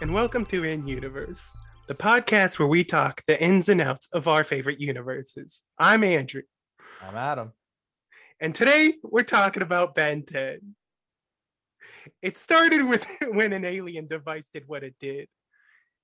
And 0.00 0.12
welcome 0.14 0.44
to 0.46 0.64
In 0.64 0.86
Universe, 0.86 1.52
the 1.86 1.94
podcast 1.94 2.58
where 2.58 2.68
we 2.68 2.84
talk 2.84 3.22
the 3.26 3.40
ins 3.42 3.68
and 3.68 3.80
outs 3.80 4.08
of 4.12 4.28
our 4.28 4.44
favorite 4.44 4.80
universes. 4.80 5.60
I'm 5.78 6.04
Andrew, 6.04 6.42
I'm 7.02 7.16
Adam. 7.16 7.52
and 8.40 8.54
today 8.54 8.94
we're 9.02 9.22
talking 9.22 9.62
about 9.62 9.94
Ben 9.94 10.24
10. 10.24 10.74
It 12.22 12.36
started 12.36 12.88
with 12.88 13.06
when 13.28 13.52
an 13.52 13.64
alien 13.64 14.06
device 14.06 14.48
did 14.52 14.64
what 14.66 14.82
it 14.84 14.94
did. 15.00 15.28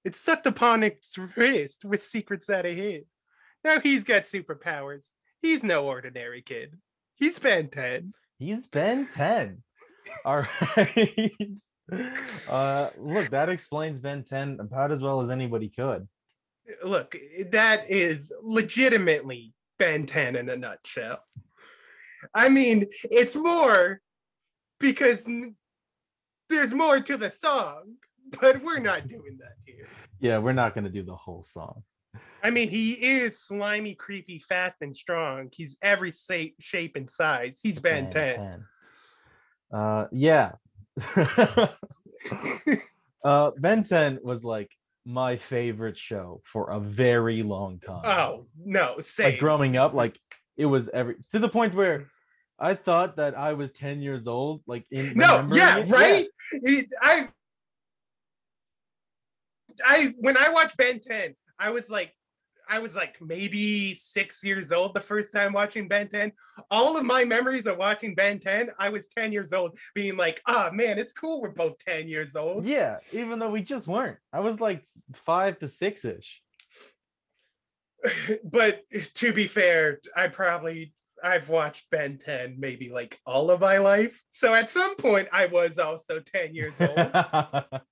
It 0.04 0.14
sucked 0.14 0.46
upon 0.46 0.82
its 0.82 1.16
wrist 1.36 1.84
with 1.84 2.02
secrets 2.02 2.46
that 2.46 2.66
it 2.66 2.76
hid. 2.76 3.04
Now 3.64 3.80
he's 3.80 4.04
got 4.04 4.22
superpowers. 4.22 5.06
He's 5.40 5.64
no 5.64 5.86
ordinary 5.86 6.42
kid. 6.42 6.74
He's 7.16 7.38
Ben 7.38 7.68
10. 7.68 8.12
He's 8.38 8.66
Ben 8.66 9.06
10. 9.06 9.62
All 10.24 10.44
right. 10.76 11.32
Uh 12.48 12.90
look, 12.98 13.30
that 13.30 13.48
explains 13.48 13.98
Ben 13.98 14.24
10 14.24 14.58
about 14.60 14.90
as 14.90 15.02
well 15.02 15.20
as 15.20 15.30
anybody 15.30 15.68
could. 15.68 16.08
Look, 16.82 17.16
that 17.50 17.88
is 17.88 18.32
legitimately 18.42 19.54
Ben 19.78 20.06
10 20.06 20.36
in 20.36 20.48
a 20.48 20.56
nutshell. 20.56 21.20
I 22.34 22.48
mean, 22.48 22.86
it's 23.04 23.36
more 23.36 24.00
because 24.80 25.28
there's 26.48 26.74
more 26.74 27.00
to 27.00 27.16
the 27.16 27.30
song, 27.30 27.94
but 28.40 28.62
we're 28.62 28.80
not 28.80 29.06
doing 29.06 29.38
that 29.38 29.54
here. 29.64 29.88
Yeah, 30.18 30.38
we're 30.38 30.52
not 30.52 30.74
gonna 30.74 30.90
do 30.90 31.04
the 31.04 31.14
whole 31.14 31.42
song. 31.44 31.82
I 32.42 32.50
mean, 32.50 32.68
he 32.68 32.92
is 32.92 33.38
slimy, 33.38 33.94
creepy, 33.94 34.38
fast, 34.38 34.82
and 34.82 34.96
strong. 34.96 35.50
He's 35.52 35.76
every 35.82 36.12
shape 36.58 36.96
and 36.96 37.10
size. 37.10 37.60
He's 37.62 37.78
Ben 37.78 38.10
10. 38.10 38.64
Uh 39.72 40.06
yeah. 40.10 40.52
uh 43.24 43.50
Ben 43.58 43.84
10 43.84 44.20
was 44.22 44.44
like 44.44 44.70
my 45.04 45.36
favorite 45.36 45.96
show 45.96 46.42
for 46.44 46.70
a 46.70 46.80
very 46.80 47.42
long 47.42 47.78
time. 47.78 48.02
Oh, 48.04 48.44
no, 48.58 48.98
same. 48.98 49.32
like 49.32 49.38
growing 49.38 49.76
up, 49.76 49.94
like 49.94 50.18
it 50.56 50.66
was 50.66 50.88
every 50.88 51.16
to 51.32 51.38
the 51.38 51.48
point 51.48 51.74
where 51.74 52.08
I 52.58 52.74
thought 52.74 53.16
that 53.16 53.36
I 53.36 53.52
was 53.52 53.72
10 53.72 54.00
years 54.00 54.26
old, 54.26 54.62
like 54.66 54.86
in 54.90 55.12
no, 55.14 55.46
yeah, 55.52 55.78
it. 55.78 55.88
right? 55.88 56.26
He- 56.64 56.86
I, 57.00 57.28
I, 59.84 60.08
when 60.18 60.36
I 60.38 60.48
watched 60.48 60.76
Ben 60.78 60.98
10, 60.98 61.34
I 61.58 61.70
was 61.70 61.90
like, 61.90 62.15
I 62.68 62.78
was 62.78 62.96
like 62.96 63.16
maybe 63.20 63.94
six 63.94 64.42
years 64.42 64.72
old 64.72 64.94
the 64.94 65.00
first 65.00 65.32
time 65.32 65.52
watching 65.52 65.88
Ben 65.88 66.08
10. 66.08 66.32
All 66.70 66.96
of 66.96 67.04
my 67.04 67.24
memories 67.24 67.66
of 67.66 67.76
watching 67.76 68.14
Ben 68.14 68.38
10, 68.38 68.70
I 68.78 68.88
was 68.88 69.08
10 69.08 69.32
years 69.32 69.52
old, 69.52 69.78
being 69.94 70.16
like, 70.16 70.40
ah, 70.46 70.70
man, 70.72 70.98
it's 70.98 71.12
cool. 71.12 71.40
We're 71.40 71.50
both 71.50 71.78
10 71.78 72.08
years 72.08 72.36
old. 72.36 72.64
Yeah, 72.64 72.98
even 73.12 73.38
though 73.38 73.50
we 73.50 73.62
just 73.62 73.86
weren't. 73.86 74.18
I 74.32 74.40
was 74.40 74.60
like 74.60 74.84
five 75.14 75.58
to 75.60 75.68
six 75.68 76.04
ish. 76.04 76.42
but 78.44 78.82
to 79.14 79.32
be 79.32 79.46
fair, 79.46 80.00
I 80.16 80.28
probably 80.28 80.92
I've 81.22 81.48
watched 81.48 81.90
Ben 81.90 82.18
10 82.18 82.56
maybe 82.58 82.90
like 82.90 83.18
all 83.26 83.50
of 83.50 83.60
my 83.60 83.78
life. 83.78 84.22
So 84.30 84.54
at 84.54 84.70
some 84.70 84.96
point 84.96 85.28
I 85.32 85.46
was 85.46 85.78
also 85.78 86.20
10 86.20 86.54
years 86.54 86.80
old. 86.80 87.10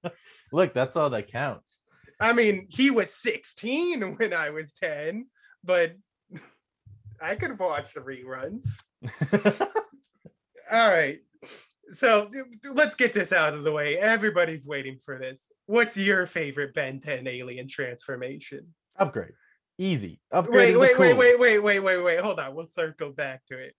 Look, 0.53 0.75
that's 0.75 0.97
all 0.97 1.11
that 1.11 1.31
counts. 1.31 1.81
I 2.21 2.33
mean, 2.33 2.67
he 2.71 2.91
was 2.91 3.13
16 3.15 4.17
when 4.17 4.33
I 4.33 4.51
was 4.51 4.73
10, 4.73 5.27
but 5.63 5.95
I 7.23 7.35
could 7.35 7.59
watch 7.59 7.95
the 7.95 8.01
reruns. 8.01 8.79
All 10.71 10.91
right. 10.91 11.19
So 11.93 12.29
let's 12.73 12.95
get 12.95 13.13
this 13.13 13.33
out 13.33 13.55
of 13.55 13.63
the 13.63 13.73
way. 13.73 13.99
Everybody's 13.99 14.67
waiting 14.67 14.99
for 15.05 15.19
this. 15.19 15.51
What's 15.67 15.97
your 15.97 16.27
favorite 16.27 16.75
Ben 16.75 16.99
10 17.01 17.27
alien 17.27 17.69
transformation? 17.69 18.75
Upgrade. 18.97 19.35
Easy. 19.77 20.21
Upgrade. 20.33 20.77
Wait, 20.77 20.99
wait, 20.99 20.99
wait, 20.99 21.17
wait, 21.17 21.39
wait, 21.39 21.59
wait, 21.59 21.81
wait, 21.81 22.03
wait. 22.03 22.21
Hold 22.21 22.41
on. 22.41 22.55
We'll 22.55 22.67
circle 22.67 23.11
back 23.11 23.45
to 23.47 23.59
it. 23.59 23.75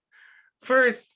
First, 0.61 1.14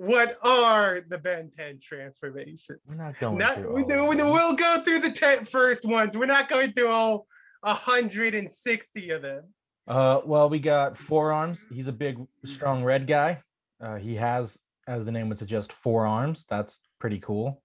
what 0.00 0.38
are 0.42 1.02
the 1.06 1.18
Ben 1.18 1.50
10 1.54 1.78
transformations? 1.78 2.80
We're 2.88 3.04
not 3.04 3.20
going 3.20 3.36
Not, 3.36 3.56
through 3.56 3.74
we, 3.74 3.82
all 3.82 3.88
do- 3.88 4.04
we, 4.06 4.16
we'll 4.16 4.54
go 4.54 4.82
through 4.82 5.00
the 5.00 5.10
10 5.12 5.44
first 5.44 5.84
ones. 5.84 6.16
We're 6.16 6.24
not 6.24 6.48
going 6.48 6.72
through 6.72 6.88
all 6.88 7.26
160 7.60 9.10
of 9.10 9.20
them. 9.20 9.44
Uh, 9.86 10.20
well, 10.24 10.48
we 10.48 10.58
got 10.58 10.96
Four 10.96 11.32
Arms. 11.32 11.66
He's 11.70 11.88
a 11.88 11.92
big, 11.92 12.16
strong 12.46 12.82
red 12.82 13.06
guy. 13.06 13.42
Uh, 13.78 13.96
he 13.96 14.14
has, 14.14 14.58
as 14.86 15.04
the 15.04 15.12
name 15.12 15.28
would 15.28 15.38
suggest, 15.38 15.70
four 15.70 16.06
arms. 16.06 16.46
That's 16.48 16.80
pretty 16.98 17.18
cool. 17.18 17.62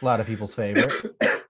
A 0.00 0.04
lot 0.04 0.20
of 0.20 0.26
people's 0.28 0.54
favorite. 0.54 1.16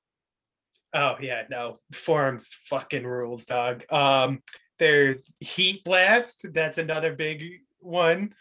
Oh 0.95 1.17
yeah, 1.23 1.45
no. 1.49 1.79
Four 1.95 2.25
Arms 2.25 2.51
fucking 2.67 3.07
rules, 3.07 3.47
dog. 3.47 3.83
Um 3.91 4.43
there's 4.79 5.33
Heat 5.41 5.83
Blast, 5.85 6.45
that's 6.53 6.77
another 6.77 7.15
big 7.15 7.61
one. 7.81 8.35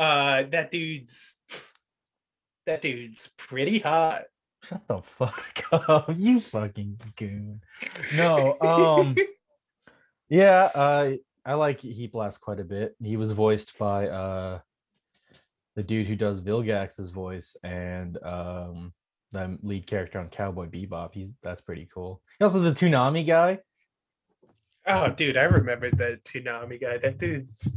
Uh 0.00 0.44
that 0.44 0.70
dude's 0.70 1.36
that 2.64 2.80
dude's 2.80 3.28
pretty 3.36 3.80
hot. 3.80 4.22
Shut 4.64 4.86
the 4.88 5.02
fuck 5.02 5.64
up, 5.72 6.10
you 6.16 6.40
fucking 6.40 7.00
goon. 7.16 7.60
No, 8.16 8.56
um, 8.60 9.14
yeah, 10.28 10.70
uh, 10.74 11.12
I 11.44 11.54
like 11.54 11.80
Heat 11.80 12.12
Blast 12.12 12.40
quite 12.40 12.60
a 12.60 12.64
bit. 12.64 12.94
He 13.02 13.16
was 13.16 13.32
voiced 13.32 13.76
by 13.78 14.08
uh, 14.08 14.60
the 15.76 15.82
dude 15.82 16.06
who 16.06 16.16
does 16.16 16.40
Vilgax's 16.40 17.10
voice 17.10 17.56
and 17.64 18.22
um, 18.22 18.92
the 19.32 19.58
lead 19.62 19.86
character 19.86 20.18
on 20.18 20.28
Cowboy 20.28 20.66
Bebop. 20.66 21.10
He's 21.12 21.32
that's 21.42 21.60
pretty 21.60 21.88
cool. 21.92 22.22
He 22.38 22.44
also 22.44 22.60
the 22.60 22.72
Toonami 22.72 23.26
guy. 23.26 23.58
Oh, 24.86 25.10
dude, 25.10 25.36
I 25.36 25.42
remember 25.42 25.90
the 25.90 26.20
Toonami 26.24 26.80
guy. 26.80 26.98
That 26.98 27.18
dude's. 27.18 27.70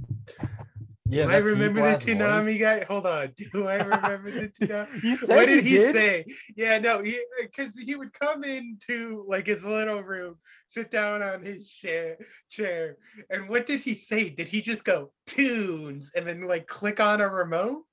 Yeah, 1.13 1.25
do 1.27 1.31
I 1.31 1.37
remember 1.37 1.81
the 1.81 2.05
Toonami 2.05 2.43
voice. 2.45 2.61
guy? 2.61 2.85
Hold 2.85 3.07
on. 3.07 3.33
Do 3.37 3.67
I 3.67 3.75
remember 3.75 4.31
the 4.31 4.51
said 4.53 5.29
what 5.29 5.47
did 5.47 5.63
he 5.63 5.77
did. 5.77 5.93
say? 5.93 6.25
Yeah, 6.55 6.79
no, 6.79 7.01
he 7.01 7.19
because 7.41 7.77
he 7.77 7.95
would 7.95 8.13
come 8.13 8.43
into 8.43 9.23
like 9.27 9.47
his 9.47 9.63
little 9.63 10.01
room, 10.01 10.35
sit 10.67 10.91
down 10.91 11.21
on 11.21 11.43
his 11.43 11.69
chair, 11.69 12.17
chair, 12.49 12.97
and 13.29 13.49
what 13.49 13.65
did 13.65 13.81
he 13.81 13.95
say? 13.95 14.29
Did 14.29 14.47
he 14.47 14.61
just 14.61 14.83
go 14.83 15.11
tunes 15.27 16.11
and 16.15 16.27
then 16.27 16.41
like 16.41 16.67
click 16.67 16.99
on 16.99 17.21
a 17.21 17.29
remote? 17.29 17.85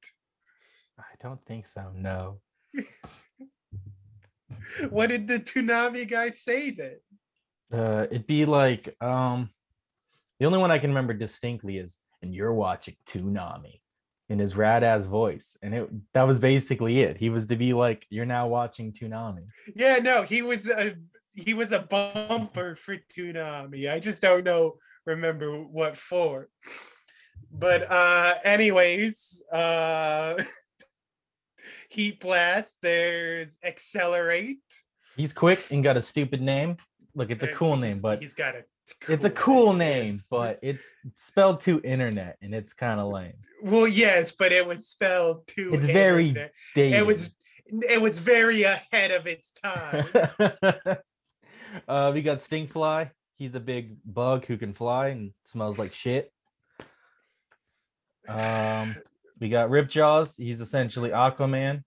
I 0.98 1.14
don't 1.22 1.44
think 1.46 1.66
so. 1.66 1.90
No. 1.94 2.40
What 4.88 5.08
did 5.08 5.28
the 5.28 5.38
Toonami 5.38 6.08
guy 6.08 6.30
say 6.30 6.70
then? 6.70 6.96
Uh, 7.72 8.06
it'd 8.10 8.26
be 8.26 8.44
like 8.44 8.94
um, 9.00 9.50
the 10.38 10.46
only 10.46 10.58
one 10.58 10.70
I 10.70 10.78
can 10.78 10.90
remember 10.90 11.14
distinctly 11.14 11.78
is, 11.78 11.98
and 12.22 12.34
you're 12.34 12.52
watching 12.52 12.96
Toonami 13.06 13.80
in 14.28 14.38
his 14.38 14.54
rad 14.56 14.84
ass 14.84 15.06
voice, 15.06 15.56
and 15.62 15.74
it 15.74 15.90
that 16.14 16.22
was 16.22 16.38
basically 16.38 17.00
it. 17.00 17.16
He 17.16 17.30
was 17.30 17.46
to 17.46 17.56
be 17.56 17.72
like, 17.72 18.06
you're 18.10 18.26
now 18.26 18.46
watching 18.48 18.92
Toonami. 18.92 19.44
Yeah, 19.74 19.96
no, 19.96 20.22
he 20.22 20.42
was 20.42 20.68
a 20.68 20.96
he 21.34 21.54
was 21.54 21.72
a 21.72 21.80
bumper 21.80 22.76
for 22.76 22.96
Toonami. 23.16 23.90
I 23.90 23.98
just 23.98 24.22
don't 24.22 24.44
know 24.44 24.76
remember 25.06 25.58
what 25.62 25.96
for. 25.96 26.48
But 27.50 27.90
uh 27.90 28.34
anyways, 28.44 29.42
uh 29.52 30.42
Heat 31.88 32.20
Blast, 32.20 32.76
there's 32.82 33.58
XLR8. 33.64 34.58
He's 35.16 35.32
quick 35.32 35.70
and 35.72 35.82
got 35.82 35.96
a 35.96 36.02
stupid 36.02 36.40
name. 36.40 36.76
Look, 37.16 37.30
it's 37.30 37.42
a 37.42 37.48
cool 37.48 37.74
he's- 37.74 37.80
name, 37.80 38.00
but 38.00 38.22
he's 38.22 38.34
got 38.34 38.54
a 38.54 38.62
it's 39.08 39.24
a 39.24 39.30
cool 39.30 39.68
yes. 39.68 39.78
name, 39.78 40.22
but 40.30 40.58
it's 40.62 40.94
spelled 41.16 41.60
to 41.62 41.80
internet, 41.82 42.36
and 42.42 42.54
it's 42.54 42.72
kind 42.72 43.00
of 43.00 43.12
lame. 43.12 43.34
well, 43.62 43.88
yes, 43.88 44.32
but 44.32 44.52
it 44.52 44.66
was 44.66 44.86
spelled 44.86 45.46
too. 45.46 45.74
It's 45.74 45.86
very 45.86 46.28
internet. 46.28 46.52
Dated. 46.74 46.98
It 46.98 47.06
was 47.06 47.34
it 47.66 48.00
was 48.00 48.18
very 48.18 48.62
ahead 48.64 49.10
of 49.10 49.26
its 49.26 49.52
time. 49.52 50.06
uh, 51.88 52.10
we 52.12 52.22
got 52.22 52.38
Stinkfly. 52.38 53.10
He's 53.36 53.54
a 53.54 53.60
big 53.60 53.96
bug 54.04 54.44
who 54.46 54.56
can 54.58 54.74
fly 54.74 55.08
and 55.08 55.32
smells 55.46 55.78
like 55.78 55.94
shit. 55.94 56.32
Um, 58.28 58.96
we 59.40 59.48
got 59.48 59.70
Ripjaws. 59.70 60.36
He's 60.36 60.60
essentially 60.60 61.10
Aquaman, 61.10 61.82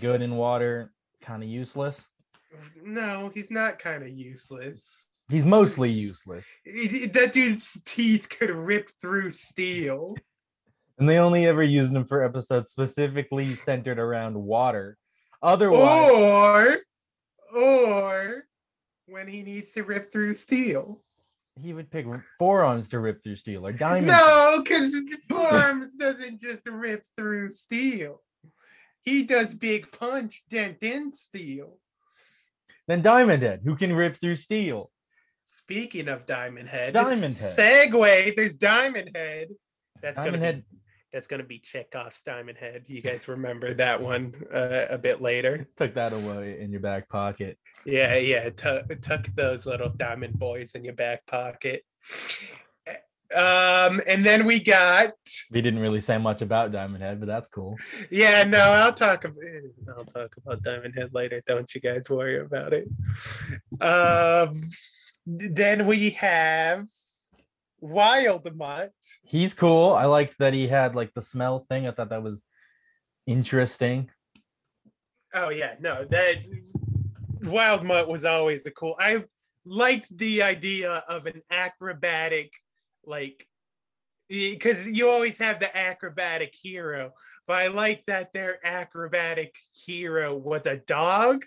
good 0.00 0.22
in 0.22 0.36
water, 0.36 0.92
kind 1.20 1.42
of 1.42 1.48
useless. 1.48 2.06
No, 2.82 3.30
he's 3.34 3.50
not 3.50 3.78
kind 3.78 4.02
of 4.02 4.08
useless. 4.10 5.06
He's 5.28 5.44
mostly 5.44 5.90
useless, 5.90 6.46
That 6.66 7.30
dude's 7.32 7.78
teeth 7.84 8.28
could 8.28 8.50
rip 8.50 8.90
through 9.00 9.30
steel. 9.30 10.14
and 10.98 11.08
they 11.08 11.16
only 11.18 11.46
ever 11.46 11.62
used 11.62 11.92
him 11.94 12.04
for 12.04 12.22
episodes 12.22 12.70
specifically 12.70 13.54
centered 13.54 13.98
around 13.98 14.34
water. 14.34 14.98
Otherwise, 15.42 16.10
Or, 16.10 16.78
or 17.58 18.44
when 19.06 19.26
he 19.28 19.42
needs 19.42 19.72
to 19.72 19.82
rip 19.84 20.12
through 20.12 20.34
steel. 20.34 21.02
he 21.60 21.72
would 21.72 21.90
pick 21.90 22.06
Four 22.38 22.64
Arms 22.64 22.88
to 22.90 22.98
rip 22.98 23.22
through 23.22 23.36
steel 23.36 23.66
or 23.66 23.72
diamonds. 23.72 24.08
No, 24.08 24.60
because 24.62 24.94
Four 25.28 25.48
Arms 25.48 25.96
doesn't 25.96 26.40
just 26.40 26.66
rip 26.66 27.04
through 27.16 27.50
steel. 27.50 28.22
He 29.00 29.22
does 29.24 29.54
big 29.54 29.90
punch, 29.92 30.42
dent 30.48 30.78
in 30.82 31.12
steel. 31.12 31.78
Then 32.88 33.02
Diamond 33.02 33.42
Head, 33.42 33.60
who 33.64 33.76
can 33.76 33.92
rip 33.92 34.16
through 34.20 34.36
steel. 34.36 34.90
Speaking 35.44 36.08
of 36.08 36.26
Diamond 36.26 36.68
Head, 36.68 36.94
Diamond 36.94 37.34
Head. 37.34 37.56
Segue. 37.58 38.36
There's 38.36 38.56
Diamond 38.56 39.10
Head. 39.14 39.48
That's 40.00 40.16
Diamond 40.16 40.34
gonna 40.34 40.46
Head 40.46 40.64
be 40.70 40.78
that's 41.12 41.26
gonna 41.26 41.44
be 41.44 41.58
Chekhov's 41.58 42.22
Diamond 42.22 42.58
Head. 42.58 42.84
You 42.88 43.02
guys 43.02 43.28
remember 43.28 43.74
that 43.74 44.02
one 44.02 44.34
uh, 44.52 44.86
a 44.88 44.98
bit 44.98 45.20
later? 45.20 45.68
took 45.76 45.94
that 45.94 46.12
away 46.12 46.58
in 46.60 46.72
your 46.72 46.80
back 46.80 47.08
pocket. 47.08 47.58
Yeah, 47.84 48.16
yeah. 48.16 48.48
Tuck, 48.50 48.86
tuck 49.02 49.26
those 49.34 49.66
little 49.66 49.90
diamond 49.90 50.38
boys 50.38 50.74
in 50.74 50.84
your 50.84 50.94
back 50.94 51.26
pocket. 51.26 51.84
Um, 53.34 54.00
and 54.06 54.24
then 54.24 54.44
we 54.44 54.60
got 54.60 55.12
We 55.52 55.60
didn't 55.60 55.80
really 55.80 56.00
say 56.00 56.18
much 56.18 56.42
about 56.42 56.72
Diamond 56.72 57.02
Head, 57.02 57.20
but 57.20 57.26
that's 57.26 57.48
cool. 57.48 57.76
yeah, 58.10 58.44
no, 58.44 58.58
I'll 58.72 58.92
talk 58.92 59.24
about 59.24 59.36
I'll 59.96 60.04
talk 60.04 60.34
about 60.36 60.62
Diamond 60.62 60.94
Head 60.94 61.10
later. 61.12 61.40
Don't 61.46 61.72
you 61.74 61.80
guys 61.80 62.10
worry 62.10 62.40
about 62.40 62.72
it. 62.72 62.88
Um, 63.80 64.68
then 65.26 65.86
we 65.86 66.10
have 66.10 66.86
Wild 67.80 68.54
Mutt. 68.56 68.92
He's 69.24 69.54
cool. 69.54 69.92
I 69.92 70.04
liked 70.04 70.38
that 70.38 70.54
he 70.54 70.68
had 70.68 70.94
like 70.94 71.12
the 71.14 71.22
smell 71.22 71.60
thing. 71.60 71.86
I 71.86 71.92
thought 71.92 72.10
that 72.10 72.22
was 72.22 72.42
interesting. 73.26 74.10
Oh 75.34 75.48
yeah, 75.48 75.74
no, 75.80 76.04
that 76.04 76.44
Wild 77.42 77.84
Mutt 77.84 78.08
was 78.08 78.24
always 78.24 78.66
a 78.66 78.70
cool. 78.70 78.96
I 79.00 79.24
liked 79.64 80.16
the 80.16 80.42
idea 80.42 81.04
of 81.08 81.26
an 81.26 81.42
acrobatic, 81.50 82.52
like, 83.06 83.46
because 84.28 84.86
you 84.86 85.08
always 85.08 85.38
have 85.38 85.60
the 85.60 85.74
acrobatic 85.76 86.54
hero, 86.60 87.12
but 87.46 87.54
I 87.56 87.66
like 87.68 88.04
that 88.06 88.32
their 88.32 88.58
acrobatic 88.64 89.54
hero 89.86 90.36
was 90.36 90.66
a 90.66 90.76
dog. 90.76 91.44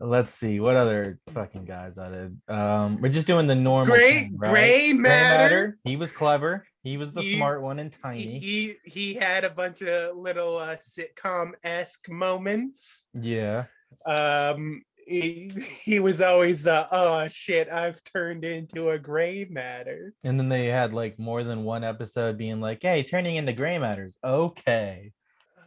Let's 0.00 0.34
see 0.34 0.58
what 0.58 0.74
other 0.76 1.20
fucking 1.32 1.64
guys 1.66 1.98
I 1.98 2.10
did. 2.10 2.40
Um, 2.48 3.00
we're 3.00 3.12
just 3.12 3.28
doing 3.28 3.46
the 3.46 3.54
normal. 3.54 3.94
Gray- 3.94 4.12
thing, 4.24 4.36
right? 4.36 4.50
Gray 4.50 4.92
Matter. 4.92 5.78
He 5.84 5.96
was 5.96 6.10
clever. 6.12 6.66
He 6.82 6.96
was 6.96 7.12
the 7.12 7.22
He- 7.22 7.36
smart 7.36 7.62
one 7.62 7.78
and 7.78 7.92
tiny. 8.02 8.38
he 8.40 8.74
he 8.84 9.14
had 9.14 9.44
a 9.44 9.50
bunch 9.50 9.82
of 9.82 10.16
little 10.16 10.58
uh, 10.58 10.76
sitcom 10.76 11.52
esque 11.62 12.10
moments. 12.10 13.08
yeah. 13.18 13.66
Um, 14.04 14.82
he, 15.06 15.50
he 15.84 16.00
was 16.00 16.20
always 16.20 16.66
uh, 16.66 16.86
oh 16.90 17.28
shit, 17.28 17.68
I've 17.68 18.02
turned 18.04 18.44
into 18.44 18.90
a 18.90 18.98
gray 18.98 19.46
matter. 19.48 20.14
And 20.22 20.38
then 20.38 20.48
they 20.48 20.66
had 20.66 20.92
like 20.92 21.18
more 21.18 21.44
than 21.44 21.64
one 21.64 21.84
episode 21.84 22.38
being 22.38 22.60
like, 22.60 22.82
"Hey, 22.82 23.02
turning 23.02 23.36
into 23.36 23.52
gray 23.52 23.78
matters." 23.78 24.18
Okay. 24.24 25.12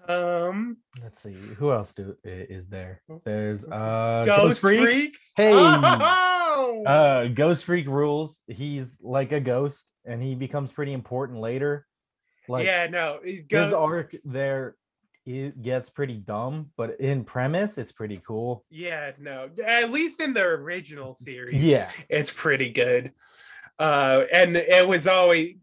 Um, 0.08 0.78
Let's 1.04 1.22
see 1.22 1.34
who 1.34 1.72
else 1.72 1.94
do 1.94 2.16
is 2.24 2.68
there. 2.70 3.02
There's 3.26 3.66
uh 3.66 4.24
Ghost, 4.26 4.62
Freak. 4.62 5.18
Hey. 5.36 5.52
Oh! 5.54 6.84
Uh, 6.86 7.28
Ghost 7.28 7.66
Freak 7.66 7.88
rules. 7.88 8.42
He's 8.48 8.98
like 9.02 9.32
a 9.32 9.40
ghost, 9.40 9.92
and 10.06 10.22
he 10.22 10.36
becomes 10.36 10.72
pretty 10.72 10.94
important 10.94 11.40
later. 11.40 11.86
Like 12.48 12.66
yeah, 12.66 12.88
no, 12.88 13.20
it 13.24 13.46
his 13.50 13.74
arc 13.74 14.16
there, 14.24 14.76
it 15.28 15.62
gets 15.62 15.90
pretty 15.90 16.16
dumb, 16.16 16.72
but 16.78 17.00
in 17.02 17.26
premise, 17.26 17.78
it's 17.78 17.92
pretty 17.92 18.22
cool. 18.26 18.64
yeah, 18.70 19.12
no, 19.20 19.50
at 19.64 19.92
least 19.92 20.22
in 20.22 20.34
the 20.34 20.44
original 20.44 21.14
series, 21.14 21.62
Yeah, 21.62 21.92
it's 22.10 22.34
pretty 22.34 22.70
good. 22.70 23.12
Uh, 23.78 24.24
and 24.34 24.56
it 24.56 24.88
was 24.88 25.06
always, 25.06 25.56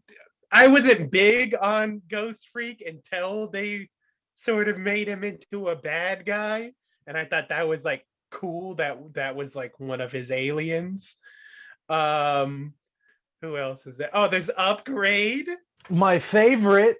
I 0.51 0.67
wasn't 0.67 1.11
big 1.11 1.55
on 1.59 2.01
Ghost 2.07 2.47
Freak 2.53 2.83
until 2.85 3.49
they 3.49 3.89
sort 4.35 4.69
of 4.69 4.77
made 4.77 5.07
him 5.07 5.23
into 5.23 5.69
a 5.69 5.75
bad 5.75 6.25
guy, 6.25 6.73
and 7.07 7.17
I 7.17 7.25
thought 7.25 7.49
that 7.49 7.67
was 7.67 7.83
like 7.83 8.05
cool. 8.31 8.75
That 8.75 9.13
that 9.15 9.35
was 9.35 9.55
like 9.55 9.79
one 9.79 9.99
of 9.99 10.11
his 10.11 10.29
aliens. 10.31 11.15
Um, 11.89 12.73
who 13.41 13.57
else 13.57 13.85
is 13.87 13.97
there? 13.97 14.09
Oh, 14.13 14.27
there's 14.27 14.49
Upgrade. 14.55 15.49
my 15.89 16.19
favorite. 16.19 16.97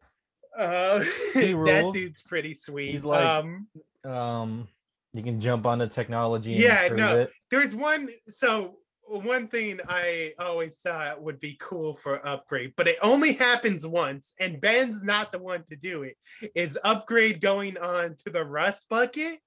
Uh, 0.57 0.99
that 1.33 1.91
dude's 1.93 2.21
pretty 2.21 2.53
sweet. 2.53 2.91
He's 2.91 3.03
like- 3.03 3.25
um, 3.25 3.67
Um, 4.03 4.67
you 5.13 5.23
can 5.23 5.39
jump 5.39 5.65
onto 5.65 5.87
technology. 5.87 6.51
Yeah, 6.51 6.89
no, 6.89 7.19
it. 7.21 7.31
there's 7.49 7.73
one. 7.73 8.09
So 8.27 8.77
one 9.07 9.47
thing 9.47 9.79
I 9.87 10.33
always 10.39 10.77
thought 10.79 11.21
would 11.21 11.39
be 11.39 11.57
cool 11.59 11.93
for 11.93 12.25
upgrade, 12.27 12.73
but 12.75 12.87
it 12.87 12.97
only 13.01 13.33
happens 13.33 13.85
once, 13.87 14.33
and 14.39 14.59
Ben's 14.59 15.01
not 15.03 15.31
the 15.31 15.39
one 15.39 15.63
to 15.69 15.75
do 15.75 16.03
it. 16.03 16.17
Is 16.53 16.77
upgrade 16.83 17.39
going 17.39 17.77
on 17.77 18.15
to 18.25 18.29
the 18.29 18.43
rust 18.43 18.87
bucket, 18.89 19.39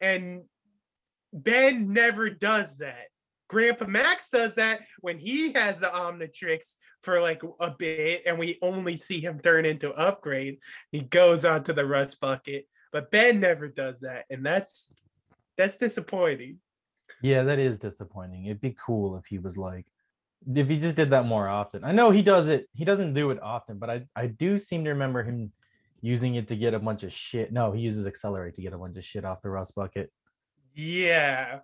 and 0.00 0.44
Ben 1.32 1.92
never 1.92 2.30
does 2.30 2.78
that. 2.78 3.08
Grandpa 3.48 3.86
Max 3.86 4.30
does 4.30 4.56
that 4.56 4.80
when 5.00 5.18
he 5.18 5.52
has 5.52 5.80
the 5.80 5.86
Omnitrix 5.86 6.76
for 7.02 7.20
like 7.20 7.42
a 7.60 7.70
bit, 7.70 8.22
and 8.26 8.38
we 8.38 8.58
only 8.62 8.96
see 8.96 9.20
him 9.20 9.38
turn 9.40 9.64
into 9.64 9.92
upgrade. 9.92 10.58
He 10.90 11.00
goes 11.00 11.44
onto 11.44 11.72
the 11.72 11.86
rust 11.86 12.20
bucket, 12.20 12.66
but 12.92 13.10
Ben 13.10 13.40
never 13.40 13.68
does 13.68 14.00
that, 14.00 14.24
and 14.30 14.44
that's 14.44 14.92
that's 15.56 15.76
disappointing. 15.76 16.58
Yeah, 17.22 17.44
that 17.44 17.58
is 17.58 17.78
disappointing. 17.78 18.46
It'd 18.46 18.60
be 18.60 18.76
cool 18.84 19.16
if 19.16 19.26
he 19.26 19.38
was 19.38 19.56
like, 19.56 19.86
if 20.54 20.68
he 20.68 20.78
just 20.78 20.96
did 20.96 21.10
that 21.10 21.24
more 21.24 21.48
often. 21.48 21.84
I 21.84 21.92
know 21.92 22.10
he 22.10 22.22
does 22.22 22.48
it. 22.48 22.68
He 22.74 22.84
doesn't 22.84 23.14
do 23.14 23.30
it 23.30 23.40
often, 23.42 23.78
but 23.78 23.90
I 23.90 24.06
I 24.16 24.26
do 24.26 24.58
seem 24.58 24.84
to 24.84 24.90
remember 24.90 25.22
him 25.22 25.52
using 26.02 26.34
it 26.34 26.48
to 26.48 26.56
get 26.56 26.74
a 26.74 26.78
bunch 26.78 27.04
of 27.04 27.12
shit. 27.12 27.52
No, 27.52 27.72
he 27.72 27.80
uses 27.80 28.06
XLR8 28.06 28.54
to 28.54 28.62
get 28.62 28.72
a 28.72 28.78
bunch 28.78 28.96
of 28.96 29.04
shit 29.04 29.24
off 29.24 29.42
the 29.42 29.50
rust 29.50 29.74
bucket. 29.74 30.12
Yeah. 30.74 31.60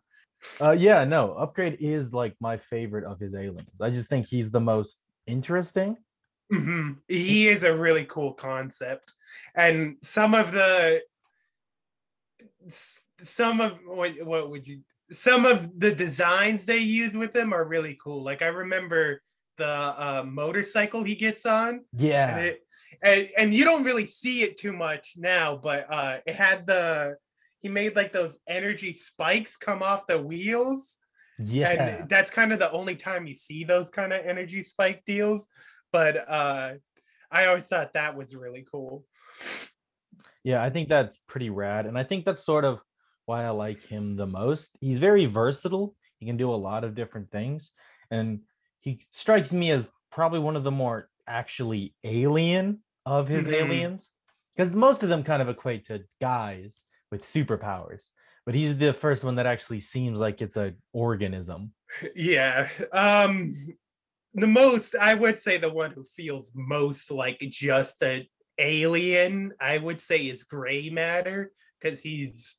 Uh, 0.61 0.73
yeah, 0.73 1.05
no, 1.05 1.33
Upgrade 1.33 1.79
is 1.81 2.13
like 2.13 2.35
my 2.41 2.57
favorite 2.57 3.05
of 3.05 3.19
his 3.19 3.35
aliens. 3.35 3.81
I 3.81 3.91
just 3.91 4.09
think 4.09 4.27
he's 4.27 4.51
the 4.51 4.61
most 4.61 4.99
interesting. 5.27 5.97
Mhm. 6.53 6.99
He 7.09 7.49
is 7.49 7.63
a 7.63 7.75
really 7.75 8.05
cool 8.05 8.35
concept, 8.35 9.13
and 9.55 9.97
some 10.03 10.35
of 10.35 10.53
the 10.53 11.03
some 13.23 13.61
of 13.61 13.79
what 13.85 14.13
what 14.25 14.51
would 14.51 14.67
you 14.67 14.81
some 15.11 15.45
of 15.45 15.79
the 15.79 15.95
designs 15.95 16.65
they 16.65 16.79
use 16.79 17.17
with 17.17 17.35
him 17.37 17.53
are 17.53 17.65
really 17.65 17.99
cool. 18.03 18.23
Like 18.23 18.43
I 18.43 18.47
remember 18.47 19.23
the 19.59 19.67
uh, 19.69 20.25
motorcycle 20.27 21.03
he 21.03 21.15
gets 21.15 21.45
on, 21.47 21.85
Yeah, 21.93 22.37
and 22.37 22.47
it 22.47 22.61
and, 23.03 23.29
and 23.39 23.55
you 23.55 23.65
don't 23.65 23.85
really 23.85 24.07
see 24.07 24.43
it 24.43 24.57
too 24.57 24.73
much 24.73 25.15
now, 25.17 25.57
but 25.57 25.87
uh, 25.91 26.19
it 26.27 26.35
had 26.35 26.67
the 26.67 27.17
he 27.63 27.69
made 27.69 27.97
like 27.97 28.13
those 28.13 28.37
energy 28.47 28.93
spikes 28.93 29.57
come 29.57 29.83
off 29.83 30.07
the 30.07 30.21
wheels 30.21 30.99
yeah, 31.39 31.71
and 31.71 32.09
that's 32.09 32.31
kind 32.31 32.53
of 32.53 32.59
the 32.59 32.71
only 32.73 32.95
time 32.95 33.27
you 33.27 33.35
see 33.35 33.65
those 33.65 33.91
kind 33.91 34.13
of 34.13 34.25
energy 34.25 34.63
spike 34.63 35.03
deals 35.07 35.49
but 35.93 36.29
uh 36.29 36.75
i 37.31 37.47
always 37.47 37.67
thought 37.67 37.95
that 37.95 38.17
was 38.17 38.37
really 38.37 38.67
cool 38.71 39.05
yeah. 40.45 40.63
I 40.63 40.71
think 40.71 40.89
that's 40.89 41.19
pretty 41.29 41.51
rad, 41.51 41.87
and 41.87 41.97
I 41.97 42.03
think 42.03 42.25
that's 42.25 42.45
sort 42.45 42.65
of 42.65 42.81
why 43.27 43.45
I 43.45 43.51
like 43.51 43.85
him 43.85 44.17
the 44.17 44.27
most. 44.27 44.77
He's 44.81 44.99
very 44.99 45.27
versatile. 45.27 45.95
He 46.19 46.27
can 46.27 46.37
do 46.37 46.53
a 46.53 46.57
lot 46.57 46.83
of 46.83 46.97
different 46.97 47.31
things, 47.31 47.71
and 48.11 48.41
he 48.81 49.07
strikes 49.13 49.53
me 49.53 49.71
as 49.71 49.87
probably 50.11 50.41
one 50.41 50.57
of 50.57 50.65
the 50.65 50.71
more 50.73 51.09
actually 51.29 51.95
alien 52.03 52.83
of 53.07 53.29
his 53.29 53.47
Mhm. 53.47 53.55
aliens, 53.55 54.11
because 54.57 54.73
most 54.73 55.05
of 55.05 55.09
them 55.09 55.23
kind 55.23 55.41
of 55.41 55.49
equate 55.49 55.87
to 55.87 56.05
guys 56.21 56.85
with 57.13 57.23
superpowers. 57.23 58.09
But 58.45 58.57
he's 58.57 58.77
the 58.77 58.93
first 58.93 59.23
one 59.23 59.37
that 59.37 59.47
actually 59.47 59.79
seems 59.79 60.19
like 60.19 60.43
it's 60.43 60.57
a 60.57 60.75
organism. 60.93 61.73
yeah 62.17 62.71
um 62.93 63.55
the 64.33 64.47
most 64.47 64.95
i 64.99 65.13
would 65.13 65.39
say 65.39 65.59
the 65.59 65.71
one 65.71 65.91
who 65.91 66.03
feels 66.03 66.51
most 66.55 67.11
like 67.11 67.39
just 67.51 68.03
a 68.03 68.27
alien 68.59 69.53
i 69.61 69.77
would 69.77 70.01
say 70.01 70.17
is 70.27 70.43
gray 70.45 70.89
matter 70.89 71.53
because 71.79 72.01
he's 72.01 72.57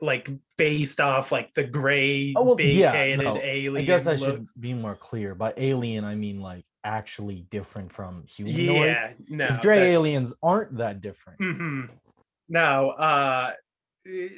like 0.00 0.28
based 0.58 0.98
off 1.00 1.30
like 1.30 1.54
the 1.54 1.62
gray 1.62 2.34
Oh, 2.36 2.42
well, 2.42 2.54
big 2.56 2.74
yeah, 2.74 2.90
headed 2.90 3.20
no, 3.24 3.38
alien 3.40 3.84
I 3.84 3.86
guess 3.86 4.06
I 4.08 4.14
look. 4.14 4.34
should 4.34 4.48
be 4.58 4.74
more 4.74 4.96
clear. 4.96 5.36
By 5.36 5.54
alien, 5.56 6.04
I 6.04 6.16
mean 6.16 6.40
like 6.40 6.64
actually 6.82 7.46
different 7.50 7.92
from 7.92 8.24
humanoid. 8.26 8.86
yeah 8.88 9.12
no 9.28 9.46
gray 9.62 9.76
that's- 9.78 9.94
aliens 9.94 10.34
aren't 10.42 10.76
that 10.78 11.00
different. 11.02 11.38
hmm 11.40 11.82
Now, 12.48 12.88
uh, 12.90 13.52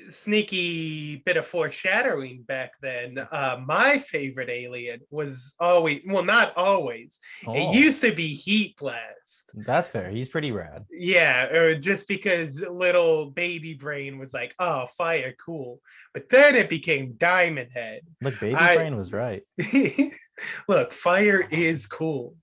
sneaky 0.08 1.16
bit 1.24 1.36
of 1.36 1.46
foreshadowing 1.46 2.42
back 2.42 2.72
then. 2.80 3.18
Uh, 3.30 3.60
my 3.64 3.98
favorite 3.98 4.48
alien 4.48 5.00
was 5.10 5.54
always, 5.60 6.00
well, 6.06 6.24
not 6.24 6.56
always. 6.56 7.20
Oh, 7.46 7.54
It 7.54 7.74
used 7.74 8.02
to 8.02 8.12
be 8.12 8.28
Heat 8.34 8.76
Blast. 8.76 9.50
that's 9.54 9.88
fair. 9.90 10.10
He's 10.10 10.28
pretty 10.28 10.52
rad. 10.52 10.84
Yeah, 10.90 11.74
just 11.74 12.08
because 12.08 12.60
little 12.60 13.30
baby 13.30 13.74
brain 13.74 14.18
was 14.18 14.32
like, 14.34 14.54
oh, 14.58 14.86
fire, 14.86 15.34
cool. 15.44 15.80
But 16.14 16.28
then 16.30 16.54
it 16.56 16.68
became 16.70 17.14
Diamond 17.14 17.70
Head. 17.72 18.02
Look, 18.22 18.38
Baby 18.40 18.54
I- 18.56 18.76
Brain 18.76 18.96
was 18.96 19.12
right. 19.12 19.42
Look, 20.68 20.92
fire 20.92 21.46
is 21.50 21.86
cool. 21.86 22.36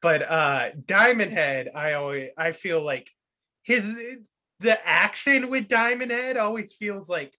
But 0.00 0.22
uh 0.22 0.70
Diamond 0.86 1.32
Head, 1.32 1.70
I 1.74 1.94
always 1.94 2.30
I 2.36 2.52
feel 2.52 2.82
like 2.82 3.10
his 3.62 4.18
the 4.60 4.78
action 4.86 5.50
with 5.50 5.68
Diamond 5.68 6.10
Head 6.10 6.36
always 6.36 6.72
feels 6.74 7.08
like 7.08 7.34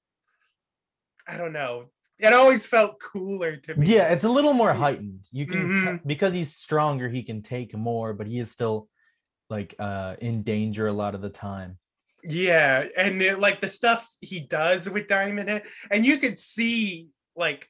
I 1.28 1.38
don't 1.38 1.54
know. 1.54 1.86
It 2.18 2.34
always 2.34 2.66
felt 2.66 3.00
cooler 3.00 3.56
to 3.58 3.76
me. 3.76 3.88
Yeah, 3.88 4.10
it's 4.10 4.26
a 4.26 4.30
little 4.30 4.54
more 4.54 4.74
heightened. 4.74 5.26
You 5.32 5.46
can 5.46 5.70
Mhm. 5.70 5.86
tell 5.86 6.00
because 6.06 6.34
he's 6.34 6.54
stronger, 6.56 7.08
he 7.10 7.24
can 7.24 7.42
take 7.42 7.76
more, 7.76 8.14
but 8.14 8.28
he 8.28 8.40
is 8.40 8.52
still 8.52 8.90
like 9.50 9.76
uh 9.80 10.16
in 10.20 10.44
danger 10.44 10.88
a 10.88 10.94
lot 10.94 11.16
of 11.16 11.22
the 11.22 11.30
time. 11.30 11.78
Yeah, 12.24 12.86
and 12.98 13.22
it, 13.22 13.40
like 13.40 13.62
the 13.62 13.70
stuff 13.70 14.14
he 14.22 14.40
does 14.42 14.90
with 14.90 15.08
Diamond 15.08 15.50
Head, 15.50 15.64
and 15.90 16.06
you 16.06 16.18
could 16.18 16.38
see 16.40 17.10
like 17.36 17.70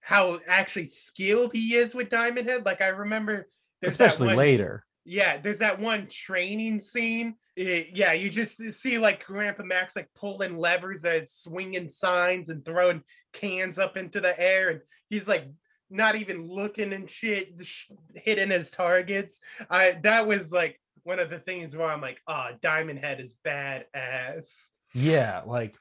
how 0.00 0.40
actually 0.46 0.86
skilled 0.86 1.52
he 1.52 1.74
is 1.74 1.94
with 1.94 2.08
Diamond 2.10 2.48
Head. 2.48 2.64
Like 2.66 2.80
I 2.80 2.88
remember, 2.88 3.48
Especially 3.82 4.28
one- 4.28 4.36
later. 4.36 4.85
Yeah, 5.08 5.38
there's 5.38 5.60
that 5.60 5.78
one 5.78 6.08
training 6.08 6.80
scene. 6.80 7.36
Eh, 7.56 7.84
yeah, 7.94 8.12
you 8.12 8.28
just 8.28 8.58
see 8.72 8.98
like 8.98 9.24
Grandpa 9.24 9.62
Max 9.62 9.94
like 9.94 10.08
pulling 10.16 10.56
levers 10.56 11.04
and 11.04 11.28
swinging 11.28 11.88
signs 11.88 12.48
and 12.48 12.64
throwing 12.64 13.02
cans 13.32 13.78
up 13.78 13.96
into 13.96 14.20
the 14.20 14.38
air, 14.38 14.68
and 14.68 14.80
he's 15.08 15.28
like 15.28 15.48
not 15.88 16.16
even 16.16 16.48
looking 16.48 16.92
and 16.92 17.08
shit, 17.08 17.54
sh- 17.62 17.92
hitting 18.16 18.50
his 18.50 18.70
targets. 18.72 19.40
I 19.70 19.92
that 20.02 20.26
was 20.26 20.52
like 20.52 20.80
one 21.04 21.20
of 21.20 21.30
the 21.30 21.38
things 21.38 21.76
where 21.76 21.86
I'm 21.86 22.00
like, 22.00 22.20
ah, 22.26 22.50
Diamond 22.60 22.98
Head 22.98 23.20
is 23.20 23.34
badass. 23.46 24.70
Yeah, 24.92 25.42
like 25.46 25.76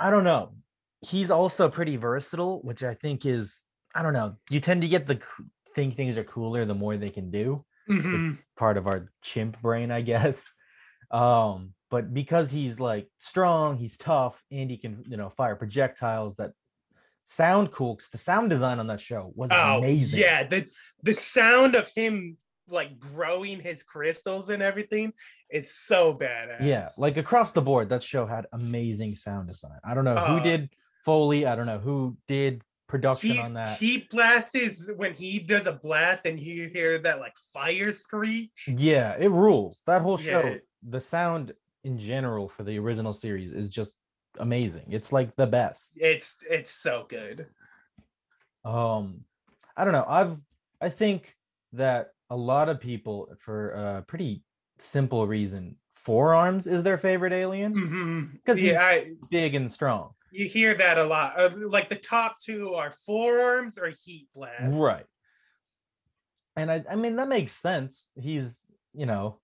I 0.00 0.10
don't 0.10 0.24
know. 0.24 0.54
He's 1.00 1.30
also 1.30 1.68
pretty 1.68 1.96
versatile, 1.96 2.60
which 2.62 2.82
I 2.82 2.94
think 2.94 3.24
is 3.24 3.62
I 3.94 4.02
don't 4.02 4.14
know. 4.14 4.34
You 4.50 4.58
tend 4.58 4.82
to 4.82 4.88
get 4.88 5.06
the 5.06 5.20
think 5.76 5.94
things 5.94 6.16
are 6.16 6.24
cooler 6.24 6.64
the 6.64 6.74
more 6.74 6.96
they 6.96 7.10
can 7.10 7.30
do. 7.30 7.64
Mhm. 7.90 8.38
part 8.56 8.76
of 8.76 8.86
our 8.86 9.10
chimp 9.22 9.60
brain, 9.60 9.90
I 9.90 10.00
guess. 10.02 10.52
Um, 11.12 11.74
but 11.90 12.14
because 12.14 12.52
he's 12.52 12.78
like 12.78 13.08
strong, 13.18 13.76
he's 13.76 13.98
tough, 13.98 14.40
and 14.52 14.70
he 14.70 14.76
can, 14.76 15.02
you 15.08 15.16
know, 15.16 15.28
fire 15.28 15.56
projectiles 15.56 16.36
that 16.36 16.52
sound 17.24 17.72
cool. 17.72 17.96
Because 17.96 18.10
the 18.10 18.18
sound 18.18 18.48
design 18.48 18.78
on 18.78 18.86
that 18.86 19.00
show 19.00 19.32
was 19.34 19.50
Oh 19.50 19.78
amazing. 19.78 20.20
yeah, 20.20 20.44
the 20.44 20.68
the 21.02 21.14
sound 21.14 21.74
of 21.74 21.90
him 21.96 22.36
like 22.68 23.00
growing 23.00 23.58
his 23.58 23.82
crystals 23.82 24.50
and 24.50 24.62
everything, 24.62 25.12
it's 25.48 25.74
so 25.74 26.14
badass. 26.14 26.64
yeah, 26.64 26.88
like 26.96 27.16
across 27.16 27.50
the 27.50 27.60
board, 27.62 27.88
that 27.88 28.04
show 28.04 28.24
had 28.24 28.46
amazing 28.52 29.16
sound 29.16 29.48
design. 29.48 29.80
I 29.82 29.94
don't 29.94 30.04
know 30.04 30.14
who 30.14 30.36
Uh, 30.36 30.42
did 30.44 30.70
Foley. 31.04 31.44
I 31.44 31.56
don't 31.56 31.66
know 31.66 31.80
who 31.80 32.16
did 32.28 32.62
production 32.90 33.30
he, 33.30 33.38
on 33.38 33.54
that. 33.54 33.78
Heat 33.78 34.10
blast 34.10 34.54
is 34.54 34.90
when 34.96 35.14
he 35.14 35.38
does 35.38 35.66
a 35.66 35.72
blast 35.72 36.26
and 36.26 36.38
you 36.38 36.68
hear 36.68 36.98
that 36.98 37.18
like 37.20 37.36
fire 37.52 37.92
screech. 37.92 38.68
yeah, 38.68 39.14
it 39.18 39.30
rules. 39.30 39.80
That 39.86 40.02
whole 40.02 40.16
show, 40.16 40.40
Yeah. 40.44 40.56
the 40.82 41.00
sound 41.00 41.52
in 41.84 41.96
general 41.98 42.48
for 42.48 42.62
the 42.64 42.78
original 42.78 43.12
series 43.12 43.52
is 43.52 43.68
just 43.70 43.94
amazing. 44.38 44.86
It's 44.90 45.12
like 45.12 45.34
the 45.36 45.46
best. 45.46 45.92
It's 45.96 46.36
it's 46.48 46.70
so 46.70 47.06
good. 47.08 47.46
um 48.64 49.20
i 49.76 49.84
don't 49.84 49.94
know 49.94 50.04
i've 50.06 50.36
i 50.82 50.88
think 50.90 51.34
that 51.72 52.10
a 52.28 52.36
lot 52.36 52.68
of 52.68 52.78
people 52.78 53.34
for 53.38 53.70
a 53.70 54.02
pretty 54.02 54.42
simple 54.78 55.26
reason 55.26 55.76
Four 55.96 56.34
Arms 56.34 56.66
is 56.66 56.82
their 56.82 56.96
favorite 56.98 57.32
alien 57.32 57.74
Mhm. 57.74 58.44
'Cause 58.44 58.56
he's- 58.56 58.72
yeah, 58.72 58.82
I, 58.82 59.12
big 59.30 59.54
and 59.54 59.70
strong 59.70 60.14
you 60.32 60.46
hear 60.48 60.74
that 60.74 60.98
a 60.98 61.04
lot. 61.04 61.38
Uh, 61.38 61.50
like 61.56 61.88
the 61.88 61.96
top 61.96 62.36
two 62.38 62.74
are 62.74 62.90
Four 62.90 63.40
Arms 63.40 63.78
or 63.78 63.92
heat 64.04 64.28
blast. 64.34 64.74
right. 64.74 65.06
And 66.56 66.70
i 66.70 66.84
i 66.90 66.96
mean 66.96 67.16
that 67.16 67.28
makes 67.28 67.52
sense. 67.52 68.10
He's 68.16 68.66
you 68.92 69.06
know 69.06 69.40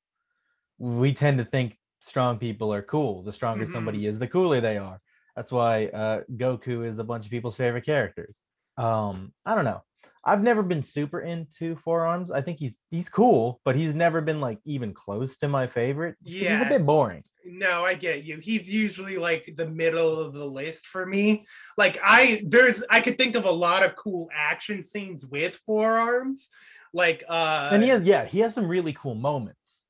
we 0.79 1.15
tend 1.15 1.39
to 1.39 1.45
think 1.45 1.79
strong 2.01 2.39
people 2.39 2.73
are 2.73 2.83
cool. 2.83 3.23
The 3.23 3.33
stronger 3.33 3.65
Mhm. 3.67 3.73
somebody 3.73 4.07
is 4.07 4.19
the 4.19 4.29
cooler 4.29 4.61
they 4.61 4.77
are. 4.79 5.01
That's 5.35 5.53
why 5.53 5.87
uh 5.87 6.23
goku 6.33 6.87
is 6.91 6.99
a 6.99 7.05
bunch 7.05 7.25
of 7.27 7.31
people's 7.31 7.57
favorite 7.57 7.85
characters. 7.87 8.43
Um 8.77 9.33
i 9.45 9.55
don't 9.55 9.65
know. 9.65 9.83
I've 10.25 10.43
never 10.43 10.63
been 10.63 10.83
super 10.83 11.21
into 11.21 11.77
Four 11.77 12.05
Arms. 12.07 12.31
I 12.33 12.43
think 12.43 12.59
he's 12.59 12.77
he's 12.91 13.09
cool 13.09 13.61
but 13.65 13.77
he's 13.77 13.95
never 13.95 14.21
been 14.21 14.41
like 14.41 14.59
even 14.65 14.93
close 14.95 15.39
to 15.39 15.49
my 15.49 15.67
favorite. 15.67 16.17
'cause 16.25 16.33
he's 16.33 16.43
Yeah. 16.43 16.67
a 16.67 16.69
bit 16.69 16.85
boring 16.85 17.25
No, 17.47 17.85
I 17.85 17.95
get 17.95 18.25
you. 18.25 18.39
He's 18.39 18.69
usually 18.69 19.17
like 19.17 19.55
the 19.57 19.69
middle 19.69 20.21
of 20.21 20.33
the 20.33 20.45
list 20.45 20.87
for 20.87 21.07
me. 21.07 21.47
Like 21.77 21.99
I 22.03 22.43
there's 22.45 22.83
I 22.91 23.01
could 23.01 23.19
think 23.19 23.37
of 23.37 23.45
a 23.45 23.51
lot 23.51 23.83
of 23.83 23.95
cool 23.97 24.29
action 24.35 24.83
scenes 24.83 25.25
with 25.25 25.61
Four 25.65 25.97
Arms. 25.97 26.49
Like 26.93 27.25
uh 27.29 27.71
and 27.73 27.83
he 27.83 27.89
has 27.91 28.03
yeah 28.03 28.25
he 28.25 28.41
has 28.41 28.55
some 28.55 28.69
really 28.69 28.93
cool 28.93 29.15
moments 29.15 29.83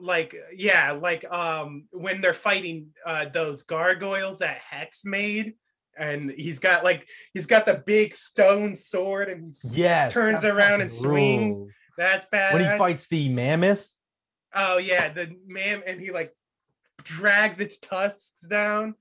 like 0.00 0.34
yeah, 0.54 0.92
like 0.92 1.24
um 1.30 1.86
when 1.92 2.20
they're 2.20 2.34
fighting 2.34 2.90
uh 3.04 3.26
those 3.26 3.62
gargoyles 3.62 4.38
that 4.38 4.58
Hex 4.58 5.04
made 5.04 5.54
and 5.96 6.30
he's 6.30 6.58
got 6.60 6.84
like 6.84 7.08
he's 7.34 7.46
got 7.46 7.66
the 7.66 7.82
big 7.84 8.14
stone 8.14 8.76
sword 8.76 9.28
and 9.28 9.52
yes 9.72 10.12
turns 10.12 10.44
around 10.44 10.80
and 10.80 10.92
swings. 10.92 11.58
rules. 11.58 11.74
that's 11.96 12.26
bad. 12.26 12.54
when 12.54 12.62
he 12.62 12.78
fights 12.78 13.08
the 13.08 13.28
mammoth 13.28 13.92
Oh 14.54 14.78
yeah, 14.78 15.12
the 15.12 15.36
man, 15.46 15.82
and 15.86 16.00
he 16.00 16.10
like 16.10 16.34
drags 17.08 17.60
its 17.60 17.78
tusks 17.78 18.40
down. 18.42 18.94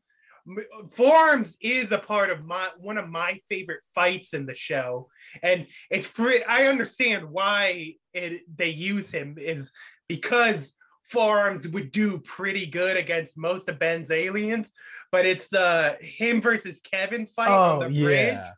Four 0.91 1.13
Arms 1.13 1.57
is 1.59 1.91
a 1.91 1.97
part 1.97 2.29
of 2.29 2.45
my 2.45 2.69
one 2.79 2.97
of 2.97 3.09
my 3.09 3.41
favorite 3.49 3.81
fights 3.93 4.33
in 4.33 4.45
the 4.45 4.55
show, 4.55 5.09
and 5.43 5.67
it's 5.91 6.07
pretty. 6.07 6.43
I 6.45 6.67
understand 6.67 7.29
why 7.29 7.95
it 8.13 8.43
they 8.55 8.69
use 8.69 9.11
him 9.11 9.35
is 9.37 9.73
because 10.07 10.73
Four 11.03 11.37
Arms 11.39 11.67
would 11.67 11.91
do 11.91 12.19
pretty 12.19 12.65
good 12.65 12.95
against 12.95 13.37
most 13.37 13.67
of 13.67 13.77
Ben's 13.77 14.09
aliens, 14.09 14.71
but 15.11 15.25
it's 15.25 15.49
the 15.49 15.97
him 15.99 16.41
versus 16.41 16.79
Kevin 16.79 17.25
fight 17.25 17.49
on 17.49 17.83
Oh, 17.83 17.87
the 17.87 18.01
bridge 18.03 18.35
yeah. 18.35 18.49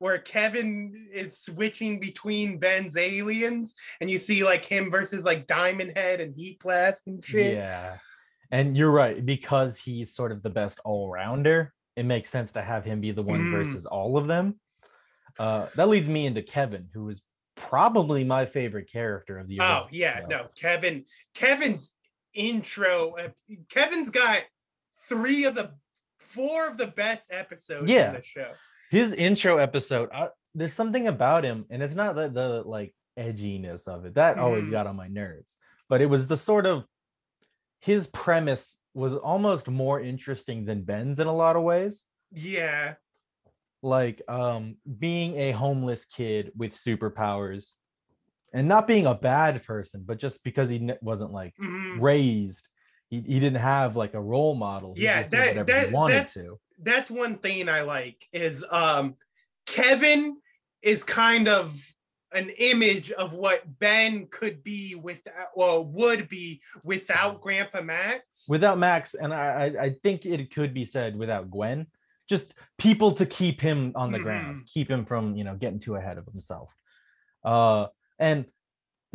where 0.00 0.18
Kevin 0.18 0.92
is 1.14 1.38
switching 1.38 1.98
between 1.98 2.58
Ben's 2.58 2.98
aliens, 2.98 3.74
and 4.02 4.10
you 4.10 4.18
see 4.18 4.44
like 4.44 4.66
him 4.66 4.90
versus 4.90 5.24
like 5.24 5.46
Diamond 5.46 5.92
Head 5.96 6.20
and 6.20 6.34
Heat 6.36 6.60
Blast 6.60 7.06
and 7.06 7.24
shit. 7.24 7.54
Yeah. 7.54 7.96
And 8.50 8.76
you're 8.76 8.90
right, 8.90 9.24
because 9.24 9.76
he's 9.76 10.14
sort 10.14 10.32
of 10.32 10.42
the 10.42 10.50
best 10.50 10.80
all-rounder, 10.84 11.72
it 11.96 12.04
makes 12.04 12.30
sense 12.30 12.52
to 12.52 12.62
have 12.62 12.84
him 12.84 13.00
be 13.00 13.10
the 13.12 13.22
one 13.22 13.40
Mm. 13.40 13.50
versus 13.50 13.84
all 13.86 14.16
of 14.16 14.26
them. 14.26 14.58
Uh, 15.38 15.66
that 15.76 15.88
leads 15.88 16.08
me 16.08 16.26
into 16.26 16.42
Kevin, 16.42 16.88
who 16.94 17.08
is 17.08 17.22
probably 17.56 18.24
my 18.24 18.46
favorite 18.46 18.90
character 18.90 19.38
of 19.38 19.48
the 19.48 19.60
Oh 19.60 19.86
yeah, 19.90 20.20
no, 20.28 20.46
Kevin. 20.54 21.04
Kevin's 21.34 21.92
intro. 22.34 23.16
uh, 23.16 23.28
Kevin's 23.68 24.10
got 24.10 24.44
three 25.08 25.44
of 25.44 25.54
the 25.54 25.72
four 26.18 26.68
of 26.68 26.76
the 26.78 26.86
best 26.86 27.32
episodes 27.32 27.90
Yeah. 27.90 28.08
in 28.08 28.14
the 28.14 28.22
show. 28.22 28.52
his 28.90 29.12
intro 29.12 29.58
episode 29.58 30.08
I, 30.12 30.28
there's 30.54 30.72
something 30.72 31.08
about 31.08 31.44
him 31.44 31.66
and 31.70 31.82
it's 31.82 31.94
not 31.94 32.14
the, 32.14 32.28
the 32.28 32.62
like 32.64 32.94
edginess 33.18 33.86
of 33.88 34.04
it 34.06 34.14
that 34.14 34.38
always 34.38 34.68
Mhm. 34.68 34.72
got 34.72 34.86
on 34.86 34.94
my 34.96 35.08
nerves 35.08 35.56
but 35.88 36.00
it 36.00 36.06
was 36.06 36.26
the 36.28 36.36
sort 36.36 36.64
of 36.66 36.84
his 37.80 38.06
premise 38.08 38.78
was 38.94 39.14
almost 39.16 39.68
more 39.68 40.00
interesting 40.00 40.64
than 40.64 40.82
ben's 40.82 41.20
in 41.20 41.26
a 41.26 41.34
lot 41.34 41.56
of 41.56 41.62
ways. 41.62 42.04
Yeah, 42.32 42.94
like 43.82 44.20
um 44.28 44.76
being 44.98 45.36
a 45.36 45.52
homeless 45.52 46.04
kid 46.04 46.50
with 46.56 46.74
superpowers 46.74 47.72
and 48.52 48.66
not 48.66 48.86
being 48.88 49.06
a 49.06 49.14
bad 49.14 49.62
person 49.64 50.02
but 50.04 50.18
just 50.18 50.42
because 50.42 50.68
he 50.68 50.90
wasn't 51.00 51.30
like 51.32 51.54
mhm. 51.62 52.00
raised 52.00 52.66
he, 53.08 53.20
he 53.20 53.38
didn't 53.40 53.60
have 53.62 53.94
like 53.94 54.14
a 54.14 54.20
role 54.20 54.54
model. 54.56 54.94
He 54.96 55.04
Yeah, 55.04 55.22
that- 55.22 55.66
that- 55.66 55.88
he 55.88 55.94
wanted 55.94 56.14
that's- 56.14 56.34
to. 56.34 56.58
that's 56.82 57.08
one 57.10 57.36
thing 57.36 57.68
I 57.68 57.82
like 57.82 58.26
is 58.32 58.64
um 58.70 59.14
Kevin 59.66 60.38
is 60.82 61.04
kind 61.04 61.46
of 61.46 61.80
an 62.32 62.50
image 62.58 63.10
of 63.12 63.32
what 63.32 63.62
Ben 63.78 64.26
could 64.30 64.62
be 64.62 64.94
without 64.94 65.48
well 65.56 65.84
would 65.84 66.28
be 66.28 66.60
without 66.84 67.40
Grandpa 67.40 67.80
Max. 67.82 68.44
without 68.48 68.78
Max, 68.78 69.14
and 69.14 69.32
I, 69.32 69.72
I 69.80 69.90
think 70.02 70.26
it 70.26 70.54
could 70.54 70.74
be 70.74 70.84
said 70.84 71.16
without 71.16 71.50
Gwen, 71.50 71.86
just 72.28 72.52
people 72.76 73.12
to 73.12 73.24
keep 73.26 73.60
him 73.60 73.92
on 73.94 74.10
the 74.12 74.18
ground, 74.18 74.66
keep 74.66 74.90
him 74.90 75.06
from 75.06 75.36
you 75.36 75.44
know 75.44 75.54
getting 75.56 75.78
too 75.78 75.94
ahead 75.96 76.18
of 76.18 76.26
himself. 76.26 76.70
Uh, 77.44 77.86
and 78.18 78.44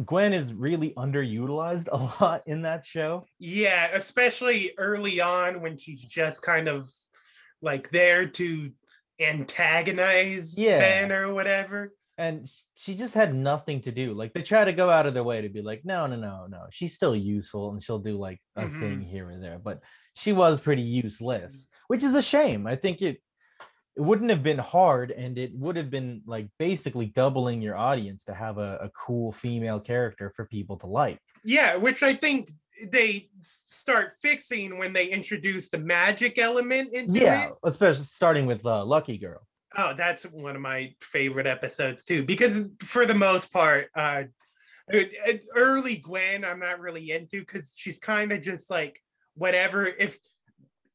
Gwen 0.04 0.34
is 0.34 0.52
really 0.54 0.92
underutilized 0.98 1.88
a 1.92 2.24
lot 2.24 2.42
in 2.48 2.64
that 2.64 2.84
show. 2.86 3.28
Yeah, 3.38 3.90
especially 3.94 4.72
early 4.80 5.22
on 5.22 5.62
when 5.62 5.78
she's 5.78 6.02
just 6.04 6.42
kind 6.42 6.68
of 6.68 6.90
like 7.62 7.92
there 7.92 8.26
to 8.28 8.72
antagonize 9.20 10.58
Yeah. 10.58 10.80
Ben 10.80 11.12
or 11.12 11.34
whatever. 11.34 11.94
And 12.24 12.50
she 12.76 12.96
just 12.96 13.14
had 13.14 13.36
nothing 13.36 13.82
to 13.82 13.92
do. 13.92 14.14
Like 14.14 14.34
they 14.34 14.44
try 14.44 14.64
to 14.64 14.72
go 14.72 14.90
out 14.90 15.06
of 15.06 15.14
their 15.14 15.26
way 15.26 15.42
to 15.42 15.50
be 15.50 15.62
like, 15.62 15.82
no, 15.84 16.08
no, 16.08 16.16
no, 16.16 16.48
no. 16.48 16.68
She's 16.72 16.94
still 16.94 17.16
useful 17.16 17.72
and 17.72 17.84
she'll 17.84 18.00
do 18.00 18.18
like 18.18 18.40
a 18.56 18.70
thing 18.80 19.02
here 19.02 19.30
and 19.30 19.44
there. 19.44 19.60
But 19.60 19.82
she 20.16 20.32
was 20.32 20.62
pretty 20.62 20.84
useless, 20.84 21.68
which 21.88 22.02
is 22.02 22.16
a 22.16 22.22
shame. 22.22 22.66
I 22.66 22.78
think 22.78 23.02
it 23.02 23.18
it 23.96 24.02
wouldn't 24.02 24.30
have 24.30 24.42
been 24.42 24.58
hard 24.58 25.12
and 25.12 25.38
it 25.38 25.52
would 25.54 25.76
have 25.76 25.92
been 25.92 26.22
like 26.26 26.48
basically 26.58 27.08
doubling 27.08 27.62
your 27.62 27.76
audience 27.76 28.24
to 28.26 28.34
have 28.34 28.58
a, 28.58 28.78
a 28.78 28.90
cool 28.90 29.34
female 29.34 29.80
character 29.80 30.32
for 30.36 30.46
people 30.46 30.78
to 30.78 30.88
like. 30.88 31.20
Yeah, 31.44 31.76
which 31.76 32.02
I 32.02 32.14
think 32.14 32.50
they 32.92 33.30
start 33.42 34.14
fixing 34.22 34.80
when 34.80 34.94
they 34.94 35.08
introduce 35.08 35.70
the 35.70 35.78
magic 35.78 36.40
element 36.40 36.94
into 36.94 37.20
yeah, 37.20 37.50
it. 37.50 37.54
especially 37.66 38.06
starting 38.06 38.46
with 38.46 38.66
uh, 38.66 38.84
Lucky 38.84 39.18
Girl. 39.18 39.42
Oh, 39.76 39.94
that's 39.96 40.24
one 40.24 40.56
of 40.56 40.62
my 40.62 40.94
favorite 41.02 41.48
episodes 41.48 42.04
too, 42.04 42.24
because 42.24 42.70
for 42.80 43.06
the 43.06 43.14
most 43.14 43.52
part, 43.52 43.90
uh, 43.96 44.24
it- 44.90 45.46
early 45.56 45.98
Gwen, 45.98 46.46
I'm 46.46 46.60
not 46.60 46.80
really 46.80 47.12
into 47.12 47.40
because 47.40 47.74
she's 47.76 47.98
kind 48.00 48.32
of 48.32 48.42
just 48.42 48.70
like 48.70 49.02
whatever. 49.36 49.86
If 49.86 50.18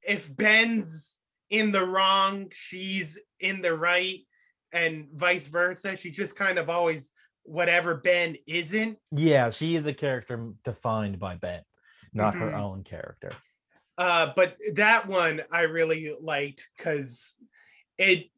if 0.07 0.35
Ben's 0.35 1.18
in 1.50 1.72
the 1.72 1.85
wrong, 1.85 2.48
she's 2.53 3.18
in 3.40 3.62
the 3.62 3.74
right, 3.74 4.20
and 4.72 5.09
vice 5.12 5.48
versa. 5.48 5.96
She 5.96 6.11
just 6.11 6.37
kind 6.37 6.59
of 6.59 6.70
always 6.70 7.11
whatever 7.42 7.94
Ben 7.96 8.37
isn't. 8.46 8.98
Yeah, 9.11 9.50
she 9.50 9.74
is 9.74 9.87
a 9.87 9.94
character 9.94 10.53
defined 10.64 11.18
by 11.18 11.35
Ben, 11.37 11.62
not 12.12 12.37
her 12.37 12.50
Mhm. 12.50 12.61
own 12.61 12.85
character. 12.85 13.31
Uh, 13.96 14.33
but 14.37 14.57
that 14.74 15.09
one 15.09 15.42
I 15.50 15.62
really 15.62 16.14
liked 16.20 16.68
because 16.76 17.35
it 17.96 18.31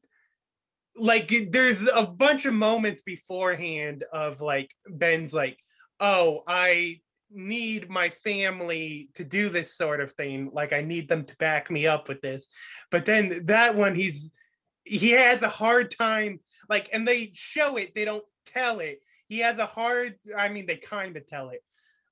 like 1.01 1.33
there's 1.51 1.87
a 1.87 2.07
bunch 2.07 2.45
of 2.47 2.55
moments 2.55 3.01
beforehand 3.01 4.05
of 4.13 4.41
like 4.41 4.71
Ben's 4.89 5.33
like, 5.33 5.59
oh, 5.99 6.43
I 6.47 7.01
need 7.31 7.89
my 7.89 8.11
family 8.11 9.11
to 9.15 9.25
do 9.25 9.49
this 9.49 9.75
sort 9.75 10.01
of 10.01 10.13
thing. 10.13 10.51
Like 10.53 10.73
I 10.73 10.83
need 10.83 11.09
them 11.09 11.25
to 11.25 11.37
back 11.37 11.71
me 11.71 11.87
up 11.87 12.09
with 12.09 12.21
this. 12.21 12.49
But 12.91 13.07
then 13.07 13.47
that 13.47 13.77
one 13.77 13.95
he's 13.95 14.33
he 14.85 15.11
has 15.13 15.43
a 15.43 15.49
hard 15.49 15.95
time 15.97 16.41
like 16.69 16.89
and 16.93 17.07
they 17.07 17.31
show 17.35 17.77
it, 17.77 17.95
they 17.95 18.05
don't 18.05 18.25
tell 18.47 18.81
it. 18.81 19.01
He 19.29 19.39
has 19.41 19.59
a 19.59 19.67
hard 19.67 20.17
I 20.37 20.49
mean 20.49 20.67
they 20.67 20.77
kind 20.77 21.17
of 21.17 21.27
tell 21.27 21.51
it. 21.51 21.63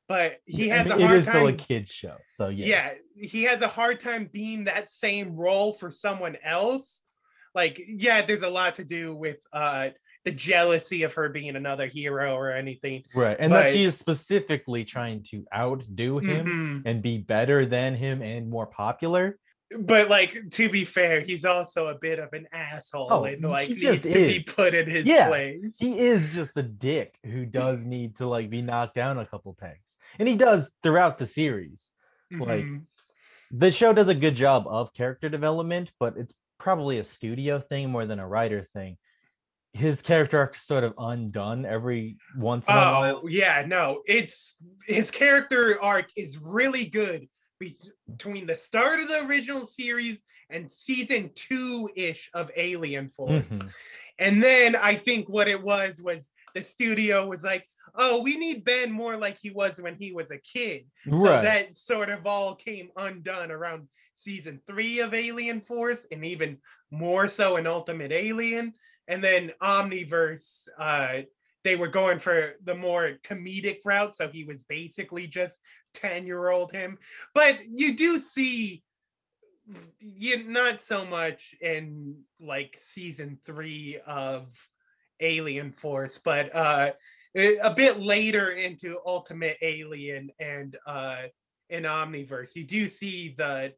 But 0.08 0.38
he 0.46 0.68
has 0.68 0.88
a 0.88 0.96
hard 0.98 1.02
it 1.02 1.18
is 1.18 1.26
time 1.26 1.34
still 1.34 1.46
a 1.48 1.52
kids 1.52 1.90
show, 1.90 2.16
so 2.30 2.48
yeah. 2.48 2.94
yeah. 3.14 3.28
he 3.28 3.42
has 3.42 3.60
a 3.60 3.68
hard 3.68 4.00
time 4.00 4.30
being 4.32 4.64
that 4.64 4.88
same 4.88 5.36
role 5.36 5.72
for 5.72 5.90
someone 5.90 6.38
else 6.42 7.02
like 7.62 7.76
yeah 8.06 8.18
there's 8.26 8.42
a 8.50 8.54
lot 8.60 8.72
to 8.80 8.84
do 8.84 9.02
with 9.24 9.38
uh 9.52 9.88
the 10.24 10.32
jealousy 10.32 11.00
of 11.06 11.12
her 11.18 11.28
being 11.38 11.54
another 11.62 11.86
hero 11.98 12.28
or 12.40 12.48
anything 12.62 12.98
Right. 13.14 13.36
And 13.42 13.50
that 13.52 13.70
she 13.74 13.82
is 13.90 13.96
specifically 13.98 14.82
trying 14.84 15.18
to 15.30 15.36
outdo 15.62 16.18
him 16.30 16.44
Mhm. 16.46 16.82
and 16.88 16.96
be 17.10 17.16
better 17.34 17.58
than 17.76 17.90
him 18.04 18.16
and 18.32 18.42
more 18.56 18.66
popular. 18.84 19.24
but 19.94 20.04
like 20.08 20.32
to 20.58 20.64
be 20.76 20.82
fair 20.96 21.16
he's 21.30 21.44
also 21.54 21.80
a 21.94 21.98
bit 22.06 22.18
of 22.24 22.30
an 22.38 22.46
asshole 22.68 23.08
Oh, 23.14 23.24
and 23.30 23.42
like 23.56 23.68
he 23.68 23.74
needs 23.74 24.02
to 24.16 24.20
be 24.34 24.40
put 24.58 24.70
in 24.80 24.86
his 24.96 25.04
Yeah, 25.14 25.28
place 25.28 25.76
He 25.86 25.92
is 26.12 26.20
just 26.38 26.52
a 26.56 26.66
dick 26.90 27.10
who 27.32 27.42
does 27.62 27.78
need 27.94 28.10
to 28.18 28.24
like 28.34 28.48
be 28.56 28.62
knocked 28.70 28.94
down 29.02 29.14
a 29.18 29.26
couple 29.32 29.52
pegs. 29.64 29.90
And 30.18 30.26
he 30.32 30.36
does 30.46 30.60
throughout 30.82 31.14
the 31.20 31.26
series. 31.40 31.80
like, 32.30 32.64
Mhm. 32.64 32.82
The 33.62 33.70
show 33.80 33.90
does 33.98 34.08
a 34.08 34.14
good 34.24 34.36
job 34.44 34.60
of 34.78 34.92
character 35.00 35.28
development, 35.38 35.86
but 36.02 36.12
it's 36.22 36.34
probably 36.68 36.98
a 36.98 37.04
studio 37.04 37.58
thing 37.58 37.88
more 37.88 38.04
than 38.04 38.18
a 38.18 38.28
writer 38.28 38.68
thing. 38.74 38.98
His 39.72 40.02
character 40.02 40.38
arc 40.38 40.54
is 40.54 40.60
sort 40.60 40.84
of 40.84 40.92
undone 40.98 41.64
every 41.64 42.18
once 42.36 42.68
in 42.68 42.74
a 42.74 42.76
while. 42.76 43.20
Oh 43.24 43.26
yeah, 43.26 43.64
no, 43.66 44.02
it's 44.04 44.56
his 44.84 45.10
character 45.10 45.80
arc 45.80 46.08
is 46.14 46.36
really 46.36 46.84
good 46.84 47.26
between 47.58 48.46
the 48.46 48.54
start 48.54 49.00
of 49.00 49.08
the 49.08 49.24
original 49.24 49.64
series 49.64 50.20
and 50.50 50.70
season 50.70 51.30
two 51.34 51.88
ish 51.96 52.28
of 52.34 52.50
Alien 52.54 53.08
Force. 53.08 53.60
Mhm. 53.60 53.70
And 54.18 54.42
then 54.42 54.76
I 54.76 54.94
think 54.94 55.26
what 55.26 55.48
it 55.48 55.62
was 55.62 56.02
was 56.02 56.28
the 56.54 56.62
studio 56.62 57.26
was 57.26 57.42
like, 57.42 57.66
oh, 57.98 58.22
we 58.22 58.36
need 58.36 58.64
Ben 58.64 58.92
more 58.92 59.16
like 59.16 59.38
he 59.38 59.50
was 59.50 59.80
when 59.80 59.96
he 59.96 60.12
was 60.12 60.30
a 60.30 60.38
kid. 60.38 60.86
So 61.36 61.42
that 61.42 61.76
sort 61.76 62.08
of 62.08 62.26
all 62.26 62.54
came 62.54 62.90
undone 62.96 63.50
around 63.50 63.88
season 64.14 64.60
three 64.66 65.00
of 65.00 65.12
Alien 65.12 65.60
Force, 65.60 66.06
and 66.10 66.24
even 66.24 66.58
more 66.90 67.28
so 67.28 67.56
in 67.56 67.66
Ultimate 67.66 68.12
Alien. 68.12 68.72
And 69.08 69.22
then 69.22 69.52
Omniverse, 69.60 70.68
uh, 70.78 71.22
they 71.64 71.76
were 71.76 71.88
going 71.88 72.18
for 72.18 72.54
the 72.62 72.74
more 72.74 73.16
comedic 73.24 73.78
route. 73.84 74.14
So 74.14 74.28
he 74.28 74.44
was 74.44 74.62
basically 74.62 75.26
just 75.26 75.60
10 75.94 76.26
year 76.26 76.48
old 76.48 76.70
him. 76.70 76.98
But 77.34 77.58
you 77.66 77.96
do 77.96 78.20
see 78.20 78.82
you 79.98 80.44
not 80.44 80.80
so 80.80 81.04
much 81.04 81.54
in 81.60 82.22
like 82.40 82.78
season 82.80 83.38
three 83.44 83.98
of 84.06 84.46
Alien 85.20 85.72
Force, 85.72 86.18
but 86.18 86.54
uh 86.54 86.92
a 87.34 87.72
bit 87.74 88.00
later 88.00 88.50
into 88.50 88.98
Ultimate 89.06 89.56
Alien 89.62 90.30
and 90.40 90.76
uh 90.86 91.24
in 91.70 91.82
Omniverse, 91.82 92.56
you 92.56 92.64
do 92.64 92.88
see 92.88 93.34
the 93.36 93.74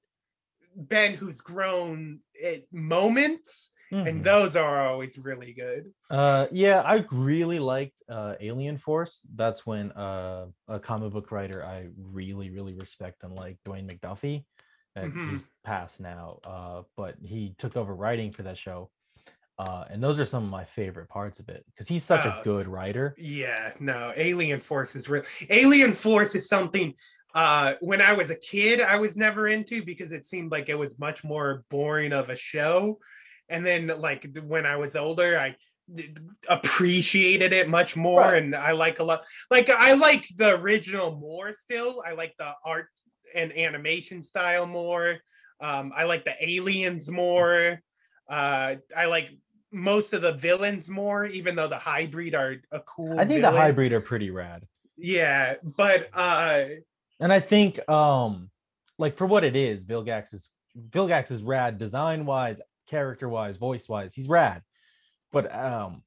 Ben 0.77 1.15
who's 1.15 1.41
grown 1.41 2.21
at 2.45 2.63
moments, 2.73 3.73
Mhm. 3.93 4.09
and 4.09 4.25
those 4.25 4.55
are 4.55 4.87
always 4.87 5.19
really 5.19 5.53
good. 5.53 5.93
Uh, 6.09 6.47
yeah, 6.53 6.83
I 6.83 7.05
really 7.11 7.59
liked 7.59 7.97
uh, 8.09 8.37
Alien 8.41 8.79
Force. 8.79 9.27
That's 9.35 9.67
when 9.67 9.91
uh, 9.93 10.47
a 10.69 10.79
comic 10.79 11.13
book 11.13 11.33
writer 11.33 11.65
I 11.65 11.89
really, 11.97 12.51
really 12.51 12.75
respect 12.75 13.25
and 13.25 13.35
like 13.35 13.59
Dwayne 13.67 13.91
McDuffie. 13.91 14.45
Uh, 14.97 15.07
Mhm. 15.07 15.31
He's 15.31 15.45
passed 15.65 15.99
now, 15.99 16.39
uh, 16.45 16.83
but 16.97 17.17
he 17.21 17.55
took 17.59 17.77
over 17.77 17.95
writing 17.95 18.31
for 18.33 18.45
that 18.45 18.59
show. 18.59 18.91
Uh, 19.61 19.85
and 19.90 19.99
those 20.03 20.18
are 20.18 20.25
some 20.35 20.42
of 20.42 20.51
my 20.61 20.64
favorite 20.64 21.09
parts 21.18 21.38
of 21.42 21.46
it 21.55 21.62
because 21.66 21.87
he's 21.92 22.05
such 22.12 22.25
Uh, 22.25 22.31
a 22.40 22.44
good 22.51 22.66
writer. 22.77 23.07
Yeah, 23.18 23.73
no, 23.79 24.01
Alien 24.16 24.61
Force 24.61 24.92
is 24.99 25.05
real. 25.12 25.25
Alien 25.51 25.92
Force 25.92 26.33
is 26.38 26.49
something 26.57 26.88
uh 27.35 27.68
when 27.90 28.01
I 28.11 28.12
was 28.20 28.29
a 28.31 28.40
kid 28.53 28.81
I 28.81 28.96
was 29.05 29.12
never 29.27 29.42
into 29.57 29.77
because 29.90 30.11
it 30.18 30.25
seemed 30.33 30.51
like 30.51 30.68
it 30.75 30.79
was 30.85 30.99
much 30.99 31.23
more 31.33 31.49
boring 31.75 32.12
of 32.20 32.29
a 32.31 32.37
show. 32.53 32.99
And 33.53 33.61
then 33.68 33.83
like 34.09 34.23
when 34.53 34.64
I 34.66 34.77
was 34.83 34.92
older 35.07 35.33
I 35.46 35.49
appreciated 36.49 37.53
it 37.53 37.68
much 37.68 37.96
more 37.96 38.20
Right. 38.23 38.42
and 38.42 38.55
I 38.55 38.73
like 38.73 38.99
a 38.99 39.05
lot 39.05 39.20
like 39.51 39.68
I 39.70 39.92
like 39.94 40.25
the 40.37 40.51
original 40.61 41.09
more 41.29 41.53
still. 41.53 42.03
I 42.07 42.12
like 42.12 42.35
the 42.38 42.51
art 42.64 42.88
and 43.35 43.53
animation 43.66 44.23
style 44.23 44.66
more. 44.66 45.18
Um 45.61 45.92
I 46.01 46.05
like 46.12 46.25
the 46.25 46.35
aliens 46.51 47.11
more. 47.11 47.81
Uh 48.29 48.77
I 48.96 49.05
like 49.16 49.29
most 49.72 50.12
of 50.12 50.22
the 50.22 50.33
villains 50.33 50.88
more 50.88 51.26
even 51.26 51.54
though 51.54 51.68
the 51.68 51.76
Highbreed 51.76 52.35
are 52.35 52.56
a 52.72 52.80
cool 52.80 53.18
I 53.18 53.24
think 53.24 53.42
the 53.42 53.48
Highbreed 53.48 53.92
are 53.92 54.00
pretty 54.00 54.30
rad. 54.30 54.66
Yeah, 54.96 55.54
but 55.62 56.09
uh 56.12 56.64
And 57.20 57.33
I 57.33 57.40
think 57.40 57.88
um 57.88 58.50
like 58.98 59.16
for 59.16 59.26
what 59.26 59.44
it 59.44 59.56
is, 59.56 59.85
Vilgax 59.85 60.35
is 60.35 60.50
Vilgax 60.90 61.30
is 61.30 61.42
rad 61.42 61.78
design 61.78 62.26
wise, 62.26 62.61
character 62.88 63.28
wise, 63.28 63.56
voice 63.56 63.88
wise. 63.88 64.14
He's 64.14 64.28
rad. 64.28 64.62
But 65.33 65.54
um 65.54 66.02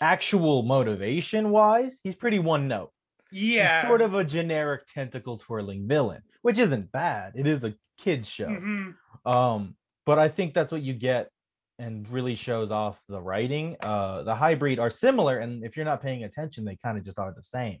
actual 0.00 0.62
motivation 0.62 1.50
wise, 1.50 2.00
he's 2.02 2.16
pretty 2.16 2.38
one 2.38 2.68
note. 2.68 2.90
He's 3.30 3.54
yeah. 3.54 3.86
sort 3.86 4.02
of 4.02 4.14
a 4.14 4.24
generic 4.24 4.86
tentacle 4.92 5.38
twirling 5.38 5.88
villain, 5.88 6.22
which 6.42 6.58
isn't 6.58 6.92
bad. 6.92 7.32
It 7.34 7.46
is 7.46 7.64
a 7.64 7.74
kids 7.98 8.28
show. 8.28 8.48
Mhm. 8.48 8.94
Um, 9.24 9.76
but 10.04 10.18
I 10.18 10.28
think 10.28 10.52
that's 10.52 10.72
what 10.72 10.82
you 10.82 10.92
get 10.92 11.30
and 11.78 12.08
really 12.10 12.34
shows 12.34 12.70
off 12.70 12.98
the 13.08 13.20
writing. 13.20 13.76
Uh, 13.80 14.22
the 14.22 14.34
Highbreed 14.34 14.78
are 14.78 14.90
similar, 14.90 15.38
and 15.38 15.64
if 15.64 15.76
you're 15.76 15.84
not 15.86 16.02
paying 16.02 16.24
attention, 16.24 16.64
they 16.64 16.76
kind 16.84 16.98
of 16.98 17.04
just 17.04 17.18
are 17.18 17.32
the 17.34 17.42
same. 17.42 17.78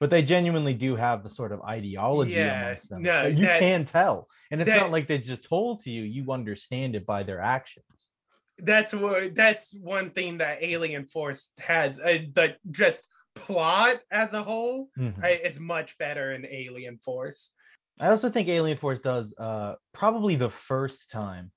But 0.00 0.10
they 0.10 0.22
genuinely 0.22 0.74
do 0.74 0.96
have 0.96 1.22
the 1.22 1.28
sort 1.28 1.52
of 1.52 1.60
ideology 1.62 2.32
Yeah, 2.32 2.62
amongst 2.66 2.90
them. 2.90 3.02
no, 3.02 3.26
you 3.26 3.44
that- 3.46 3.60
can 3.60 3.84
tell, 3.84 4.28
and 4.50 4.60
it's 4.60 4.70
that- 4.70 4.76
not 4.80 4.90
like 4.90 5.06
they 5.06 5.18
just 5.18 5.44
told 5.44 5.82
to 5.82 5.90
you; 5.90 6.02
you 6.02 6.32
understand 6.32 6.94
it 6.96 7.06
by 7.06 7.22
their 7.22 7.40
actions. 7.40 8.10
That's 8.58 8.92
what 8.92 9.34
that's 9.34 9.72
one 9.74 10.10
thing 10.10 10.38
that 10.38 10.62
Alien 10.62 11.06
Force 11.06 11.48
has. 11.58 11.98
Uh, 11.98 12.18
the 12.32 12.56
just 12.70 13.02
plot 13.34 14.00
as 14.10 14.34
a 14.34 14.42
whole 14.42 14.88
Mhm. 14.98 15.22
uh, 15.24 15.26
is 15.26 15.58
much 15.58 15.96
better 15.98 16.32
in 16.34 16.46
Alien 16.46 16.98
Force. 16.98 17.52
I 18.00 18.08
also 18.08 18.28
think 18.28 18.48
Alien 18.48 18.76
Force 18.78 19.00
does 19.00 19.34
uh, 19.38 19.74
probably 19.94 20.36
the 20.36 20.50
first 20.50 21.10
time 21.10 21.50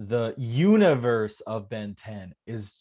the 0.00 0.34
universe 0.38 1.40
of 1.42 1.68
Ben 1.68 1.94
10 1.94 2.34
is 2.46 2.72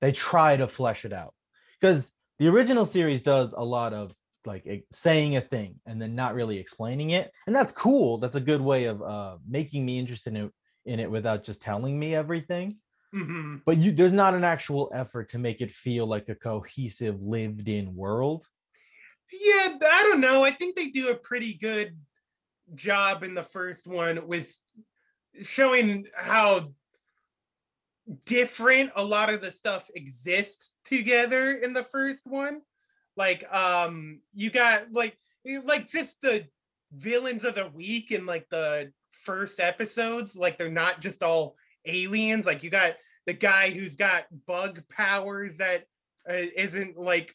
they 0.00 0.12
try 0.12 0.56
to 0.56 0.66
flesh 0.66 1.04
it 1.04 1.12
out. 1.12 1.34
Because 1.80 2.10
the 2.38 2.48
original 2.48 2.86
series 2.86 3.20
does 3.20 3.52
a 3.52 3.64
lot 3.64 3.92
of 3.92 4.12
like 4.46 4.84
saying 4.92 5.36
a 5.36 5.40
thing 5.40 5.80
and 5.86 6.00
then 6.00 6.14
not 6.14 6.34
really 6.34 6.58
explaining 6.58 7.10
it 7.10 7.30
and 7.46 7.54
that's 7.54 7.72
cool. 7.72 8.18
That's 8.18 8.36
a 8.36 8.40
good 8.40 8.60
way 8.60 8.84
of 8.84 9.02
uh, 9.02 9.36
making 9.48 9.86
me 9.86 9.98
interested 9.98 10.34
in 10.34 10.46
it, 10.46 10.52
in 10.84 11.00
it 11.00 11.10
without 11.10 11.44
just 11.44 11.62
telling 11.62 11.98
me 11.98 12.14
everything. 12.14 12.76
Hmm 13.12 13.56
but 13.64 13.78
you 13.78 13.92
there's 13.92 14.12
not 14.12 14.34
an 14.34 14.44
actual 14.44 14.90
effort 14.94 15.28
to 15.30 15.38
make 15.38 15.60
it 15.60 15.70
feel 15.70 16.06
like 16.06 16.28
a 16.28 16.34
cohesive 16.34 17.20
lived 17.22 17.68
in 17.68 17.94
world. 17.94 18.46
Yeah, 19.32 19.76
I 19.82 20.02
don't 20.02 20.20
know. 20.20 20.44
I 20.44 20.50
think 20.50 20.76
they 20.76 20.88
do 20.88 21.10
a 21.10 21.14
pretty 21.14 21.54
good 21.54 21.96
job 22.74 23.22
in 23.22 23.34
the 23.34 23.42
first 23.42 23.86
one 23.86 24.26
with 24.26 24.58
showing 25.42 26.06
how 26.14 26.72
different 28.26 28.90
a 28.96 29.04
lot 29.04 29.32
of 29.32 29.40
the 29.40 29.50
stuff 29.50 29.88
exists 29.94 30.72
together 30.84 31.52
in 31.52 31.72
the 31.72 31.82
first 31.82 32.26
one. 32.26 32.60
Like 33.16 33.44
um 33.52 34.20
you 34.34 34.50
got 34.50 34.92
like 34.92 35.16
like 35.64 35.88
just 35.88 36.20
the 36.20 36.46
villains 36.92 37.44
of 37.44 37.54
the 37.54 37.68
week 37.68 38.10
in 38.10 38.26
like 38.26 38.48
the 38.50 38.92
first 39.10 39.60
episodes 39.60 40.36
like 40.36 40.58
they're 40.58 40.70
not 40.70 41.00
just 41.00 41.22
all 41.22 41.56
aliens 41.86 42.46
like 42.46 42.62
you 42.62 42.70
got 42.70 42.94
the 43.26 43.32
guy 43.32 43.70
who's 43.70 43.96
got 43.96 44.24
bug 44.46 44.82
powers 44.88 45.58
that 45.58 45.84
uh, 46.28 46.34
isn't 46.56 46.98
like 46.98 47.34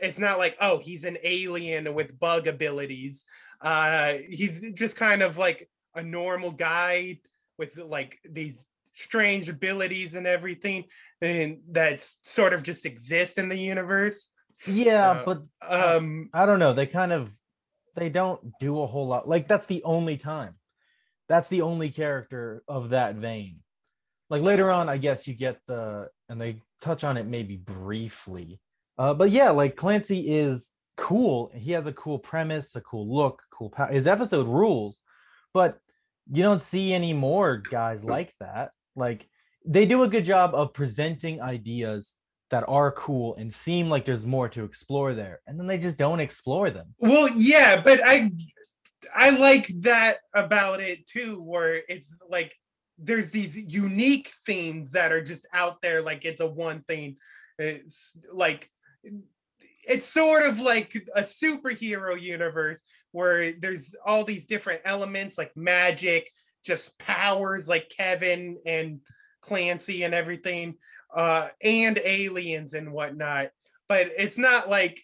it's 0.00 0.18
not 0.18 0.38
like 0.38 0.56
oh 0.60 0.78
he's 0.78 1.04
an 1.04 1.16
alien 1.24 1.94
with 1.94 2.18
bug 2.18 2.46
abilities 2.46 3.24
uh 3.62 4.14
he's 4.28 4.64
just 4.74 4.96
kind 4.96 5.22
of 5.22 5.38
like 5.38 5.68
a 5.94 6.02
normal 6.02 6.50
guy 6.50 7.18
with 7.58 7.76
like 7.78 8.18
these 8.28 8.66
strange 8.94 9.48
abilities 9.48 10.14
and 10.14 10.26
everything 10.26 10.84
and 11.22 11.60
that's 11.70 12.18
sort 12.22 12.52
of 12.52 12.62
just 12.62 12.84
exist 12.86 13.38
in 13.38 13.48
the 13.48 13.56
universe 13.58 14.28
yeah 14.66 15.10
Uh, 15.10 15.24
but 15.24 15.42
um 15.66 16.28
I 16.34 16.44
don't 16.44 16.58
know. 16.58 16.72
They 16.74 16.86
kind 16.86 17.12
of 17.12 17.30
they 17.96 18.08
don't 18.10 18.40
do 18.60 18.80
a 18.82 18.86
whole 18.86 19.06
lot. 19.08 19.26
Like 19.28 19.48
that's 19.48 19.66
the 19.66 19.82
only 19.84 20.16
time. 20.18 20.54
That's 21.28 21.48
the 21.48 21.62
only 21.62 21.90
character 21.90 22.62
of 22.68 22.90
that 22.90 23.14
vein. 23.16 23.60
Like 24.28 24.42
later 24.42 24.70
on, 24.70 24.88
I 24.88 24.96
guess 24.98 25.26
you 25.26 25.34
get 25.34 25.58
the 25.66 26.08
and 26.28 26.38
they 26.40 26.60
touch 26.82 27.04
on 27.04 27.16
it 27.16 27.26
maybe 27.26 27.56
briefly. 27.56 28.60
Uh, 28.98 29.14
but 29.14 29.30
yeah, 29.30 29.50
like 29.50 29.76
Clancy 29.76 30.20
is 30.30 30.72
cool. 30.96 31.50
He 31.54 31.72
has 31.72 31.86
a 31.86 31.92
cool 31.92 32.18
premise, 32.18 32.76
a 32.76 32.80
cool 32.82 33.08
look, 33.12 33.40
cool. 33.52 33.70
pow- 33.70 33.86
His 33.90 34.06
episode 34.06 34.46
rules, 34.46 35.00
but 35.52 35.78
you 36.30 36.42
don't 36.42 36.62
see 36.62 36.92
any 36.92 37.12
more 37.12 37.56
guys 37.56 38.04
like 38.04 38.32
that. 38.40 38.72
Like 38.96 39.26
they 39.66 39.86
do 39.86 40.02
a 40.02 40.08
good 40.08 40.24
job 40.24 40.54
of 40.54 40.72
presenting 40.72 41.40
ideas 41.40 42.16
that 42.50 42.64
are 42.66 42.92
cool 42.92 43.36
and 43.36 43.52
seem 43.52 43.88
like 43.88 44.04
there's 44.04 44.26
more 44.26 44.48
to 44.48 44.64
explore 44.64 45.14
there 45.14 45.40
and 45.46 45.58
then 45.58 45.68
they 45.68 45.78
just 45.78 45.96
don't 45.96 46.18
explore 46.18 46.68
them 46.68 46.92
Well, 46.98 47.28
yeah, 47.36 47.80
but 47.80 48.00
I 48.04 48.30
I 49.14 49.30
like 49.30 49.66
that 49.80 50.16
about 50.34 50.80
it 50.80 51.06
too, 51.06 51.42
where 51.42 51.80
it's 51.88 52.16
like 52.28 52.52
there's 52.98 53.30
these 53.30 53.56
unique 53.56 54.30
things 54.44 54.92
that 54.92 55.12
are 55.12 55.22
just 55.22 55.46
out 55.54 55.80
there, 55.80 56.02
like 56.02 56.24
it's 56.24 56.40
a 56.40 56.46
one 56.46 56.82
thing. 56.82 57.16
It's 57.58 58.16
like 58.32 58.70
it's 59.84 60.04
sort 60.04 60.44
of 60.44 60.60
like 60.60 60.94
a 61.14 61.22
superhero 61.22 62.20
universe 62.20 62.82
where 63.12 63.52
there's 63.52 63.94
all 64.04 64.24
these 64.24 64.46
different 64.46 64.82
elements 64.84 65.38
like 65.38 65.56
magic, 65.56 66.30
just 66.64 66.98
powers 66.98 67.68
like 67.68 67.90
Kevin 67.94 68.58
and 68.66 69.00
Clancy 69.40 70.02
and 70.02 70.14
everything, 70.14 70.74
uh, 71.14 71.48
and 71.62 71.98
aliens 72.04 72.74
and 72.74 72.92
whatnot. 72.92 73.50
But 73.88 74.10
it's 74.16 74.38
not 74.38 74.68
like 74.68 75.00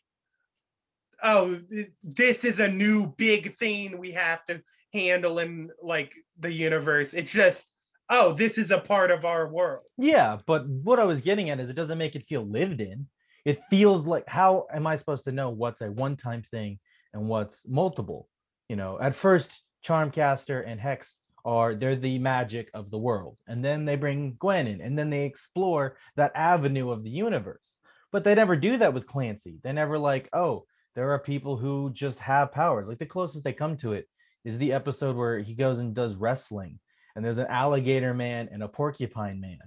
oh 1.22 1.58
this 2.02 2.44
is 2.44 2.60
a 2.60 2.70
new 2.70 3.06
big 3.16 3.56
thing 3.56 3.98
we 3.98 4.12
have 4.12 4.44
to 4.44 4.60
handle 4.92 5.38
in 5.38 5.70
like 5.82 6.12
the 6.38 6.52
universe. 6.52 7.14
It's 7.14 7.32
just 7.32 7.72
oh 8.08 8.32
this 8.32 8.58
is 8.58 8.70
a 8.70 8.78
part 8.78 9.10
of 9.10 9.24
our 9.24 9.48
world. 9.48 9.82
Yeah 9.96 10.38
but 10.46 10.68
what 10.68 11.00
i 11.00 11.04
was 11.04 11.20
getting 11.20 11.50
at 11.50 11.60
is 11.60 11.70
it 11.70 11.76
doesn't 11.76 11.98
make 11.98 12.16
it 12.16 12.26
feel 12.28 12.42
lived 12.42 12.80
in. 12.80 13.08
It 13.44 13.60
feels 13.70 14.06
like 14.06 14.28
how 14.28 14.66
am 14.72 14.86
i 14.86 14.96
supposed 14.96 15.24
to 15.24 15.32
know 15.32 15.50
what's 15.50 15.80
a 15.80 15.90
one-time 15.90 16.42
thing 16.42 16.78
and 17.16 17.28
what's 17.28 17.66
multiple. 17.66 18.28
You 18.68 18.76
know 18.76 18.98
at 19.00 19.14
first 19.14 19.62
charmcaster 19.84 20.62
and 20.66 20.80
hex 20.80 21.16
are 21.44 21.74
they're 21.74 21.96
the 21.96 22.18
magic 22.18 22.68
of 22.74 22.90
the 22.90 22.98
world 22.98 23.36
and 23.46 23.64
then 23.64 23.84
they 23.84 23.94
bring 23.94 24.36
gwen 24.40 24.66
in 24.66 24.80
and 24.80 24.98
then 24.98 25.10
they 25.10 25.24
explore 25.24 25.96
that 26.16 26.32
avenue 26.34 26.90
of 26.90 27.02
the 27.02 27.10
universe. 27.10 27.78
But 28.12 28.24
they 28.24 28.34
never 28.34 28.56
do 28.56 28.78
that 28.78 28.94
with 28.94 29.06
clancy. 29.06 29.58
They 29.62 29.72
never 29.72 29.98
like 29.98 30.28
oh 30.32 30.66
there 30.94 31.10
are 31.12 31.18
people 31.18 31.56
who 31.56 31.90
just 31.92 32.18
have 32.20 32.52
powers. 32.52 32.88
Like 32.88 32.98
the 32.98 33.06
closest 33.06 33.44
they 33.44 33.52
come 33.52 33.76
to 33.78 33.92
it 33.92 34.08
is 34.44 34.58
the 34.58 34.72
episode 34.72 35.14
where 35.16 35.38
he 35.38 35.54
goes 35.54 35.78
and 35.78 35.94
does 35.94 36.14
wrestling 36.14 36.78
and 37.14 37.24
there's 37.24 37.38
an 37.38 37.46
alligator 37.48 38.14
man 38.14 38.48
and 38.52 38.62
a 38.62 38.68
porcupine 38.68 39.40
man. 39.40 39.58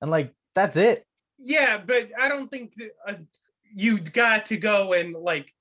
And 0.00 0.10
like 0.10 0.32
that's 0.54 0.76
it. 0.76 1.04
Yeah 1.38 1.78
but 1.84 2.08
i 2.18 2.28
don't 2.28 2.50
think 2.50 2.74
that, 2.76 2.90
uh, 3.06 3.14
you 3.74 3.98
got 3.98 4.46
to 4.46 4.56
go 4.56 4.94
and 4.94 5.14
like 5.14 5.52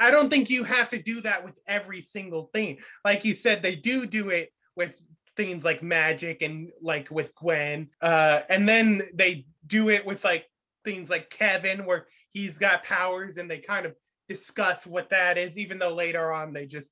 i 0.00 0.10
don't 0.10 0.30
think 0.30 0.50
you 0.50 0.64
have 0.64 0.88
to 0.88 1.00
do 1.00 1.20
that 1.20 1.44
with 1.44 1.58
every 1.66 2.00
single 2.00 2.50
thing. 2.52 2.78
Like 3.04 3.24
you 3.24 3.34
said 3.34 3.62
they 3.62 3.76
do 3.76 4.06
do 4.06 4.30
it 4.30 4.50
with 4.74 5.00
things 5.36 5.64
like 5.64 5.82
magic 5.82 6.42
and 6.42 6.70
like 6.82 7.10
with 7.10 7.34
gwen 7.34 7.88
uh 8.02 8.40
and 8.48 8.68
then 8.68 9.02
they 9.14 9.46
do 9.66 9.88
it 9.88 10.04
with 10.04 10.24
like 10.24 10.46
things 10.84 11.08
like 11.08 11.30
kevin 11.30 11.86
where 11.86 12.06
he's 12.30 12.58
got 12.58 12.82
powers 12.82 13.38
and 13.38 13.50
they 13.50 13.58
kind 13.58 13.86
of 13.86 13.94
discuss 14.28 14.86
what 14.86 15.10
that 15.10 15.38
is 15.38 15.56
even 15.56 15.78
though 15.78 15.94
later 15.94 16.32
on 16.32 16.52
they 16.52 16.66
just 16.66 16.90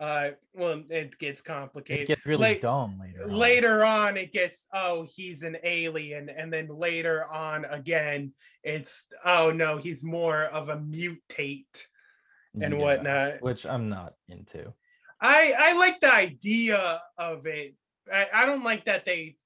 uh 0.00 0.30
well 0.54 0.82
it 0.90 1.18
gets 1.18 1.42
complicated. 1.42 2.04
It 2.04 2.08
gets 2.08 2.26
really 2.26 2.58
dumb 2.58 3.00
later 3.00 3.24
on. 3.24 3.30
later 3.30 3.84
on 3.84 4.16
it 4.16 4.32
gets 4.32 4.66
oh 4.72 5.06
he's 5.12 5.42
an 5.42 5.56
alien 5.64 6.28
and 6.28 6.52
then 6.52 6.68
later 6.68 7.24
on 7.30 7.64
again 7.64 8.32
it's 8.62 9.06
oh 9.24 9.50
no 9.50 9.76
he's 9.76 10.04
more 10.04 10.44
of 10.44 10.68
a 10.68 10.76
mutate 10.76 11.86
and 12.54 12.74
Yeah, 12.74 12.80
whatnot 12.80 13.42
which 13.42 13.66
i'm 13.66 13.88
not 13.88 14.14
into 14.28 14.72
i 15.20 15.54
i 15.58 15.72
like 15.78 16.00
the 16.00 16.12
idea 16.12 17.00
of 17.16 17.46
it 17.46 17.74
I, 18.12 18.26
I 18.32 18.46
don't 18.46 18.64
like 18.64 18.84
that 18.86 19.04
they 19.04 19.36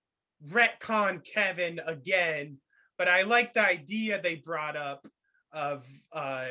retcon 0.48 1.24
kevin 1.24 1.80
again 1.86 2.58
but 2.98 3.08
i 3.08 3.22
like 3.22 3.54
the 3.54 3.66
idea 3.66 4.20
they 4.20 4.36
brought 4.36 4.76
up 4.76 5.06
of 5.52 5.86
uh 6.12 6.46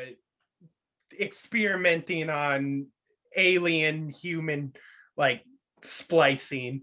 experimenting 1.18 2.30
on 2.30 2.86
alien 3.36 4.10
human 4.10 4.72
like 5.16 5.44
splicing. 5.82 6.82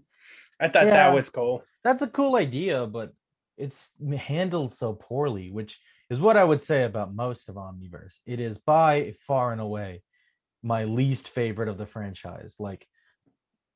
I 0.60 0.68
thought 0.68 0.86
Yeah. 0.86 0.94
that 1.08 1.14
was 1.14 1.30
cool. 1.30 1.64
That's 1.82 2.02
a 2.02 2.08
cool 2.08 2.36
idea, 2.36 2.86
but 2.86 3.12
it's 3.56 3.90
handled 4.16 4.72
so 4.72 4.92
poorly, 4.94 5.50
which 5.50 5.80
is 6.10 6.20
what 6.20 6.36
I 6.36 6.44
would 6.44 6.62
say 6.62 6.84
about 6.84 7.14
most 7.14 7.48
of 7.48 7.54
Omniverse. 7.54 8.16
It 8.26 8.40
is 8.40 8.58
by 8.58 9.14
far 9.26 9.52
and 9.52 9.60
away 9.60 10.02
my 10.62 10.84
least 10.84 11.28
favorite 11.28 11.68
of 11.68 11.78
the 11.78 11.86
franchise. 11.86 12.56
Like, 12.58 12.86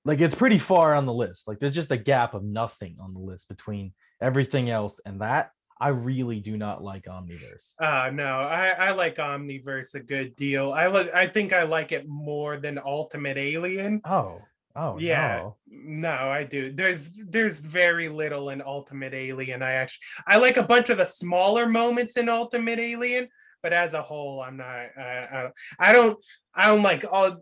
like 0.04 0.20
it's 0.20 0.34
pretty 0.34 0.58
far 0.58 0.94
on 0.94 1.06
the 1.06 1.12
list. 1.12 1.48
Like, 1.48 1.60
there's 1.60 1.72
just 1.72 1.92
a 1.92 1.96
gap 1.96 2.34
of 2.34 2.44
nothing 2.44 2.96
on 3.00 3.14
the 3.14 3.20
list 3.20 3.48
between 3.48 3.94
everything 4.20 4.68
else 4.68 5.00
and 5.06 5.20
that. 5.20 5.50
I 5.80 5.88
really 5.88 6.40
do 6.40 6.56
not 6.56 6.82
like 6.84 7.06
Omniverse. 7.06 7.74
Uh 7.80 8.10
no, 8.12 8.24
I, 8.24 8.68
I 8.68 8.92
like 8.92 9.16
Omniverse 9.16 9.94
a 9.94 10.00
good 10.00 10.36
deal. 10.36 10.72
I 10.72 10.86
like 10.86 11.12
I 11.12 11.26
think 11.26 11.52
I 11.52 11.64
like 11.64 11.90
it 11.90 12.08
more 12.08 12.56
than 12.56 12.78
Ultimate 12.78 13.36
Alien. 13.36 14.00
Oh, 14.04 14.40
oh 14.76 14.98
Yeah. 14.98 15.36
no. 15.36 15.56
No, 15.66 16.10
I 16.10 16.44
do. 16.44 16.72
There's 16.72 17.12
there's 17.12 17.60
very 17.60 18.08
little 18.08 18.50
in 18.50 18.62
Ultimate 18.62 19.12
Alien. 19.12 19.62
I 19.62 19.72
actually 19.72 20.02
I 20.26 20.38
like 20.38 20.56
a 20.56 20.62
bunch 20.62 20.88
of 20.90 20.98
the 20.98 21.04
smaller 21.04 21.66
moments 21.66 22.16
in 22.16 22.28
Ultimate 22.28 22.78
Alien, 22.78 23.28
but 23.62 23.72
as 23.72 23.92
a 23.94 24.02
whole, 24.02 24.40
I'm 24.40 24.56
not. 24.56 24.86
I, 24.98 25.92
don't. 25.92 26.18
I 26.54 26.66
don't 26.66 26.82
like 26.82 27.04
all 27.10 27.38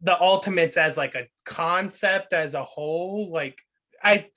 the 0.00 0.20
Ultimates 0.20 0.76
as 0.76 0.96
like 0.96 1.14
a 1.14 1.28
concept 1.44 2.32
as 2.32 2.54
a 2.54 2.64
whole. 2.64 3.30
Like 3.30 3.60
I, 4.02 4.28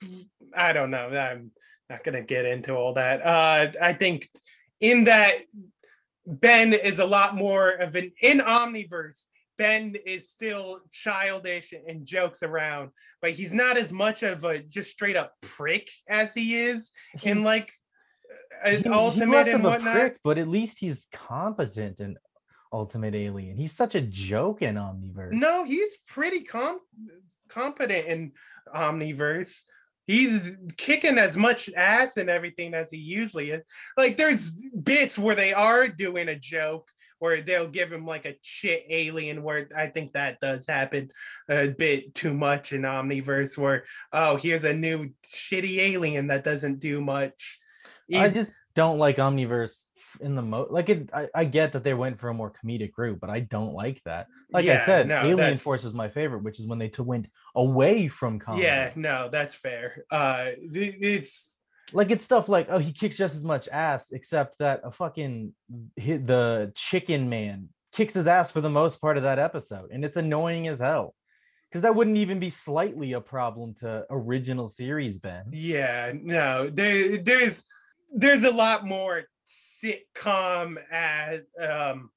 I 0.54 0.72
don't 0.72 0.90
know. 0.90 1.08
I'm 1.08 1.50
not 1.88 2.04
gonna 2.04 2.22
get 2.22 2.44
into 2.44 2.74
all 2.74 2.94
that. 2.94 3.24
Uh, 3.24 3.72
I 3.80 3.92
think 3.94 4.28
in 4.80 5.04
that 5.04 5.34
Ben 6.26 6.74
is 6.74 6.98
a 6.98 7.06
lot 7.06 7.34
more 7.34 7.70
of 7.70 7.96
an 7.96 8.12
in 8.20 8.38
Omniverse. 8.38 9.26
Ben 9.58 9.94
is 10.06 10.30
still 10.30 10.80
childish 10.92 11.74
and 11.86 12.06
jokes 12.06 12.42
around, 12.42 12.90
but 13.20 13.32
he's 13.32 13.52
not 13.52 13.76
as 13.76 13.92
much 13.92 14.22
of 14.22 14.44
a 14.44 14.60
just 14.60 14.90
straight 14.90 15.16
up 15.16 15.32
prick 15.42 15.88
as 16.08 16.32
he 16.32 16.56
is 16.56 16.90
in 17.22 17.42
like 17.42 17.72
uh, 18.64 18.70
He's- 18.70 18.82
he's 18.84 18.92
Ultimate 18.92 19.28
less 19.36 19.48
and 19.48 19.64
whatnot. 19.64 19.94
prick, 19.96 20.16
but 20.22 20.38
at 20.38 20.48
least 20.48 20.78
he's 20.78 21.06
competent 21.12 21.98
in 22.00 22.16
Ultimate 22.72 23.14
Alien. 23.14 23.56
He's 23.56 23.72
such 23.72 23.94
a 23.94 24.00
joke 24.00 24.62
in 24.62 24.76
Omniverse. 24.76 25.32
No, 25.32 25.64
he's 25.64 25.98
pretty 26.06 26.42
com- 26.44 26.80
competent 27.48 28.06
in 28.06 28.32
Omniverse. 28.74 29.62
He's 30.06 30.56
kicking 30.76 31.18
as 31.18 31.36
much 31.36 31.68
ass 31.76 32.16
and 32.16 32.30
everything 32.30 32.74
as 32.74 32.90
he 32.90 32.96
usually 32.98 33.50
is. 33.50 33.62
Like 33.96 34.16
there's 34.16 34.50
bits 34.52 35.18
where 35.18 35.34
they 35.34 35.52
are 35.52 35.88
doing 35.88 36.28
a 36.28 36.36
joke 36.36 36.88
where 37.18 37.42
they'll 37.42 37.68
give 37.68 37.92
him 37.92 38.06
like 38.06 38.24
a 38.24 38.36
shit 38.42 38.84
alien 38.88 39.42
where 39.42 39.68
I 39.76 39.86
think 39.88 40.12
that 40.12 40.40
does 40.40 40.66
happen 40.66 41.10
a 41.48 41.68
bit 41.68 42.14
too 42.14 42.34
much 42.34 42.72
in 42.72 42.82
Omniverse 42.82 43.58
where 43.58 43.84
oh 44.12 44.36
here's 44.36 44.64
a 44.64 44.72
new 44.72 45.10
shitty 45.34 45.78
alien 45.78 46.28
that 46.28 46.44
doesn't 46.44 46.78
do 46.78 47.00
much. 47.00 47.58
I 48.14 48.28
just 48.28 48.52
don't 48.74 48.98
like 48.98 49.16
Omniverse 49.16 49.82
in 50.20 50.34
the 50.34 50.42
mo 50.42 50.66
like 50.70 50.88
it 50.88 51.10
I, 51.12 51.28
I 51.34 51.44
get 51.44 51.72
that 51.74 51.84
they 51.84 51.94
went 51.94 52.18
for 52.18 52.28
a 52.28 52.34
more 52.34 52.52
comedic 52.52 52.92
route, 52.96 53.20
but 53.20 53.30
I 53.30 53.40
don't 53.40 53.74
like 53.74 54.02
that. 54.04 54.26
Like 54.50 54.66
I 54.66 54.84
said, 54.86 55.06
no, 55.08 55.20
Alien 55.20 55.36
that's- 55.36 55.62
Force 55.62 55.84
is 55.84 55.92
my 55.92 56.08
favorite, 56.08 56.42
which 56.42 56.58
is 56.58 56.66
when 56.66 56.78
they 56.78 56.88
t- 56.88 57.02
went 57.02 57.26
away 57.54 58.08
from 58.08 58.38
comedy. 58.38 58.64
yeah, 58.64 58.90
no, 58.96 59.28
that's 59.30 59.54
fair. 59.54 60.04
Uh 60.10 60.52
it's 60.72 61.57
like 61.92 62.10
it's 62.10 62.24
stuff 62.24 62.48
like 62.48 62.68
oh 62.70 62.78
he 62.78 62.92
kicks 62.92 63.16
just 63.16 63.34
as 63.34 63.44
much 63.44 63.68
ass 63.68 64.06
except 64.12 64.58
that 64.58 64.80
a 64.84 64.90
fucking 64.90 65.52
hit 65.96 66.26
the 66.26 66.72
chicken 66.74 67.28
man 67.28 67.68
kicks 67.92 68.14
his 68.14 68.26
ass 68.26 68.50
for 68.50 68.60
the 68.60 68.70
most 68.70 69.00
part 69.00 69.16
of 69.16 69.22
that 69.22 69.38
episode 69.38 69.90
and 69.90 70.04
it's 70.04 70.16
annoying 70.16 70.68
as 70.68 70.78
hell. 70.78 71.14
Because 71.68 71.82
that 71.82 71.94
wouldn't 71.94 72.16
even 72.16 72.38
be 72.38 72.48
slightly 72.48 73.12
a 73.12 73.20
problem 73.20 73.74
to 73.80 74.06
original 74.08 74.68
series 74.68 75.18
ben. 75.18 75.44
Yeah, 75.52 76.12
no, 76.14 76.70
there 76.70 77.18
there's 77.18 77.64
there's 78.10 78.44
a 78.44 78.50
lot 78.50 78.86
more 78.86 79.24
sitcom 79.46 80.76
as 80.90 81.40
um 81.60 82.10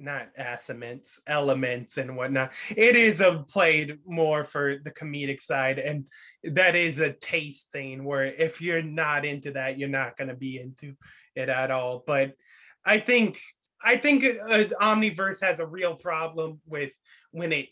not 0.00 0.28
assaments, 0.36 1.20
elements 1.26 1.98
and 1.98 2.16
whatnot. 2.16 2.52
It 2.70 2.96
is 2.96 3.20
a 3.20 3.44
played 3.46 3.98
more 4.06 4.44
for 4.44 4.78
the 4.82 4.90
comedic 4.90 5.40
side, 5.40 5.78
and 5.78 6.06
that 6.42 6.74
is 6.74 7.00
a 7.00 7.12
taste 7.12 7.70
thing 7.70 8.04
where 8.04 8.24
if 8.24 8.60
you're 8.60 8.82
not 8.82 9.24
into 9.24 9.52
that, 9.52 9.78
you're 9.78 9.88
not 9.88 10.16
gonna 10.16 10.34
be 10.34 10.58
into 10.58 10.94
it 11.34 11.48
at 11.48 11.70
all. 11.70 12.02
But 12.06 12.32
I 12.84 12.98
think 12.98 13.40
I 13.82 13.96
think 13.96 14.24
uh, 14.24 14.64
Omniverse 14.80 15.40
has 15.42 15.60
a 15.60 15.66
real 15.66 15.94
problem 15.94 16.60
with 16.66 16.92
when 17.30 17.52
it 17.52 17.68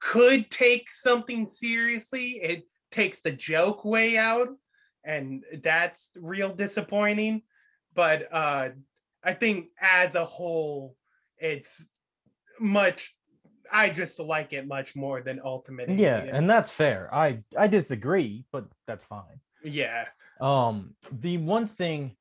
could 0.00 0.50
take 0.50 0.90
something 0.90 1.48
seriously, 1.48 2.40
it 2.42 2.64
takes 2.90 3.20
the 3.20 3.32
joke 3.32 3.84
way 3.84 4.16
out, 4.16 4.48
and 5.04 5.44
that's 5.62 6.10
real 6.16 6.54
disappointing. 6.54 7.42
But 7.94 8.28
uh, 8.30 8.70
I 9.24 9.34
think 9.34 9.68
as 9.80 10.14
a 10.14 10.24
whole, 10.24 10.94
it's 11.40 11.84
much. 12.60 13.14
I 13.70 13.90
just 13.90 14.18
like 14.18 14.52
it 14.54 14.66
much 14.66 14.96
more 14.96 15.20
than 15.20 15.40
Ultimate. 15.44 15.90
yeah 15.90 16.20
Alien. 16.20 16.34
and 16.36 16.48
that's 16.50 16.70
fair 16.70 17.12
i 17.14 17.40
i 17.56 17.66
disagree 17.66 18.46
but 18.50 18.64
that's 18.86 19.04
fine 19.04 19.40
yeah, 19.62 20.06
um 20.40 20.94
the 21.20 21.36
one 21.36 21.66
thing 21.66 22.16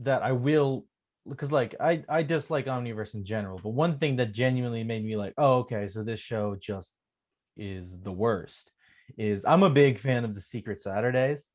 that 0.00 0.22
i 0.22 0.30
will 0.30 0.86
because 1.28 1.50
like 1.50 1.74
i 1.80 2.04
i 2.08 2.22
dislike 2.22 2.66
omniverse 2.66 3.14
in 3.14 3.24
general 3.24 3.58
but 3.60 3.70
one 3.70 3.98
thing 3.98 4.14
that 4.16 4.30
genuinely 4.32 4.84
made 4.84 5.04
me 5.04 5.16
like 5.16 5.34
oh 5.36 5.54
okay 5.58 5.88
so 5.88 6.04
this 6.04 6.20
show 6.20 6.54
just 6.60 6.94
is 7.56 7.98
the 8.02 8.12
worst 8.12 8.70
is 9.16 9.44
i'm 9.44 9.64
a 9.64 9.70
big 9.70 9.98
fan 9.98 10.24
of 10.24 10.32
the 10.36 10.40
secret 10.40 10.80
saturdays 10.80 11.48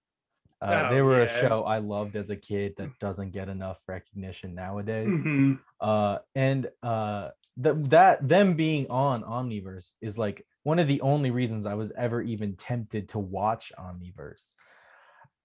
uh, 0.63 0.88
Oh, 0.89 0.93
they 0.95 1.02
were 1.02 1.23
yeah. 1.23 1.30
a 1.32 1.41
show 1.41 1.63
i 1.63 1.78
loved 1.80 2.15
as 2.15 2.30
a 2.30 2.36
kid 2.36 2.73
that 2.78 2.89
doesn't 2.99 3.32
get 3.32 3.49
enough 3.49 3.80
recognition 3.88 4.56
nowadays 4.56 5.12
Mhm. 5.13 5.60
uh 5.82 6.17
and 6.36 6.69
uh 6.82 7.30
that 7.58 7.89
that 7.89 8.28
them 8.28 8.56
being 8.56 8.88
on 8.89 9.23
omniverse 9.23 9.91
is 10.02 10.17
like 10.17 10.45
one 10.63 10.80
of 10.80 10.88
the 10.88 11.02
only 11.02 11.32
reasons 11.32 11.65
i 11.65 11.73
was 11.76 11.91
ever 11.97 12.21
even 12.21 12.56
tempted 12.56 13.10
to 13.10 13.19
watch 13.19 13.71
omniverse 13.78 14.52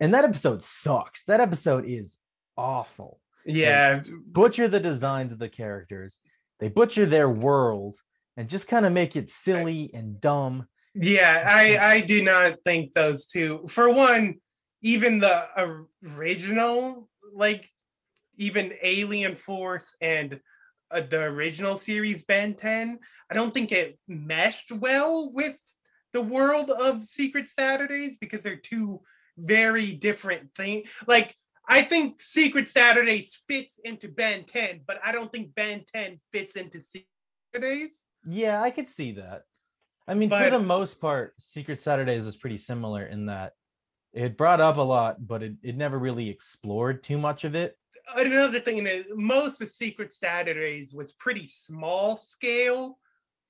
and 0.01 0.15
that 0.15 0.25
episode 0.25 0.63
sucks 0.63 1.25
that 1.25 1.41
episode 1.41 1.85
is 1.87 2.19
awful 2.57 3.21
yeah. 3.45 4.01
butcher 4.27 4.69
the 4.69 4.81
designs 4.81 5.33
of 5.33 5.39
the 5.39 5.49
characters 5.49 6.21
they 6.61 6.69
butcher 6.69 7.07
their 7.07 7.29
world 7.31 7.99
and 8.37 8.49
just 8.49 8.69
kind 8.69 8.85
of 8.87 8.93
make 8.93 9.17
it 9.17 9.31
silly 9.31 9.91
and 9.95 10.21
dumb 10.21 10.67
Yeah, 10.95 11.45
I 11.47 11.65
I 11.95 12.01
do 12.01 12.23
not 12.23 12.59
think 12.65 12.93
those 12.93 13.27
two. 13.27 13.67
For 13.69 13.87
one, 13.93 14.41
even 14.83 15.19
the 15.19 15.49
original, 16.17 17.09
like 17.33 17.69
even 18.37 18.73
Alien 18.83 19.35
Force 19.35 19.95
and 20.01 20.41
uh, 20.91 21.01
the 21.01 21.23
original 21.23 21.77
series 21.77 22.23
Ben 22.23 22.55
10, 22.55 22.99
I 23.31 23.35
don't 23.35 23.53
think 23.53 23.73
it 23.73 23.99
meshed 24.07 24.73
well 24.73 25.31
with 25.33 25.59
the 26.13 26.23
world 26.23 26.71
of 26.71 27.03
Secret 27.03 27.49
Saturdays 27.49 28.17
because 28.17 28.43
they're 28.43 28.57
two 28.57 29.01
very 29.37 29.93
different 29.93 30.55
things. 30.55 30.89
Like 31.07 31.35
I 31.69 31.83
think 31.83 32.23
Secret 32.23 32.67
Saturdays 32.69 33.43
fits 33.47 33.79
into 33.85 34.09
Ben 34.09 34.45
10, 34.45 34.81
but 34.87 34.99
I 35.05 35.13
don't 35.13 35.31
think 35.31 35.55
Ben 35.55 35.85
10 35.95 36.19
fits 36.33 36.57
into 36.57 36.81
Secret 36.81 37.09
Saturdays. 37.55 38.05
yeah 38.27 38.61
i 38.63 38.71
could 38.71 38.89
see 38.89 39.13
that 39.13 39.45
i 40.07 40.13
mean 40.15 40.29
for 40.29 40.51
the 40.51 40.59
most 40.59 41.01
part 41.01 41.35
secret 41.39 41.81
saturdays 41.81 42.27
was 42.27 42.37
pretty 42.37 42.59
similar 42.59 43.07
in 43.07 43.27
that 43.27 43.53
it 44.13 44.37
brought 44.37 44.61
up 44.61 44.77
a 44.77 44.83
lot 44.83 45.27
but 45.27 45.43
it, 45.43 45.55
it 45.63 45.77
never 45.77 45.99
really 45.99 46.29
explored 46.29 47.03
too 47.03 47.19
much 47.19 47.45
of 47.45 47.55
it 47.55 47.77
another 48.17 48.61
thing 48.61 48.87
is 48.87 49.07
most 49.15 49.61
of 49.61 49.69
Secret 49.69 50.13
Saturdays 50.13 50.95
was 50.95 51.13
pretty 51.13 51.47
small 51.47 52.17
scale 52.17 52.99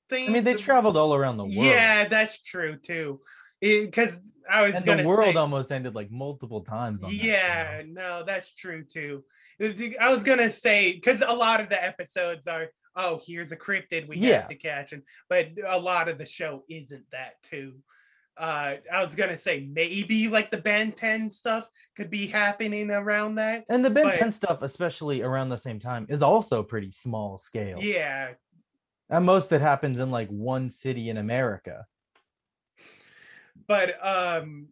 things. 0.09 0.29
i 0.29 0.33
mean 0.33 0.45
they 0.45 0.55
traveled 0.55 0.97
all 0.97 1.15
around 1.15 1.37
the 1.37 1.45
world 1.45 1.55
Yeah, 1.55 2.09
that's 2.09 2.41
true 2.43 2.77
too. 2.77 3.21
Because 3.61 4.19
I 4.49 4.63
was 4.63 4.75
and 4.75 4.85
gonna 4.85 5.03
the 5.03 5.09
world 5.09 5.35
say, 5.35 5.39
almost 5.39 5.73
ended 5.73 5.95
like 5.95 6.11
multiple 6.11 6.63
times 6.63 7.03
on 7.03 7.11
that 7.11 7.23
yeah, 7.23 7.81
show. 7.81 7.87
no, 7.89 8.23
that's 8.25 8.55
true 8.55 8.85
too. 8.85 9.25
I 9.61 10.11
was 10.11 10.23
gonna 10.23 10.51
say 10.51 10.95
because 10.95 11.23
a 11.27 11.35
lot 11.35 11.61
of 11.61 11.69
the 11.69 11.83
episodes 11.85 12.47
are, 12.47 12.69
oh, 12.97 13.21
here's 13.27 13.53
a 13.53 13.57
cryptid 13.57 14.09
we 14.09 14.17
Yeah. 14.17 14.41
have 14.41 14.49
to 14.49 14.55
catch, 14.55 14.93
and 14.93 15.03
but 15.29 15.49
a 15.67 15.79
lot 15.79 16.09
of 16.09 16.19
the 16.19 16.27
show 16.27 16.65
isn't 16.69 17.05
that 17.11 17.35
too. 17.43 17.75
Uh, 18.39 18.77
I 18.93 19.03
was 19.03 19.15
gonna 19.17 19.37
say 19.37 19.69
maybe 19.73 20.29
like 20.29 20.51
the 20.51 20.59
Ben 20.59 20.93
10 20.93 21.31
stuff 21.31 21.69
could 21.97 22.09
be 22.11 22.27
happening 22.27 22.91
around 22.91 23.35
that. 23.37 23.65
and 23.69 23.85
the 23.85 23.91
ben 23.91 24.05
but- 24.05 24.19
10 24.19 24.31
stuff 24.33 24.63
especially 24.63 25.23
around 25.23 25.49
the 25.49 25.59
same 25.59 25.81
time 25.81 26.07
is 26.09 26.23
also 26.23 26.63
pretty 26.63 26.91
small 26.93 27.37
scale 27.39 27.79
Yeah, 27.83 28.35
at 29.11 29.23
most 29.23 29.51
it 29.53 29.61
happens 29.61 29.99
in 29.99 30.11
like 30.11 30.29
one 30.29 30.71
city 30.71 31.09
in 31.11 31.17
america 31.17 31.87
but 33.67 33.95
um 34.07 34.69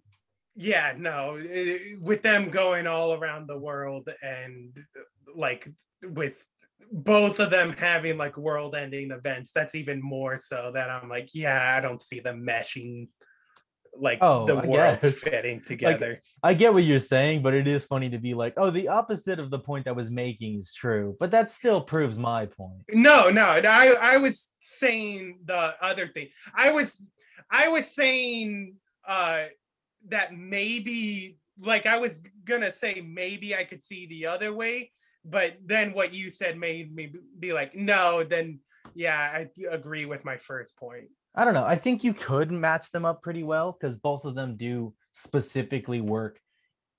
yeah 0.54 0.94
no 0.96 1.36
i- 1.38 1.94
with 2.00 2.22
them 2.22 2.48
going 2.50 2.86
all 2.86 3.14
around 3.14 3.48
the 3.48 3.58
world 3.58 4.08
and 4.22 4.78
like 5.34 5.68
with 6.04 6.44
both 6.92 7.40
of 7.40 7.50
them 7.50 7.72
having 7.76 8.16
like 8.16 8.36
world-ending 8.36 9.10
events. 9.10 9.50
That's 9.50 9.74
even 9.74 10.00
more 10.00 10.38
so 10.38 10.70
that 10.72 10.88
I'm 10.88 11.08
like, 11.08 11.30
yeah, 11.34 11.74
I 11.76 11.80
don't 11.80 12.00
see 12.00 12.20
them 12.20 12.46
meshing 12.46 13.08
like 14.00 14.18
Oh, 14.20 14.46
the 14.46 14.56
I 14.56 14.66
worlds 14.66 15.02
guess. 15.02 15.18
fitting 15.22 15.60
together. 15.66 16.20
I 16.42 16.54
get 16.54 16.72
what 16.72 16.84
you're 16.84 16.98
saying, 16.98 17.42
but 17.42 17.54
it 17.54 17.66
is 17.66 17.84
funny 17.84 18.10
to 18.10 18.18
be 18.18 18.34
like, 18.34 18.54
oh, 18.56 18.70
the 18.70 18.88
opposite 18.88 19.38
of 19.38 19.50
the 19.50 19.58
point 19.58 19.88
I 19.88 19.92
was 19.92 20.10
making 20.10 20.58
is 20.58 20.72
true, 20.74 21.16
but 21.20 21.30
that 21.30 21.50
still 21.50 21.80
proves 21.80 22.18
my 22.18 22.46
point. 22.46 22.82
No, 22.92 23.30
no, 23.30 23.44
I 23.44 23.94
I 24.00 24.16
was 24.18 24.48
saying 24.60 25.40
the 25.44 25.74
other 25.80 26.08
thing. 26.08 26.28
I 26.54 26.70
was 26.72 27.00
I 27.50 27.68
was 27.68 27.94
saying 27.94 28.74
uh 29.06 29.44
that 30.08 30.34
maybe 30.36 31.38
like 31.60 31.86
I 31.86 31.98
was 31.98 32.20
gonna 32.44 32.72
say 32.72 33.02
maybe 33.06 33.54
I 33.56 33.64
could 33.64 33.82
see 33.82 34.06
the 34.06 34.26
other 34.26 34.52
way, 34.52 34.92
but 35.24 35.56
then 35.64 35.92
what 35.92 36.12
you 36.12 36.30
said 36.30 36.58
made 36.58 36.94
me 36.94 37.12
be 37.38 37.52
like, 37.52 37.74
no, 37.74 38.24
then 38.24 38.60
yeah, 38.94 39.18
I 39.18 39.48
agree 39.70 40.06
with 40.06 40.24
my 40.24 40.36
first 40.36 40.76
point. 40.76 41.08
I 41.36 41.44
don't 41.44 41.54
know. 41.54 41.64
I 41.64 41.76
think 41.76 42.02
you 42.02 42.14
could 42.14 42.50
match 42.50 42.90
them 42.92 43.04
up 43.04 43.22
pretty 43.22 43.42
well 43.42 43.76
because 43.78 43.94
both 43.96 44.24
of 44.24 44.34
them 44.34 44.56
do 44.56 44.94
specifically 45.12 46.00
work 46.00 46.40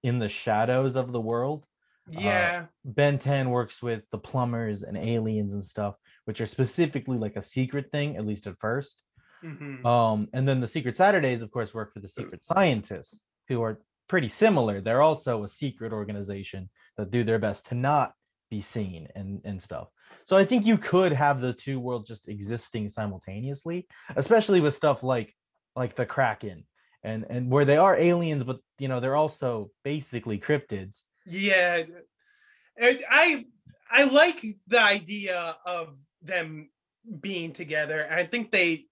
in 0.04 0.20
the 0.20 0.30
shadows 0.30 0.96
of 0.96 1.12
the 1.12 1.20
world. 1.20 1.66
Yeah. 2.10 2.66
Ben 2.86 3.20
10 3.20 3.50
works 3.50 3.82
with 3.82 4.04
the 4.12 4.20
plumbers 4.20 4.84
and 4.84 4.96
aliens 4.96 5.52
and 5.52 5.64
stuff, 5.64 5.96
which 6.26 6.40
are 6.40 6.46
specifically 6.46 7.18
like 7.18 7.36
a 7.36 7.42
secret 7.42 7.92
thing, 7.92 8.16
at 8.16 8.26
least 8.26 8.48
at 8.48 8.60
first. 8.60 9.02
mhm. 9.44 9.86
Um, 9.86 10.30
and 10.34 10.48
then 10.48 10.62
the 10.62 10.68
Secret 10.68 10.98
Saturdays, 10.98 11.42
of 11.42 11.52
course, 11.52 11.74
work 11.74 11.94
for 11.94 12.00
the 12.00 12.08
secret 12.08 12.44
scientists, 12.44 13.22
who 13.48 13.62
are 13.62 13.80
pretty 14.08 14.30
similar. 14.30 14.82
They're 14.82 15.02
also 15.02 15.44
a 15.44 15.48
secret 15.48 15.94
organization 15.94 16.70
that 16.98 17.12
do 17.12 17.24
their 17.24 17.40
best 17.40 17.68
to 17.68 17.76
not 17.76 18.14
be 18.50 18.62
seen 18.62 19.10
and, 19.16 19.42
and 19.46 19.62
stuff. 19.62 19.90
So 20.26 20.36
I 20.38 20.44
think 20.44 20.66
you 20.66 20.78
could 20.78 21.14
have 21.14 21.40
the 21.40 21.54
two 21.54 21.80
worlds 21.80 22.08
just 22.08 22.28
existing 22.28 22.90
simultaneously, 22.90 23.88
especially 24.16 24.60
with 24.60 24.76
stuff 24.76 25.04
like 25.04 25.34
like 25.76 25.96
the 25.96 26.06
Kraken 26.06 26.66
and 27.04 27.26
and 27.30 27.50
where 27.50 27.66
they 27.66 27.78
are 27.78 27.96
aliens, 27.96 28.44
but 28.44 28.60
you 28.80 28.88
know, 28.88 29.00
they're 29.00 29.16
also 29.16 29.72
basically 29.84 30.40
cryptids. 30.40 31.04
Yeah, 31.26 31.84
and 32.78 33.04
I 33.10 33.46
I 33.90 34.04
like 34.04 34.44
the 34.68 34.82
idea 34.82 35.56
of 35.66 35.96
them 36.22 36.70
being 37.22 37.54
together. 37.54 38.08
I 38.12 38.26
think 38.26 38.52
they 38.52 38.86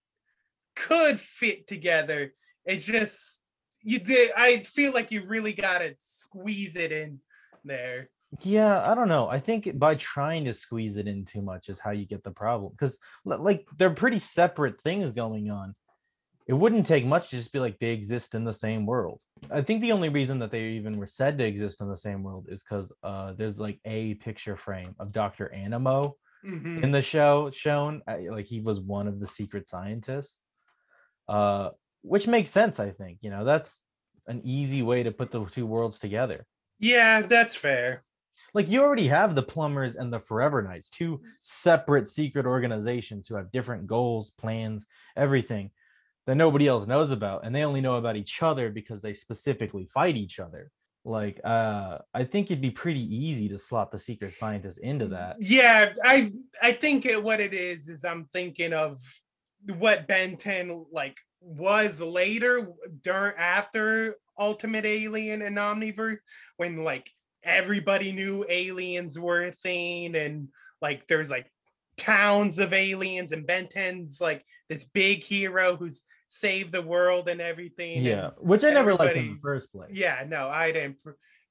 could 0.75 1.19
fit 1.19 1.67
together. 1.67 2.33
It's 2.65 2.85
just 2.85 3.41
you 3.81 3.99
did. 3.99 4.31
I 4.35 4.59
feel 4.59 4.93
like 4.93 5.11
you 5.11 5.25
really 5.25 5.53
gotta 5.53 5.95
squeeze 5.97 6.75
it 6.75 6.91
in 6.91 7.19
there. 7.63 8.09
Yeah, 8.41 8.89
I 8.89 8.95
don't 8.95 9.07
know. 9.07 9.27
I 9.27 9.39
think 9.39 9.77
by 9.79 9.95
trying 9.95 10.45
to 10.45 10.53
squeeze 10.53 10.97
it 10.97 11.07
in 11.07 11.25
too 11.25 11.41
much 11.41 11.69
is 11.69 11.79
how 11.79 11.91
you 11.91 12.05
get 12.05 12.23
the 12.23 12.31
problem. 12.31 12.71
Because 12.71 12.97
like 13.23 13.67
they're 13.77 13.91
pretty 13.91 14.19
separate 14.19 14.81
things 14.81 15.11
going 15.13 15.49
on. 15.49 15.73
It 16.47 16.53
wouldn't 16.53 16.85
take 16.85 17.05
much 17.05 17.29
to 17.29 17.37
just 17.37 17.53
be 17.53 17.59
like 17.59 17.79
they 17.79 17.89
exist 17.91 18.35
in 18.35 18.43
the 18.43 18.53
same 18.53 18.85
world. 18.85 19.19
I 19.49 19.61
think 19.61 19.81
the 19.81 19.93
only 19.93 20.09
reason 20.09 20.39
that 20.39 20.51
they 20.51 20.63
even 20.71 20.99
were 20.99 21.07
said 21.07 21.37
to 21.37 21.45
exist 21.45 21.81
in 21.81 21.89
the 21.89 21.97
same 21.97 22.23
world 22.23 22.47
is 22.49 22.63
because 22.63 22.91
uh, 23.03 23.33
there's 23.33 23.59
like 23.59 23.79
a 23.85 24.15
picture 24.15 24.55
frame 24.55 24.95
of 24.99 25.11
Dr. 25.11 25.51
Animo 25.53 26.15
Mhm. 26.45 26.83
in 26.83 26.91
the 26.91 27.01
show 27.01 27.49
shown. 27.51 28.03
Like 28.07 28.45
he 28.45 28.59
was 28.61 28.79
one 28.79 29.07
of 29.07 29.19
the 29.19 29.27
secret 29.27 29.67
scientists. 29.67 30.39
Uh, 31.27 31.71
which 32.03 32.27
makes 32.27 32.51
sense, 32.51 32.79
I 32.79 32.91
think. 32.91 33.17
You 33.21 33.31
know, 33.31 33.43
that's 33.43 33.81
an 34.27 34.41
easy 34.43 34.83
way 34.83 35.01
to 35.03 35.11
put 35.11 35.31
the 35.31 35.43
two 35.45 35.65
worlds 35.65 35.99
together 35.99 36.45
Yeah, 36.79 37.21
that's 37.21 37.55
fair. 37.55 38.03
Like 38.55 38.69
you 38.69 38.81
already 38.81 39.07
have 39.07 39.35
the 39.35 39.43
plumbers 39.43 39.97
and 39.97 40.11
the 40.11 40.19
forever 40.19 40.61
knights 40.61 40.89
two 40.89 41.21
separate 41.39 42.07
secret 42.07 42.45
organizations 42.47 43.27
who 43.27 43.35
have 43.35 43.51
different 43.51 43.85
goals 43.85 44.31
plans 44.31 44.87
everything 45.15 45.69
that 46.25 46.35
nobody 46.35 46.65
else 46.67 46.87
knows 46.87 47.11
about 47.11 47.45
and 47.45 47.53
they 47.53 47.63
only 47.63 47.81
know 47.81 47.95
about 47.95 48.15
each 48.15 48.41
other 48.41 48.71
because 48.71 49.01
they 49.01 49.13
specifically 49.13 49.87
fight 49.93 50.15
each 50.15 50.39
other. 50.39 50.71
Like 51.07 51.39
uh 51.43 51.99
i 52.15 52.23
think 52.23 52.47
it'd 52.47 52.61
be 52.61 52.71
pretty 52.71 53.15
easy 53.15 53.47
to 53.49 53.59
slot 53.59 53.91
the 53.91 53.99
secret 53.99 54.33
scientist 54.33 54.79
into 54.79 55.09
that. 55.09 55.35
Yeah, 55.39 55.93
I 56.03 56.31
I 56.63 56.71
think 56.71 57.05
it, 57.05 57.21
what 57.21 57.39
it 57.41 57.53
is 57.53 57.89
is 57.89 58.03
I'm 58.03 58.25
thinking 58.33 58.73
of 58.73 58.99
what 59.77 60.07
Ben 60.07 60.37
10 60.37 60.85
like 60.91 61.17
was 61.41 62.01
later 62.01 62.69
during 63.03 63.37
after 63.37 64.15
Ultimate 64.39 64.85
Alien 64.85 65.43
and 65.43 65.57
Omniverse 65.57 66.17
when 66.57 66.83
like 66.83 67.11
everybody 67.45 68.11
knew 68.11 68.43
aliens 68.49 69.17
were 69.19 69.41
a 69.41 69.51
thing 69.51 70.15
and 70.15 70.49
like 70.81 71.07
there's 71.07 71.29
like 71.29 71.49
towns 71.97 72.59
of 72.59 72.73
aliens 72.73 73.31
and 73.31 73.47
Ben 73.47 73.67
10's 73.67 74.19
like 74.19 74.43
this 74.67 74.83
big 74.83 75.23
hero 75.23 75.77
who's 75.77 76.01
saved 76.27 76.73
the 76.73 76.81
world 76.81 77.29
and 77.29 77.39
everything. 77.39 77.97
and- 77.97 78.05
yeah 78.05 78.29
which 78.39 78.63
i 78.63 78.71
never 78.71 78.93
liked 78.95 79.15
in 79.15 79.35
the 79.35 79.39
first 79.41 79.71
place 79.71 79.91
yeah 79.93 80.25
no 80.27 80.49
i 80.49 80.71
didn't 80.71 80.97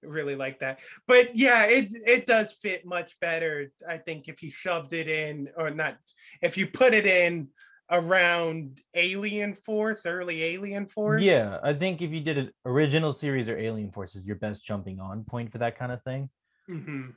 really 0.02 0.36
like 0.36 0.58
that 0.58 0.80
but 1.06 1.34
yeah 1.34 1.64
it 1.64 1.90
it 2.06 2.26
does 2.26 2.52
fit 2.52 2.84
much 2.84 3.18
better 3.20 3.70
i 3.88 3.96
think 3.96 4.28
if 4.28 4.42
you 4.42 4.50
shoved 4.50 4.92
it 4.92 5.08
in 5.08 5.48
or 5.56 5.70
not 5.70 5.96
if 6.42 6.58
you 6.58 6.66
put 6.66 6.92
it 6.92 7.06
in 7.06 7.48
around 7.90 8.80
alien 8.94 9.52
force 9.54 10.06
early 10.06 10.42
alien 10.42 10.86
force 10.86 11.20
yeah 11.22 11.58
i 11.62 11.72
think 11.72 12.00
if 12.00 12.10
you 12.10 12.20
did 12.20 12.38
an 12.38 12.50
original 12.64 13.12
series 13.12 13.48
or 13.48 13.58
alien 13.58 13.90
forces 13.92 14.24
your 14.24 14.36
best 14.36 14.64
jumping 14.64 15.00
on 15.00 15.22
point 15.24 15.52
for 15.52 15.58
that 15.58 15.78
kind 15.78 15.92
of 15.92 16.02
thing 16.02 16.28
hmm 16.66 17.10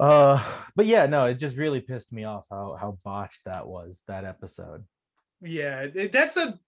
Uh, 0.00 0.42
but 0.74 0.86
yeah, 0.86 1.06
no, 1.06 1.26
it 1.26 1.34
just 1.38 1.56
really 1.56 1.80
pissed 1.80 2.12
me 2.12 2.24
off 2.24 2.44
how 2.50 2.76
how 2.80 2.98
botched 3.04 3.42
that 3.44 3.64
was 3.66 4.02
that 4.08 4.24
episode. 4.24 4.82
yeah 5.40 5.86
that's 6.12 6.36
a 6.36 6.58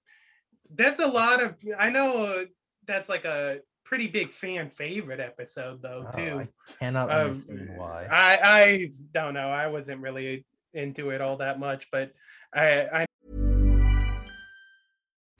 that's 0.75 1.01
a 1.01 1.07
lot 1.07 1.43
of 1.43 1.57
i 1.79 1.91
know 1.91 2.25
uh, 2.25 2.45
that's 2.87 3.09
like 3.09 3.25
a 3.25 3.59
pretty 3.85 4.07
big 4.07 4.33
fan 4.33 4.69
favorite 4.71 5.21
episode 5.21 5.81
though 5.83 6.05
Oh, 6.07 6.17
too 6.17 6.39
I 6.41 6.49
cannot 6.79 7.11
Um, 7.11 7.45
why. 7.77 8.07
i 8.11 8.39
i 8.43 8.89
don't 9.13 9.35
know 9.35 9.49
i 9.49 9.67
wasn't 9.69 10.01
really 10.03 10.45
into 10.75 11.11
it 11.11 11.21
all 11.21 11.37
that 11.39 11.59
much 11.59 11.87
but 11.91 12.13
i 12.57 13.03
i 13.03 13.06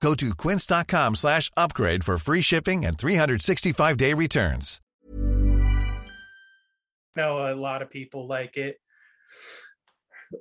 Go 0.00 0.14
to 0.14 0.34
quince.com 0.34 1.14
slash 1.14 1.50
upgrade 1.56 2.04
for 2.04 2.16
free 2.18 2.42
shipping 2.42 2.84
and 2.84 2.96
365-day 2.96 4.14
returns. 4.14 4.80
know 7.16 7.52
a 7.52 7.54
lot 7.54 7.82
of 7.82 7.90
people 7.90 8.26
like 8.26 8.56
it. 8.56 8.80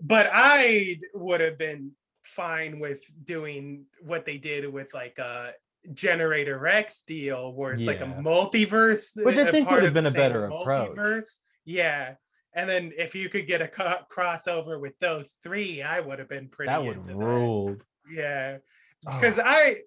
But 0.01 0.29
I 0.31 0.97
would 1.13 1.41
have 1.41 1.57
been 1.57 1.91
fine 2.23 2.79
with 2.79 3.01
doing 3.23 3.85
what 4.01 4.25
they 4.25 4.37
did 4.37 4.71
with 4.71 4.93
like 4.93 5.17
a 5.17 5.53
Generator 5.93 6.59
Rex 6.59 7.01
deal 7.07 7.53
where 7.53 7.73
it's 7.73 7.87
like 7.87 8.01
a 8.01 8.05
multiverse. 8.05 9.17
Uh, 9.17 9.23
Which 9.23 9.37
I 9.37 9.41
a 9.41 9.51
think 9.51 9.69
would 9.69 9.83
have 9.83 9.93
been 9.93 10.05
a 10.05 10.11
same 10.11 10.21
better 10.21 10.45
approach. 10.45 11.25
Yeah. 11.65 12.15
And 12.53 12.69
then 12.69 12.91
if 12.97 13.15
you 13.15 13.29
could 13.29 13.47
get 13.47 13.61
a 13.61 13.67
co- 13.67 14.01
crossover 14.11 14.79
with 14.79 14.97
those 14.99 15.35
three, 15.43 15.81
I 15.81 15.99
would 15.99 16.19
have 16.19 16.29
been 16.29 16.49
pretty 16.49 16.69
that 16.69 16.83
would 16.83 16.97
into 16.97 17.09
have 17.09 17.17
ruled. 17.17 17.83
Yeah. 19.03 19.11
Oh. 19.15 19.19
Because 19.19 19.39
I 19.43 19.77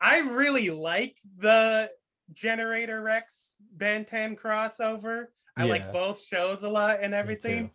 I 0.00 0.20
really 0.20 0.70
like 0.70 1.16
the 1.38 1.90
Generator 2.32 3.02
Rex 3.02 3.56
Ben 3.72 4.04
10 4.04 4.36
crossover. 4.36 5.26
I 5.56 5.64
Yeah. 5.64 5.70
like 5.70 5.92
both 5.92 6.22
shows 6.22 6.62
a 6.62 6.68
lot 6.68 6.98
and 7.02 7.12
everything. 7.14 7.70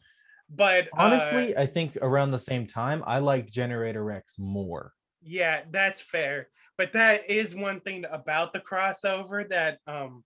But 0.49 0.85
uh, 0.87 0.97
Honestly, 0.97 1.57
I 1.57 1.65
think 1.65 1.97
around 2.01 2.31
the 2.31 2.39
same 2.39 2.67
time, 2.67 3.03
I 3.05 3.19
like 3.19 3.49
Generator 3.49 4.03
Rex 4.03 4.37
more. 4.39 4.93
yeah, 5.21 5.61
that's 5.71 5.99
fair. 6.01 6.49
But 6.77 6.93
that 6.93 7.29
is 7.29 7.55
one 7.55 7.79
thing 7.79 8.05
about 8.09 8.53
the 8.53 8.59
crossover 8.59 9.47
that 9.49 9.79
um 9.87 10.23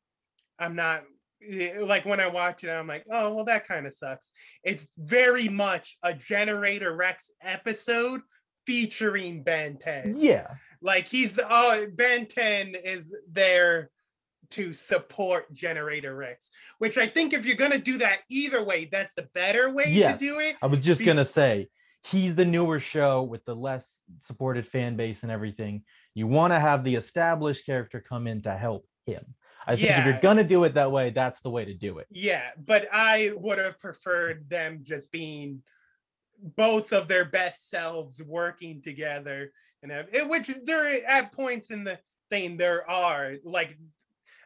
I'm 0.59 0.75
not 0.75 1.03
eh, 1.47 1.79
like 1.79 2.05
when 2.05 2.19
I 2.19 2.27
watch 2.27 2.63
it, 2.63 2.69
I'm 2.69 2.87
like, 2.87 3.05
oh 3.11 3.33
well, 3.33 3.45
that 3.45 3.67
kind 3.67 3.85
of 3.87 3.93
sucks. 3.93 4.31
It's 4.63 4.89
very 4.97 5.47
much 5.47 5.97
a 6.03 6.13
Generator 6.13 6.93
Rex 6.95 7.31
episode 7.41 8.21
featuring 8.73 9.41
Ben 9.41 9.77
10. 9.77 10.13
Yeah. 10.19 10.45
Like 10.79 11.07
he's 11.07 11.39
uh 11.39 11.87
Ben 11.95 12.27
10 12.27 12.75
is 12.75 13.11
there 13.27 13.89
to 14.51 14.73
support 14.73 15.51
Generator 15.51 16.15
Rex, 16.15 16.51
which 16.77 16.99
I 16.99 17.07
think 17.07 17.33
if 17.33 17.47
you're 17.47 17.55
gonna 17.55 17.79
do 17.79 17.97
that 17.97 18.19
either 18.29 18.63
way, 18.63 18.85
that's 18.85 19.15
the 19.15 19.23
better 19.33 19.71
way 19.73 19.85
Yes. 19.87 20.19
to 20.19 20.25
do 20.25 20.39
it. 20.39 20.55
I 20.61 20.67
was 20.67 20.81
just 20.81 20.99
Be- 20.99 21.05
gonna 21.05 21.25
say 21.25 21.67
he's 22.03 22.35
the 22.35 22.45
newer 22.45 22.79
show 22.79 23.23
with 23.23 23.43
the 23.45 23.55
less 23.55 24.01
supported 24.21 24.67
fan 24.67 24.95
base 24.95 25.23
and 25.23 25.31
everything. 25.31 25.83
You 26.13 26.27
want 26.27 26.53
to 26.53 26.59
have 26.59 26.83
the 26.83 26.93
established 26.93 27.65
character 27.65 27.99
come 27.99 28.27
in 28.27 28.43
to 28.43 28.55
help 28.55 28.85
him. 29.07 29.33
I 29.65 29.75
think 29.77 29.89
if 29.97 30.05
you're 30.05 30.21
gonna 30.21 30.43
do 30.43 30.63
it 30.63 30.75
that 30.75 30.91
way, 30.91 31.09
that's 31.09 31.41
the 31.41 31.49
way 31.49 31.65
to 31.65 31.73
do 31.73 31.97
it. 31.97 32.05
Yeah, 32.11 32.51
but 32.57 32.87
I 32.91 33.33
would 33.35 33.57
have 33.57 33.79
preferred 33.79 34.47
them 34.47 34.81
just 34.83 35.11
being 35.11 35.63
both 36.41 36.93
of 36.93 37.07
their 37.07 37.25
best 37.25 37.69
selves 37.69 38.21
working 38.23 38.81
together, 38.81 39.51
and 39.83 39.91
have- 39.91 40.13
it, 40.13 40.27
which 40.27 40.49
there 40.65 40.85
at 41.07 41.31
points 41.31 41.71
in 41.71 41.83
the 41.83 41.99
thing 42.29 42.57
there 42.57 42.89
are 42.89 43.35
like. 43.43 43.77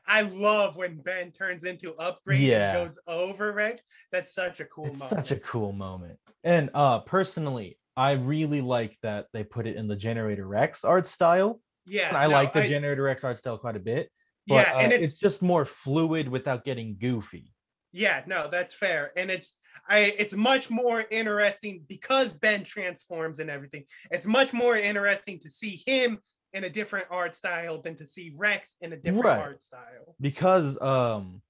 I 0.06 0.24
love 0.24 0.76
when 0.76 0.98
Ben 0.98 1.32
turns 1.32 1.64
into 1.64 1.94
upgrade 1.96 2.42
Yeah. 2.42 2.76
and 2.76 2.86
goes 2.90 3.00
over 3.08 3.54
Rex. 3.54 3.82
That's 4.12 4.34
such 4.34 4.60
a 4.60 4.66
cool 4.66 4.88
It's 4.88 5.00
moment. 5.00 5.18
such 5.28 5.32
a 5.32 5.40
cool 5.40 5.72
moment. 5.72 6.20
And 6.44 6.70
uh 6.74 7.00
personally, 7.00 7.78
I 7.96 8.12
really 8.14 8.60
like 8.60 8.98
that 9.02 9.28
they 9.32 9.46
put 9.46 9.66
it 9.66 9.78
in 9.78 9.88
the 9.88 9.96
Generator 9.96 10.46
Rex 10.46 10.84
art 10.84 11.08
style. 11.08 11.62
yeah, 11.86 12.10
And 12.10 12.18
I 12.18 12.28
no, 12.28 12.34
like 12.34 12.52
the 12.52 12.64
I- 12.64 12.68
Generator 12.68 13.04
Rex 13.04 13.24
art 13.24 13.38
style 13.38 13.58
quite 13.58 13.78
a 13.78 13.80
bit. 13.80 14.10
But 14.46 14.68
Yeah, 14.68 14.76
uh, 14.76 14.80
and 14.80 14.92
it's, 14.92 15.14
it's 15.14 15.18
just 15.18 15.42
more 15.42 15.64
fluid 15.64 16.28
without 16.28 16.66
getting 16.66 16.98
goofy. 17.00 17.53
Yeah, 17.94 18.24
no, 18.26 18.50
that's 18.52 18.74
fair. 18.74 19.12
And 19.16 19.30
it's 19.32 19.56
I 19.88 20.00
it's 20.18 20.34
much 20.34 20.70
more 20.70 21.06
interesting 21.12 21.84
because 21.88 22.34
Ben 22.36 22.64
transforms 22.64 23.40
and 23.40 23.50
everything. 23.50 23.86
It's 24.12 24.26
much 24.26 24.52
more 24.52 24.76
interesting 24.76 25.40
to 25.40 25.50
see 25.50 25.82
him 25.86 26.20
in 26.54 26.64
a 26.66 26.70
different 26.70 27.08
art 27.10 27.34
style 27.36 27.82
than 27.82 27.96
to 27.96 28.06
see 28.06 28.34
Rex 28.36 28.76
in 28.82 28.94
a 28.94 28.98
different 28.98 29.26
Right. 29.26 29.40
art 29.40 29.62
style. 29.64 30.16
because 30.20 30.80
um 30.82 31.42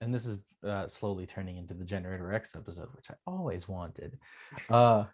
and 0.00 0.12
this 0.14 0.26
is 0.26 0.38
uh, 0.66 0.88
slowly 0.88 1.26
turning 1.26 1.56
into 1.58 1.74
the 1.74 1.84
generator 1.84 2.26
rex 2.26 2.54
episode 2.56 2.88
which 2.96 3.10
i 3.10 3.14
always 3.26 3.68
wanted 3.68 4.18
uh 4.70 5.04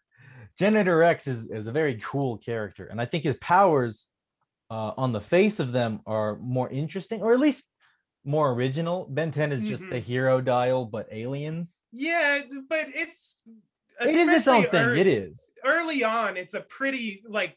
generator 0.58 0.96
rex 0.96 1.26
is, 1.26 1.48
is 1.50 1.66
a 1.66 1.72
very 1.72 1.96
cool 2.02 2.38
character 2.38 2.86
and 2.86 3.00
i 3.00 3.04
think 3.04 3.22
his 3.24 3.36
powers 3.36 4.06
uh 4.70 4.92
on 4.96 5.12
the 5.12 5.20
face 5.20 5.60
of 5.60 5.72
them 5.72 6.00
are 6.06 6.36
more 6.38 6.68
interesting 6.70 7.20
or 7.22 7.32
at 7.32 7.40
least 7.40 7.64
more 8.24 8.52
original. 8.52 9.06
Ben 9.08 9.32
10 9.32 9.52
is 9.52 9.64
just 9.66 9.82
the 9.88 9.96
Mhm. 9.96 10.02
hero 10.02 10.40
dial 10.40 10.84
but 10.84 11.08
aliens. 11.10 11.78
Yeah, 11.92 12.40
but 12.68 12.88
it's 12.88 13.40
it 14.00 14.14
is 14.14 14.28
its 14.28 14.48
own 14.48 14.64
thing. 14.66 14.82
ear- 14.82 14.94
it 14.96 15.06
is. 15.06 15.50
early 15.64 16.02
on 16.02 16.38
it's 16.38 16.54
a 16.54 16.60
pretty 16.62 17.22
like 17.28 17.54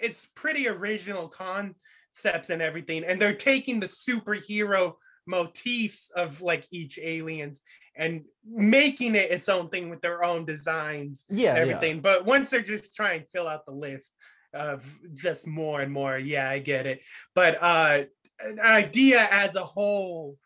it's 0.00 0.26
pretty 0.36 0.68
original 0.68 1.26
concepts 1.28 2.48
and 2.50 2.62
everything 2.62 3.02
and 3.04 3.20
they're 3.20 3.34
taking 3.34 3.80
the 3.80 3.86
superhero 3.88 4.94
motifs 5.26 6.10
of 6.14 6.40
like 6.42 6.64
each 6.70 6.96
aliens 7.02 7.60
and 7.96 8.24
making 8.44 9.16
it 9.16 9.30
its 9.32 9.48
own 9.48 9.68
thing 9.68 9.90
with 9.90 10.00
their 10.00 10.22
own 10.22 10.44
designs 10.44 11.24
yeah 11.28 11.56
and 11.56 11.66
yeah. 11.68 11.74
everything 11.74 12.00
but 12.00 12.24
once 12.24 12.50
they're 12.50 12.60
just 12.62 12.94
trying 12.94 13.20
to 13.22 13.26
fill 13.32 13.48
out 13.48 13.66
the 13.66 13.72
list 13.72 14.14
of 14.52 14.84
just 15.14 15.44
more 15.44 15.80
and 15.80 15.90
more 15.92 16.16
yeah 16.16 16.48
i 16.48 16.60
get 16.60 16.86
it. 16.86 17.00
But 17.34 17.58
uh 17.60 18.04
an 18.40 18.58
idea 18.60 19.26
as 19.30 19.54
a 19.54 19.64
whole 19.64 20.36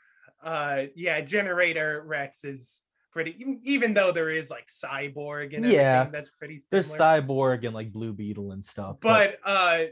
uh 0.42 0.84
yeah 0.94 1.20
generator 1.20 2.02
rex 2.06 2.44
is 2.44 2.82
pretty 3.12 3.34
even- 3.40 3.60
even 3.64 3.94
though 3.94 4.12
there 4.12 4.30
is 4.30 4.50
like 4.50 4.66
cyborg 4.68 5.46
and 5.46 5.64
everything 5.64 5.74
Yeah. 5.76 6.04
that's 6.10 6.28
pretty 6.30 6.60
there's 6.70 6.92
cyborg 6.92 7.64
and 7.64 7.74
like 7.74 7.92
blue 7.92 8.12
beetle 8.12 8.52
and 8.52 8.64
stuff 8.64 8.98
but 9.00 9.38
uh 9.44 9.84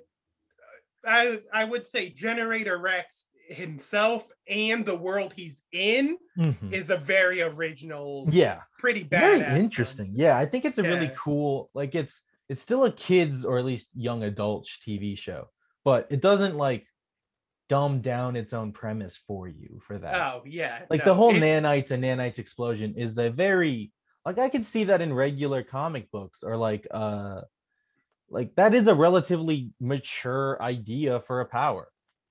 i 1.05 1.41
i 1.53 1.65
would 1.65 1.87
say 1.87 2.11
generator 2.11 2.79
rex 2.79 3.27
himself 3.49 4.27
and 4.49 4.85
the 4.85 4.97
world 4.97 5.33
he's 5.33 5.63
in 5.73 6.19
Mhm. 6.37 6.73
is 6.73 6.91
a 6.91 6.97
very 6.97 7.43
original 7.43 8.27
yeah 8.31 8.61
pretty 8.79 9.03
bad 9.05 9.41
very 9.41 9.61
interesting 9.63 10.05
concept. 10.07 10.19
yeah 10.19 10.37
i 10.37 10.45
think 10.47 10.65
it's 10.65 10.79
a 10.79 10.83
really 10.83 11.11
cool 11.17 11.71
like 11.75 11.95
it's 11.95 12.25
it's 12.49 12.61
still 12.63 12.85
a 12.85 12.93
kids 12.93 13.45
or 13.45 13.59
at 13.59 13.65
least 13.65 13.91
young 13.95 14.23
adult 14.25 14.67
tv 14.67 15.17
show 15.17 15.49
but 15.85 16.07
it 16.11 16.21
doesn't 16.21 16.57
like 16.57 16.87
dumb 17.69 18.01
down 18.01 18.37
its 18.37 18.53
own 18.53 18.73
premise 18.73 19.17
for 19.27 19.49
you 19.49 19.81
for 19.87 19.99
that 19.99 20.15
oh 20.15 20.43
yeah 20.47 20.83
like 20.91 21.01
no, 21.01 21.05
the 21.07 21.15
whole 21.15 21.35
it's- 21.35 21.43
nanites 21.43 21.91
and 21.91 22.03
nanites 22.05 22.39
explosion 22.39 22.95
is 22.97 23.19
a 23.19 23.29
very 23.31 23.93
like 24.25 24.39
i 24.39 24.49
can 24.49 24.63
see 24.65 24.85
that 24.85 25.01
in 25.01 25.13
regular 25.13 25.63
comic 25.63 26.11
books 26.11 26.41
or 26.43 26.57
like 26.57 26.87
uh 26.93 27.41
like 28.31 28.55
that 28.57 28.75
is 28.75 28.87
a 28.89 28.95
relatively 28.95 29.71
mature 29.81 30.61
idea 30.63 31.21
for 31.27 31.41
a 31.41 31.47
power 31.47 31.89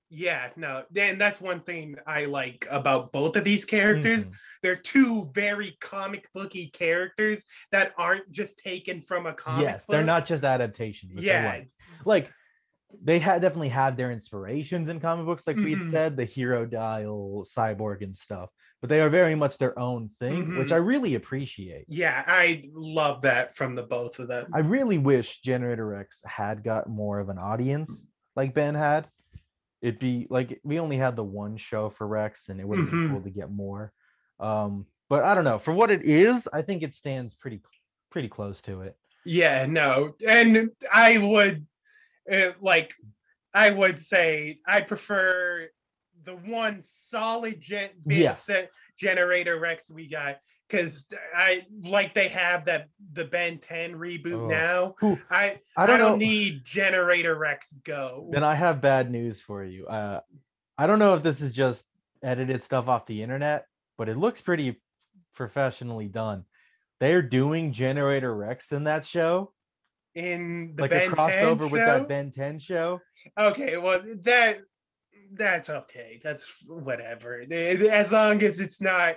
Yeah, 0.08 0.50
no, 0.56 0.84
and 0.96 1.20
that's 1.20 1.40
one 1.40 1.60
thing 1.60 1.96
I 2.06 2.26
like 2.26 2.64
about 2.70 3.10
both 3.10 3.34
of 3.34 3.42
these 3.42 3.64
characters. 3.64 4.28
Mhm. 4.28 4.32
They're 4.62 4.76
two 4.94 5.30
very 5.34 5.76
comic 5.80 6.28
booky 6.32 6.68
characters 6.68 7.44
that 7.72 7.92
aren't 7.98 8.30
just 8.30 8.58
taken 8.58 9.02
from 9.02 9.26
a 9.26 9.34
comic. 9.34 9.64
yes 9.64 9.84
they're 9.88 10.04
not 10.14 10.24
just 10.24 10.44
adaptations 10.44 11.14
Yeah. 11.16 11.44
like 11.52 11.68
like 12.04 12.30
they 13.02 13.18
had 13.18 13.42
definitely 13.42 13.68
have 13.68 13.96
their 13.96 14.10
inspirations 14.10 14.88
in 14.88 15.00
comic 15.00 15.26
books 15.26 15.46
like 15.46 15.56
we 15.56 15.74
Mhm. 15.74 15.78
had 15.78 15.90
said 15.90 16.16
the 16.16 16.24
hero 16.24 16.64
dial 16.66 17.44
cyborg 17.46 18.02
and 18.02 18.14
stuff 18.14 18.50
but 18.80 18.90
they 18.90 19.00
are 19.00 19.08
very 19.08 19.34
much 19.34 19.58
their 19.58 19.78
own 19.78 20.10
thing 20.20 20.56
which 20.58 20.68
Mhm. 20.68 20.72
i 20.72 20.76
really 20.76 21.14
appreciate 21.14 21.84
Yeah, 21.88 22.22
I 22.26 22.62
love 22.72 23.22
that 23.22 23.54
from 23.56 23.74
the 23.74 23.82
both 23.82 24.18
of 24.18 24.28
them. 24.28 24.46
i 24.54 24.60
really 24.60 24.98
wish 24.98 25.40
generator 25.40 25.86
rex 25.86 26.20
had 26.24 26.62
got 26.64 26.88
more 26.88 27.18
of 27.18 27.28
an 27.28 27.38
audience 27.38 28.06
like 28.34 28.54
ben 28.54 28.74
had 28.74 29.08
it'd 29.82 29.98
be 29.98 30.26
like 30.30 30.58
we 30.64 30.80
only 30.80 30.96
had 30.96 31.16
the 31.16 31.24
one 31.24 31.56
show 31.56 31.90
for 31.90 32.06
Rex, 32.08 32.48
and 32.48 32.58
it 32.60 32.66
would 32.66 32.78
have 32.78 32.90
been 32.90 33.08
Mhm. 33.08 33.10
cool 33.10 33.22
to 33.22 33.30
get 33.30 33.50
more. 33.50 33.92
Um, 34.40 34.86
but 35.10 35.22
I 35.22 35.34
don't 35.34 35.44
know. 35.44 35.58
For 35.58 35.72
what 35.72 35.90
it 35.90 36.02
is, 36.02 36.48
I 36.52 36.62
think 36.62 36.82
it 36.82 36.94
stands 36.94 37.34
pretty 37.34 37.60
pretty 38.10 38.28
close 38.28 38.62
to 38.62 38.80
it. 38.80 38.96
Yeah, 39.26 39.66
no, 39.66 40.14
and 40.26 40.70
I 40.92 41.18
would 41.18 41.66
uh, 42.30 42.52
like, 42.60 42.94
I 43.54 43.70
would 43.70 44.00
say 44.00 44.60
I 44.66 44.80
prefer 44.82 45.68
the 46.24 46.34
one 46.36 46.82
solid 46.82 47.60
gen 47.60 47.90
Yes. 48.06 48.44
set 48.44 48.70
generator 48.98 49.58
Rex 49.58 49.88
we 49.90 50.08
got 50.08 50.38
because 50.68 51.06
I 51.34 51.64
like 51.82 52.14
they 52.14 52.28
have 52.28 52.64
that 52.64 52.88
the 53.12 53.24
Ben 53.24 53.58
10 53.58 53.92
reboot 53.94 54.32
Oh. 54.44 54.46
now. 54.48 54.94
Who- 54.98 55.18
I 55.30 55.60
I 55.76 55.84
I 55.84 55.86
don't 55.86 55.98
don't, 55.98 56.18
need 56.18 56.64
generator 56.64 57.34
Rex 57.36 57.72
go. 57.84 58.28
Then 58.32 58.42
I 58.44 58.54
have 58.54 58.80
bad 58.80 59.10
news 59.10 59.40
for 59.40 59.62
you. 59.62 59.86
Uh, 59.86 60.20
I 60.76 60.86
don't 60.86 60.98
know 60.98 61.14
if 61.14 61.22
this 61.22 61.40
is 61.40 61.52
just 61.52 61.84
edited 62.22 62.62
stuff 62.62 62.88
off 62.88 63.06
the 63.06 63.22
internet, 63.22 63.66
but 63.96 64.08
it 64.08 64.16
looks 64.16 64.40
pretty 64.40 64.80
professionally 65.34 66.08
done. 66.08 66.44
They're 66.98 67.22
doing 67.22 67.72
Generator 67.72 68.34
Rex 68.34 68.72
in 68.72 68.84
that 68.84 69.06
show, 69.06 69.52
in 70.16 70.72
the 70.74 70.82
like 70.82 70.90
Ben 70.90 71.12
a 71.12 71.14
crossover 71.14 71.58
10 71.60 71.70
with 71.70 71.72
that 71.72 72.08
Ben 72.08 72.32
10 72.32 72.58
show. 72.58 73.00
Okay, 73.38 73.76
well 73.76 74.02
that 74.22 74.60
that's 75.32 75.70
okay. 75.70 76.20
That's 76.22 76.62
whatever. 76.66 77.42
As 77.50 78.10
long 78.10 78.42
as 78.42 78.58
it's 78.58 78.80
not 78.80 79.16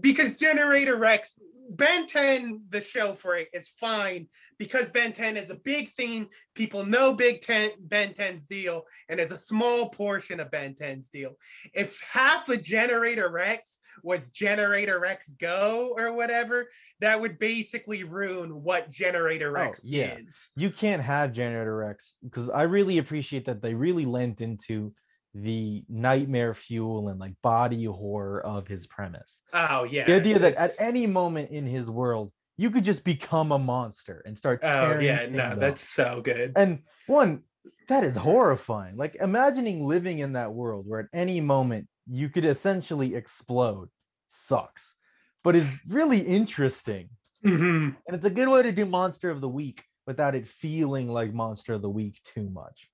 because 0.00 0.38
Generator 0.38 0.96
Rex 0.96 1.38
Ben 1.72 2.04
10, 2.06 2.64
the 2.70 2.80
show 2.80 3.12
for 3.12 3.36
it 3.36 3.48
is 3.52 3.68
fine 3.68 4.26
because 4.58 4.90
Ben 4.90 5.12
10 5.12 5.36
is 5.36 5.50
a 5.50 5.54
big 5.54 5.88
thing. 5.90 6.28
People 6.54 6.84
know 6.84 7.14
Big 7.14 7.40
10 7.40 7.70
Ben 7.78 8.12
10's 8.12 8.44
deal, 8.44 8.84
and 9.08 9.20
it's 9.20 9.32
a 9.32 9.38
small 9.38 9.88
portion 9.88 10.40
of 10.40 10.50
Ben 10.50 10.74
10's 10.74 11.08
deal. 11.08 11.36
If 11.72 12.00
half 12.12 12.48
of 12.48 12.62
Generator 12.62 13.30
Rex 13.30 13.78
was 14.02 14.30
Generator 14.30 14.98
Rex 14.98 15.28
Go 15.30 15.94
or 15.96 16.12
whatever, 16.12 16.68
that 17.00 17.20
would 17.20 17.38
basically 17.38 18.04
ruin 18.04 18.62
what 18.62 18.90
Generator 18.90 19.48
Oh, 19.48 19.52
Rex 19.52 19.80
yeah. 19.84 20.16
is. 20.18 20.50
You 20.56 20.70
can't 20.70 21.02
have 21.02 21.32
Generator 21.32 21.76
Rex 21.76 22.16
because 22.22 22.48
I 22.50 22.62
really 22.62 22.98
appreciate 22.98 23.46
that 23.46 23.62
they 23.62 23.74
really 23.74 24.04
lent 24.04 24.40
into 24.40 24.92
the 25.34 25.84
nightmare 25.88 26.54
fuel 26.54 27.08
and 27.08 27.20
like 27.20 27.34
body 27.42 27.84
horror 27.84 28.40
of 28.44 28.66
his 28.66 28.86
premise. 28.88 29.42
Oh 29.52 29.84
yeah. 29.84 30.04
the 30.06 30.14
idea 30.16 30.38
that 30.40 30.56
at 30.56 30.70
any 30.80 31.06
moment 31.06 31.50
in 31.50 31.66
his 31.66 31.88
world 31.90 32.32
you 32.56 32.70
could 32.70 32.84
just 32.84 33.04
become 33.04 33.52
a 33.52 33.58
monster 33.58 34.22
and 34.26 34.36
start 34.36 34.60
Oh 34.62 34.98
yeah, 34.98 35.26
no, 35.30 35.44
up. 35.44 35.58
that's 35.60 35.82
so 35.82 36.20
good. 36.20 36.52
and 36.56 36.80
one 37.06 37.42
that 37.88 38.02
is 38.02 38.16
horrifying 38.16 38.96
like 38.96 39.14
imagining 39.20 39.84
living 39.84 40.18
in 40.18 40.32
that 40.32 40.52
world 40.52 40.84
where 40.88 41.00
at 41.00 41.06
any 41.12 41.40
moment 41.40 41.86
you 42.06 42.28
could 42.28 42.44
essentially 42.44 43.14
explode. 43.14 43.88
Sucks. 44.28 44.94
But 45.42 45.56
is 45.56 45.78
really 45.88 46.20
interesting. 46.20 47.08
Mhm. 47.44 47.96
and 48.06 48.14
it's 48.16 48.26
a 48.26 48.30
good 48.30 48.48
way 48.48 48.62
to 48.62 48.70
do 48.70 48.84
monster 48.84 49.30
of 49.30 49.40
the 49.40 49.48
week 49.48 49.82
without 50.06 50.34
it 50.34 50.46
feeling 50.46 51.08
like 51.08 51.32
monster 51.32 51.72
of 51.72 51.80
the 51.80 51.88
week 51.88 52.20
too 52.22 52.50
much. 52.50 52.90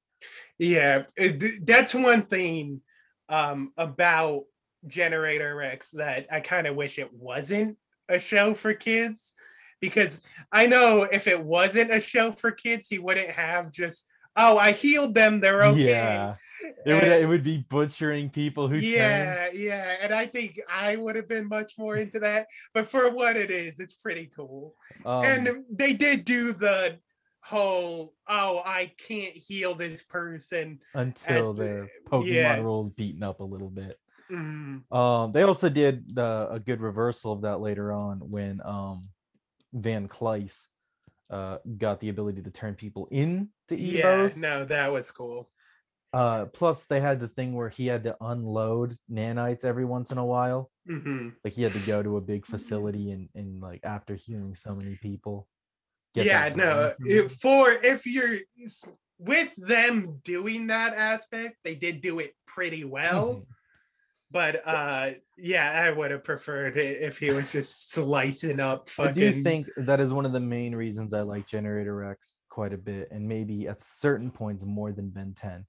Yeah, 0.56 1.06
it- 1.16 1.66
that's 1.66 1.92
one 1.94 2.22
thing 2.22 2.82
um, 3.28 3.72
about 3.76 4.44
Generator 4.86 5.56
Rex 5.56 5.90
that 5.90 6.28
I 6.30 6.38
kind 6.38 6.68
of 6.68 6.76
wish 6.76 6.96
it 7.00 7.12
wasn't 7.12 7.76
a 8.08 8.20
show 8.20 8.54
for 8.54 8.72
kids. 8.72 9.32
Because 9.80 10.20
I 10.52 10.66
know 10.66 11.02
if 11.02 11.26
it 11.26 11.42
wasn't 11.42 11.92
a 11.92 12.00
show 12.00 12.30
for 12.30 12.52
kids, 12.52 12.86
he 12.88 12.98
wouldn't 13.00 13.30
have 13.30 13.72
just 13.72 14.06
oh 14.36 14.58
I 14.58 14.70
healed 14.72 15.14
them, 15.14 15.40
they're 15.40 15.64
okay. 15.64 15.80
yeah 15.90 16.36
it 16.86 16.94
would, 16.94 17.04
it 17.04 17.28
would 17.28 17.44
be 17.44 17.58
butchering 17.68 18.30
people 18.30 18.68
who 18.68 18.80
turn 18.80 18.90
yeah, 18.90 19.48
yeah, 19.52 19.96
and 20.02 20.12
I 20.12 20.26
think 20.26 20.60
I 20.70 20.96
would 20.96 21.16
have 21.16 21.28
been 21.28 21.48
much 21.48 21.74
more 21.78 21.96
into 21.96 22.18
that. 22.20 22.46
But 22.74 22.86
for 22.86 23.10
what 23.10 23.36
it 23.36 23.50
is, 23.50 23.80
it's 23.80 23.94
pretty 23.94 24.30
cool. 24.34 24.74
um, 25.04 25.24
and 25.24 25.64
they 25.70 25.92
did 25.92 26.24
do 26.24 26.52
the 26.52 26.98
whole 27.40 28.12
oh 28.28 28.60
I 28.64 28.92
can't 29.06 29.32
heal 29.34 29.74
this 29.74 30.02
person. 30.02 30.80
until 30.94 31.52
their 31.52 31.88
pokemon 32.10 32.34
yeah. 32.34 32.56
rules 32.56 32.90
beaten 32.90 33.22
up 33.22 33.40
a 33.40 33.44
little 33.44 33.70
bit 33.70 33.98
Mm, 34.30 34.90
Um, 34.92 35.32
they 35.32 35.42
also 35.42 35.68
did 35.68 36.14
the, 36.14 36.48
a 36.50 36.58
good 36.58 36.80
reversal 36.80 37.32
of 37.32 37.42
that 37.42 37.60
later 37.60 37.92
on 37.92 38.18
when 38.18 38.60
um, 38.64 39.08
Van 39.72 40.08
Kleiss 40.08 40.66
uh, 41.30 41.58
got 41.78 42.00
the 42.00 42.08
ability 42.08 42.42
to 42.42 42.50
turn 42.50 42.74
people 42.74 43.08
into 43.10 43.48
yeah, 43.70 44.04
Evos. 44.04 44.36
no, 44.36 44.64
that 44.64 44.92
was 44.92 45.10
cool. 45.10 45.50
Uh, 46.16 46.46
plus, 46.46 46.86
they 46.86 46.98
had 46.98 47.20
the 47.20 47.28
thing 47.28 47.52
where 47.54 47.68
he 47.68 47.86
had 47.86 48.04
to 48.04 48.16
unload 48.22 48.96
nanites 49.10 49.66
every 49.66 49.84
once 49.84 50.10
in 50.12 50.16
a 50.18 50.24
while. 50.24 50.70
hmm 50.86 51.28
Like 51.44 51.52
he 51.52 51.62
had 51.62 51.72
to 51.72 51.86
go 51.86 52.02
to 52.02 52.16
a 52.16 52.22
big 52.22 52.46
facility 52.46 53.10
and, 53.10 53.28
and 53.34 53.60
like 53.60 53.80
after 53.84 54.14
healing 54.14 54.54
so 54.54 54.74
many 54.74 54.96
people. 54.96 55.46
get 56.14 56.24
Yeah, 56.24 56.48
no, 56.54 56.94
it- 57.00 57.30
for 57.30 57.70
if 57.70 58.06
you're 58.06 58.38
with 59.18 59.54
them 59.56 60.20
doing 60.24 60.68
that 60.68 60.94
aspect, 60.94 61.56
they 61.64 61.74
did 61.74 62.00
do 62.00 62.18
it 62.20 62.32
pretty 62.46 62.84
well. 62.84 63.34
Mhm. 63.34 63.46
But 64.30 64.62
uh 64.66 65.10
yeah, 65.36 65.70
I 65.70 65.90
would 65.90 66.10
have 66.12 66.24
preferred 66.24 66.78
it 66.78 67.02
if 67.02 67.18
he 67.18 67.30
was 67.30 67.52
just 67.52 67.90
slicing 67.92 68.58
up 68.58 68.88
I 68.98 69.12
do 69.12 69.30
think 69.42 69.68
that 69.76 70.00
is 70.00 70.12
one 70.14 70.24
of 70.26 70.32
the 70.32 70.40
main 70.40 70.74
reasons 70.74 71.12
I 71.12 71.20
like 71.20 71.46
Generator 71.46 71.94
Rex 71.94 72.38
quite 72.48 72.72
a 72.72 72.78
bit, 72.78 73.08
and 73.10 73.28
maybe 73.28 73.68
at 73.68 73.82
certain 73.82 74.30
points 74.30 74.64
more 74.64 74.92
than 74.92 75.10
Ben 75.10 75.34
10. 75.34 75.66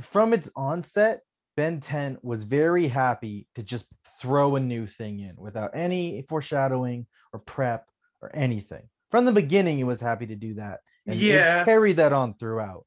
From 0.00 0.32
its 0.32 0.50
onset, 0.54 1.20
Ben 1.56 1.80
10 1.80 2.18
was 2.22 2.42
very 2.42 2.86
happy 2.88 3.46
to 3.54 3.62
just 3.62 3.86
throw 4.20 4.56
a 4.56 4.60
new 4.60 4.86
thing 4.86 5.20
in 5.20 5.34
without 5.36 5.70
any 5.74 6.24
foreshadowing 6.28 7.06
or 7.32 7.38
prep 7.38 7.86
or 8.20 8.34
anything. 8.34 8.88
From 9.10 9.24
the 9.24 9.32
beginning, 9.32 9.78
he 9.78 9.84
was 9.84 10.00
happy 10.00 10.26
to 10.26 10.36
do 10.36 10.54
that. 10.54 10.80
And 11.06 11.14
Yeah. 11.16 11.64
carried 11.64 11.96
that 11.96 12.12
on 12.12 12.34
throughout. 12.34 12.84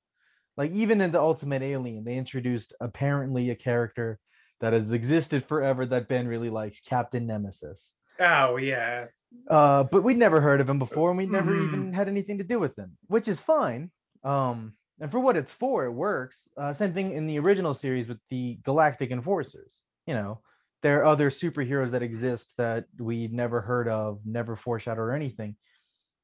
Like 0.58 0.72
even 0.72 1.02
in 1.02 1.12
the 1.12 1.22
Ultimate 1.22 1.62
Alien, 1.62 2.04
they 2.04 2.18
introduced 2.18 2.74
apparently 2.82 3.50
a 3.50 3.56
character 3.56 4.20
that 4.60 4.74
has 4.74 4.92
existed 4.92 5.46
forever 5.46 5.86
that 5.86 6.10
Ben 6.10 6.28
really 6.28 6.50
likes, 6.50 6.82
Captain 6.82 7.26
Nemesis. 7.26 7.94
Oh 8.20 8.58
yeah. 8.58 9.06
Uh, 9.48 9.84
but 9.86 10.04
we'd 10.04 10.18
never 10.18 10.42
heard 10.42 10.60
of 10.60 10.70
him 10.70 10.80
before, 10.80 11.10
and 11.12 11.18
we 11.18 11.26
never 11.28 11.54
Mhm. 11.54 11.64
even 11.68 11.94
had 11.94 12.10
anything 12.10 12.40
to 12.40 12.44
do 12.44 12.60
with 12.60 12.76
him, 12.78 12.98
which 13.08 13.28
is 13.30 13.40
fine. 13.40 13.92
Um, 14.24 14.74
and 15.00 15.12
for 15.12 15.20
what 15.20 15.38
it's 15.38 15.52
for, 15.52 15.86
it 15.86 15.92
works. 15.92 16.48
Uh, 16.58 16.74
same 16.74 16.94
thing 16.94 17.14
in 17.14 17.26
the 17.26 17.40
original 17.40 17.74
series 17.74 18.08
with 18.08 18.20
the 18.30 18.60
Galactic 18.64 19.12
Enforcers. 19.12 19.82
You 20.06 20.14
know, 20.14 20.42
there 20.82 21.00
are 21.00 21.06
other 21.06 21.30
superheroes 21.30 21.92
that 21.92 22.04
exist 22.04 22.54
that 22.58 22.86
we 22.98 23.28
never 23.28 23.62
heard 23.62 23.88
of, 23.88 24.20
never 24.26 24.56
foreshadowed 24.56 25.02
or 25.02 25.14
anything, 25.14 25.56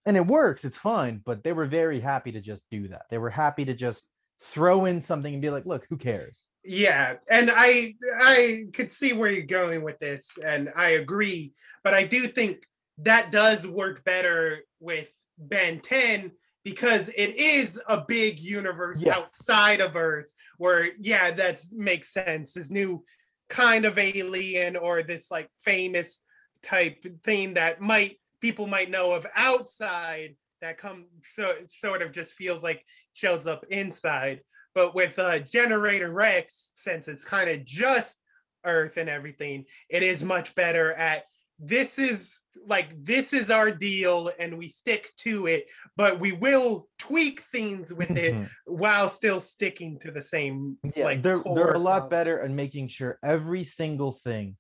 and 0.06 0.18
it 0.18 0.26
works. 0.26 0.66
It's 0.66 0.78
fine. 0.78 1.22
But 1.26 1.44
they 1.44 1.54
were 1.54 1.66
very 1.66 2.00
happy 2.00 2.32
to 2.34 2.42
just 2.42 2.64
do 2.70 2.88
that. 2.90 3.04
They 3.10 3.18
were 3.18 3.30
happy 3.30 3.66
to 3.66 3.74
just 3.74 4.06
throw 4.42 4.86
in 4.86 5.04
something 5.04 5.34
and 5.34 5.42
be 5.42 5.50
like, 5.50 5.66
"Look, 5.66 5.86
who 5.90 5.98
cares?" 5.98 6.46
Yeah, 6.64 7.16
and 7.30 7.52
I 7.54 7.96
I 8.20 8.66
could 8.74 8.92
see 8.92 9.14
where 9.14 9.32
you're 9.32 9.46
going 9.46 9.84
with 9.84 10.00
this, 10.00 10.38
and 10.44 10.72
I 10.76 10.92
agree. 10.92 11.54
But 11.84 11.94
I 11.94 12.04
do 12.04 12.28
think 12.28 12.66
that 13.00 13.32
does 13.32 13.68
work 13.68 14.04
better 14.04 14.64
with 14.80 15.10
Ben 15.38 15.80
10 15.80 16.32
because 16.66 17.10
it 17.10 17.36
is 17.38 17.80
a 17.88 18.02
big 18.06 18.40
universe 18.42 19.02
Yeah. 19.02 19.16
outside 19.16 19.80
of 19.80 19.96
Earth 19.96 20.30
where 20.58 20.90
yeah, 21.00 21.32
that 21.32 21.62
makes 21.72 22.12
sense. 22.12 22.54
This 22.54 22.70
new 22.70 23.06
kind 23.48 23.86
of 23.86 23.98
alien 23.98 24.76
or 24.76 25.04
this 25.04 25.30
like 25.32 25.50
famous 25.62 26.20
type 26.64 27.06
thing 27.24 27.54
that 27.54 27.80
might 27.80 28.20
people 28.42 28.66
might 28.68 28.90
know 28.90 29.14
of 29.14 29.26
outside 29.36 30.36
that 30.62 30.80
come 30.80 31.06
so 31.24 31.54
sort 31.68 32.02
of 32.02 32.12
just 32.12 32.34
feels 32.34 32.64
like 32.64 32.84
shows 33.14 33.46
up 33.46 33.64
inside 33.70 34.42
but 34.74 34.96
with 34.96 35.20
uh 35.20 35.38
generator 35.38 36.10
rex 36.12 36.72
since 36.74 37.08
it's 37.08 37.24
kind 37.24 37.52
of 37.52 37.64
just 37.64 38.18
earth 38.66 38.98
and 38.98 39.10
everything 39.10 39.64
it 39.92 40.02
is 40.02 40.24
much 40.24 40.56
better 40.56 40.92
at 40.94 41.26
this 41.60 42.00
is 42.00 42.40
like 42.66 42.90
this 43.04 43.34
is 43.34 43.50
our 43.52 43.70
deal 43.72 44.32
and 44.40 44.58
we 44.58 44.68
stick 44.70 45.12
to 45.18 45.46
it 45.46 45.66
but 45.98 46.20
we 46.20 46.32
will 46.32 46.88
tweak 46.98 47.42
things 47.42 47.94
with 47.94 48.12
it 48.12 48.34
Mhm. 48.34 48.50
while 48.66 49.10
still 49.10 49.40
sticking 49.40 50.00
to 50.00 50.12
the 50.12 50.22
same 50.22 50.78
yeah, 50.96 51.06
like 51.06 51.22
they're 51.22 51.38
they're 51.54 51.74
a 51.74 51.80
lot 51.80 52.10
better 52.10 52.40
at 52.42 52.50
making 52.52 52.88
sure 52.88 53.20
every 53.24 53.64
single 53.64 54.14
thing 54.14 54.56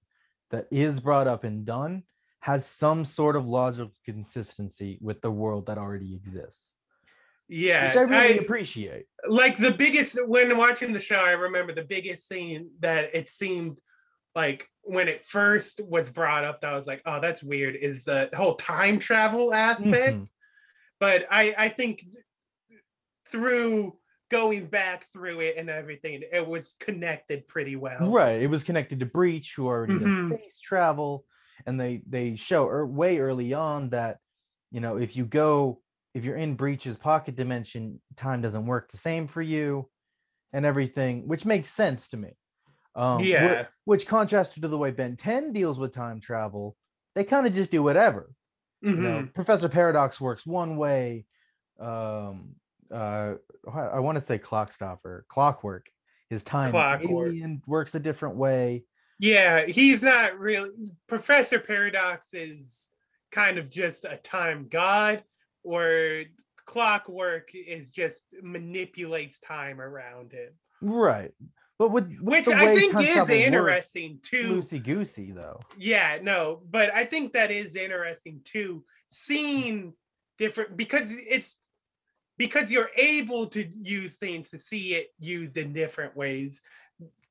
that 0.51 0.67
is 0.71 0.99
brought 0.99 1.27
up 1.27 1.43
and 1.43 1.65
done 1.65 2.03
has 2.41 2.65
some 2.65 3.05
sort 3.05 3.35
of 3.35 3.47
logical 3.47 3.91
consistency 4.05 4.99
with 5.01 5.21
the 5.21 5.31
world 5.31 5.65
that 5.65 5.77
already 5.79 6.13
exists, 6.15 6.75
yeah 7.47 7.87
which 7.87 7.97
I 7.97 8.01
really 8.01 8.39
I- 8.39 8.43
appreciate. 8.43 9.05
like 9.27 9.57
the 9.57 9.71
biggest 9.71 10.17
when 10.27 10.55
watching 10.57 10.93
the 10.93 10.99
show 10.99 11.19
i 11.19 11.31
remember 11.31 11.73
the 11.73 11.83
biggest 11.85 12.27
thing 12.27 12.69
that 12.81 13.15
it 13.15 13.29
seemed 13.29 13.79
like 14.35 14.67
when 14.83 15.07
it 15.07 15.21
first 15.21 15.81
was 15.83 16.09
brought 16.09 16.43
up 16.45 16.61
that 16.61 16.73
I 16.73 16.75
was 16.75 16.87
like 16.87 17.01
oh 17.05 17.19
that's 17.21 17.43
weird 17.43 17.75
is 17.75 18.05
the 18.05 18.29
whole 18.35 18.55
time 18.55 18.99
travel 18.99 19.53
aspect 19.53 20.17
Mhm. 20.17 20.27
but 20.99 21.25
i 21.31 21.53
i 21.57 21.69
think 21.69 22.05
through 23.27 23.97
going 24.29 24.67
back 24.67 25.05
through 25.13 25.39
it 25.39 25.55
and 25.57 25.69
everything, 25.69 26.23
it 26.31 26.47
was 26.47 26.75
connected 26.79 27.45
pretty 27.47 27.75
well. 27.75 28.11
Right. 28.11 28.41
It 28.41 28.47
was 28.47 28.63
connected 28.63 28.99
to 28.99 29.05
Breach, 29.05 29.53
who 29.55 29.67
already 29.67 29.93
Mhm. 29.93 30.31
does 30.31 30.37
space 30.37 30.59
travel, 30.59 31.25
and 31.65 31.79
they 31.79 32.01
they 32.07 32.35
show 32.35 32.67
er, 32.67 32.85
way 32.85 33.19
early 33.19 33.53
on 33.53 33.89
that 33.91 34.19
you 34.71 34.81
know 34.81 34.97
if 34.97 35.15
you 35.15 35.25
go 35.25 35.81
if 36.13 36.23
you're 36.23 36.37
in 36.37 36.55
Breach's 36.55 36.97
pocket 36.97 37.35
dimension, 37.35 38.01
time 38.15 38.41
doesn't 38.41 38.65
work 38.65 38.89
the 38.91 38.97
same 38.97 39.27
for 39.27 39.41
you, 39.41 39.89
and 40.53 40.65
everything, 40.65 41.27
which 41.27 41.45
makes 41.45 41.69
sense 41.69 42.09
to 42.09 42.17
me. 42.17 42.37
Um, 42.95 43.19
Yeah. 43.21 43.67
Which 43.83 44.07
contrasted 44.07 44.61
to 44.63 44.67
the 44.69 44.77
way 44.77 44.91
Ben 44.91 45.17
10 45.17 45.51
deals 45.51 45.77
with 45.77 45.93
time 45.93 46.19
travel, 46.21 46.75
they 47.13 47.23
kind 47.23 47.45
of 47.45 47.53
just 47.53 47.71
do 47.71 47.83
whatever. 47.83 48.31
You 48.81 48.95
know, 48.95 49.19
Mhm. 49.23 49.33
Professor 49.33 49.67
Paradox 49.69 50.21
works 50.21 50.45
one 50.45 50.77
way. 50.77 51.25
Um, 51.79 52.55
uh, 52.91 53.35
I- 53.71 53.79
I 53.87 53.99
want 53.99 54.15
to 54.15 54.21
say 54.21 54.37
Clock 54.37 54.71
Stopper, 54.71 55.25
Clockwork. 55.27 55.89
His 56.29 56.43
time 56.43 56.71
Clockwork. 56.71 57.27
alien 57.29 57.61
works 57.67 57.93
a 57.95 57.99
different 57.99 58.35
way. 58.35 58.85
Yeah, 59.19 59.65
he's 59.65 60.01
not 60.03 60.37
really 60.39 60.71
Professor 61.07 61.59
Paradox 61.59 62.33
is 62.33 62.91
kind 63.31 63.57
of 63.57 63.69
just 63.69 64.05
a 64.05 64.17
time 64.17 64.67
god, 64.69 65.23
or 65.63 66.23
clockwork 66.65 67.53
is 67.53 67.91
just 67.91 68.25
manipulates 68.41 69.39
time 69.39 69.79
around 69.79 70.31
him. 70.31 70.53
Right. 70.81 71.31
But 71.77 71.91
with, 71.91 72.05
with 72.21 72.47
Which 72.47 72.55
I 72.55 72.73
think 72.73 72.95
is 73.01 73.29
interesting 73.29 74.19
too. 74.21 74.61
Loosey 74.61 74.81
goosey 74.83 75.31
though. 75.31 75.59
Yeah, 75.77 76.19
no, 76.21 76.61
but 76.69 76.93
I 76.93 77.03
think 77.05 77.33
that 77.33 77.51
is 77.51 77.75
interesting 77.75 78.39
too. 78.45 78.85
Seeing 79.07 79.93
different 80.37 80.77
because 80.77 81.11
it's 81.11 81.57
because 82.37 82.71
you're 82.71 82.91
able 82.97 83.47
to 83.47 83.65
use 83.67 84.15
things 84.17 84.51
to 84.51 84.57
see 84.57 84.93
it 84.95 85.07
used 85.19 85.57
in 85.57 85.73
different 85.73 86.15
ways, 86.15 86.61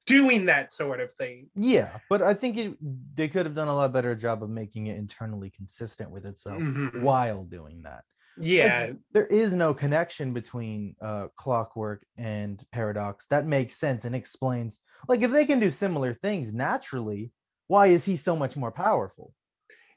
doing 0.07 0.47
that 0.47 0.73
sort 0.73 1.01
of 1.01 1.13
thing. 1.13 1.49
Yeah, 1.55 1.99
but 2.11 2.21
I 2.23 2.35
think 2.35 2.57
it, 2.59 2.77
they 3.15 3.29
could 3.29 3.47
have 3.47 3.55
done 3.55 3.69
a 3.69 3.75
lot 3.75 3.93
better 3.93 4.15
job 4.15 4.43
of 4.43 4.51
making 4.51 4.89
it 4.89 4.99
internally 4.99 5.51
consistent 5.51 6.11
with 6.11 6.27
itself 6.27 6.61
Mhm. 6.61 7.01
while 7.03 7.45
doing 7.45 7.83
that. 7.83 8.05
Like, 8.37 8.47
Yeah, 8.47 8.91
there 9.13 9.27
is 9.27 9.53
no 9.53 9.75
connection 9.75 10.33
between 10.33 10.97
uh 11.01 11.29
clockwork 11.37 12.05
and 12.17 12.65
paradox 12.73 13.27
that 13.29 13.47
makes 13.47 13.77
sense 13.77 14.05
and 14.05 14.15
explains 14.15 14.81
like 15.09 15.23
if 15.23 15.31
they 15.31 15.47
can 15.47 15.61
do 15.61 15.71
similar 15.71 16.15
things 16.15 16.53
naturally 16.53 17.31
why 17.69 17.87
is 17.89 18.05
he 18.05 18.17
so 18.17 18.35
much 18.37 18.57
more 18.57 18.73
powerful 18.73 19.33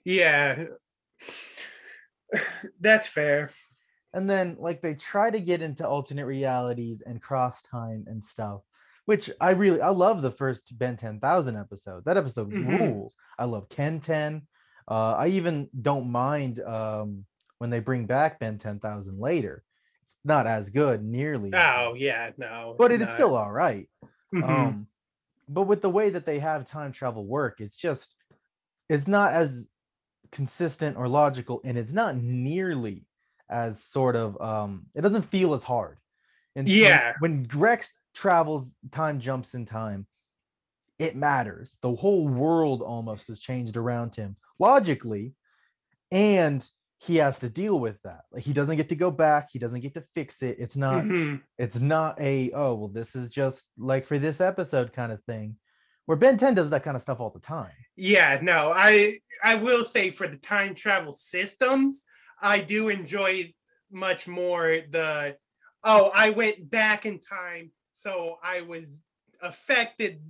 yeah. 0.06 0.66
That's 2.80 3.08
fair. 3.08 3.52
and 4.14 4.30
then 4.30 4.56
like 4.60 4.82
they 4.82 4.94
try 4.96 5.30
to 5.30 5.40
get 5.40 5.62
into 5.62 5.88
alternate 5.88 6.26
realities 6.26 7.02
and 7.06 7.22
cross 7.22 7.62
time 7.62 8.06
and 8.08 8.24
stuff 8.24 8.62
which 9.06 9.30
i 9.42 9.52
really 9.52 9.82
i 9.82 9.90
love 9.90 10.22
the 10.22 10.32
first 10.32 10.78
ben 10.78 10.96
10000 10.98 11.56
episode 11.58 12.04
that 12.06 12.18
episode 12.18 12.52
Mhm. 12.52 12.80
rules 12.80 13.16
i 13.40 13.46
love 13.46 13.68
ken 13.70 14.00
10 14.00 14.48
uh 14.90 15.14
i 15.18 15.28
even 15.28 15.70
don't 15.82 16.10
mind 16.12 16.60
um 16.62 17.26
when 17.60 17.70
they 17.70 17.80
bring 17.80 18.06
back 18.06 18.40
ben 18.40 18.58
10000 18.58 19.20
later 19.20 19.64
it's 20.04 20.18
not 20.24 20.48
as 20.48 20.70
good 20.70 21.04
nearly 21.04 21.52
Oh 21.54 21.94
yeah, 21.96 22.32
no. 22.38 22.76
but 22.78 22.92
it's 22.92 23.04
it's 23.04 23.14
still 23.14 23.36
all 23.36 23.52
right 23.52 23.90
Mhm. 24.34 24.44
um 24.50 24.88
but 25.50 25.64
with 25.64 25.82
the 25.82 25.90
way 25.90 26.10
that 26.10 26.26
they 26.26 26.40
have 26.40 26.66
time 26.66 26.92
travel 26.92 27.26
work 27.26 27.62
it's 27.62 27.78
just 27.78 28.14
it's 28.90 29.08
not 29.08 29.32
as 29.34 29.68
consistent 30.32 30.98
or 30.98 31.08
logical 31.08 31.62
and 31.64 31.78
it's 31.78 31.94
not 31.94 32.16
nearly 32.18 33.06
as 33.50 33.82
sort 33.82 34.16
of 34.18 34.40
um 34.42 34.86
it 34.94 35.02
doesn't 35.02 35.24
feel 35.32 35.54
as 35.54 35.64
hard 35.64 35.98
and 36.56 36.68
when- 36.68 36.76
Yeah. 36.78 37.14
when, 37.20 37.48
rex 37.56 37.94
travels 38.14 38.70
time 38.92 39.20
jumps 39.20 39.54
in 39.54 39.66
time 39.66 40.06
it 41.00 41.16
matters 41.16 41.78
the 41.82 41.94
whole 41.96 42.28
world 42.28 42.82
almost 42.82 43.28
has 43.28 43.40
changed 43.40 43.78
around 43.78 44.16
him 44.16 44.36
logically 44.60 45.34
and 46.12 46.68
he 47.00 47.18
has 47.18 47.38
to 47.40 47.50
deal 47.50 47.80
with 47.80 48.02
that 48.04 48.22
like 48.32 48.44
he 48.44 48.54
doesn't 48.54 48.78
get 48.78 48.90
to 48.90 48.96
go 48.96 49.12
back 49.12 49.50
he 49.52 49.60
doesn't 49.60 49.82
get 49.82 49.94
to 49.94 50.04
fix 50.16 50.42
it 50.42 50.58
it's 50.60 50.76
not 50.76 51.04
Mhm. 51.04 51.42
it's 51.58 51.80
not 51.80 52.20
a 52.20 52.52
oh 52.54 52.74
well 52.74 52.88
this 52.88 53.16
is 53.16 53.30
just 53.30 53.66
like 53.78 54.08
for 54.08 54.18
this 54.18 54.42
episode 54.42 54.94
kind 54.94 55.12
of 55.12 55.24
thing 55.26 55.58
where 56.08 56.18
ben 56.18 56.38
10 56.38 56.56
does 56.56 56.70
that 56.72 56.84
kind 56.84 56.96
of 56.96 57.02
stuff 57.02 57.20
all 57.20 57.30
the 57.30 57.40
time 57.40 57.72
Yeah, 57.96 58.40
no, 58.42 58.72
I 58.74 59.18
I 59.44 59.56
will 59.56 59.84
say 59.86 60.10
for 60.10 60.28
the 60.28 60.38
time 60.38 60.74
travel 60.74 61.14
systems, 61.14 62.04
I 62.42 62.62
do 62.62 62.90
enjoy 62.90 63.54
much 63.92 64.28
more 64.28 64.80
the 64.90 65.38
oh, 65.84 66.12
I 66.14 66.32
went 66.32 66.70
back 66.70 67.06
in 67.06 67.20
time, 67.20 67.72
so 67.94 68.38
I 68.44 68.62
was 68.62 69.04
affected 69.42 70.22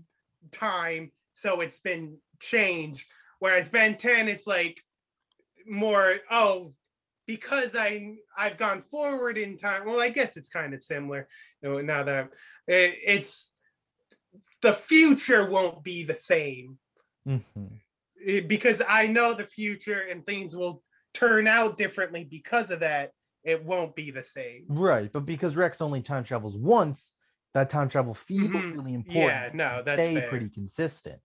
time, 0.51 1.11
so 1.33 1.61
it's 1.61 1.79
been 1.79 2.17
changed. 2.39 3.05
Whereas 3.39 3.69
Ben 3.69 3.95
10, 3.97 4.27
it's 4.27 4.47
like 4.47 4.81
more, 5.67 6.17
oh, 6.31 6.73
because 7.25 7.75
I 7.75 8.15
I've 8.37 8.57
gone 8.57 8.81
forward 8.81 9.37
in 9.37 9.57
time. 9.57 9.85
Well, 9.85 9.99
I 9.99 10.09
guess 10.09 10.37
it's 10.37 10.49
kind 10.49 10.73
of 10.73 10.81
similar. 10.81 11.27
You 11.61 11.69
know, 11.69 11.81
now 11.81 12.03
that 12.03 12.29
it, 12.67 12.97
it's 13.05 13.53
the 14.61 14.73
future 14.73 15.49
won't 15.49 15.83
be 15.83 16.03
the 16.03 16.15
same 16.15 16.79
Mhm. 17.27 17.79
it- 18.15 18.47
because 18.47 18.81
I 18.87 19.07
know 19.07 19.33
the 19.33 19.45
future 19.45 19.99
and 20.01 20.25
things 20.25 20.55
will 20.55 20.83
turn 21.13 21.47
out 21.47 21.77
differently 21.77 22.23
because 22.23 22.71
of 22.71 22.79
that. 22.81 23.11
It 23.43 23.63
won't 23.63 23.95
be 23.95 24.11
the 24.11 24.23
same. 24.23 24.65
right 24.69 25.11
but 25.13 25.25
because 25.25 25.55
rex 25.55 25.79
only 25.81 26.01
time 26.01 26.23
travels 26.23 26.57
once 26.57 27.13
that 27.53 27.69
time 27.69 27.87
travel 27.87 28.13
feels 28.13 28.51
Mhm. 28.51 28.75
really 28.75 28.93
important 28.93 29.35
Yeah, 29.35 29.49
no, 29.53 29.81
that's 29.83 30.03
stay 30.03 30.15
fair. 30.19 30.29
pretty 30.29 30.49
consistent 30.49 31.21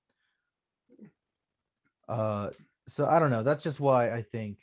uh 2.09 2.51
so 2.89 3.07
i 3.07 3.19
don't 3.19 3.31
know 3.31 3.43
that's 3.43 3.63
just 3.63 3.81
why 3.81 4.11
i 4.11 4.23
think 4.23 4.59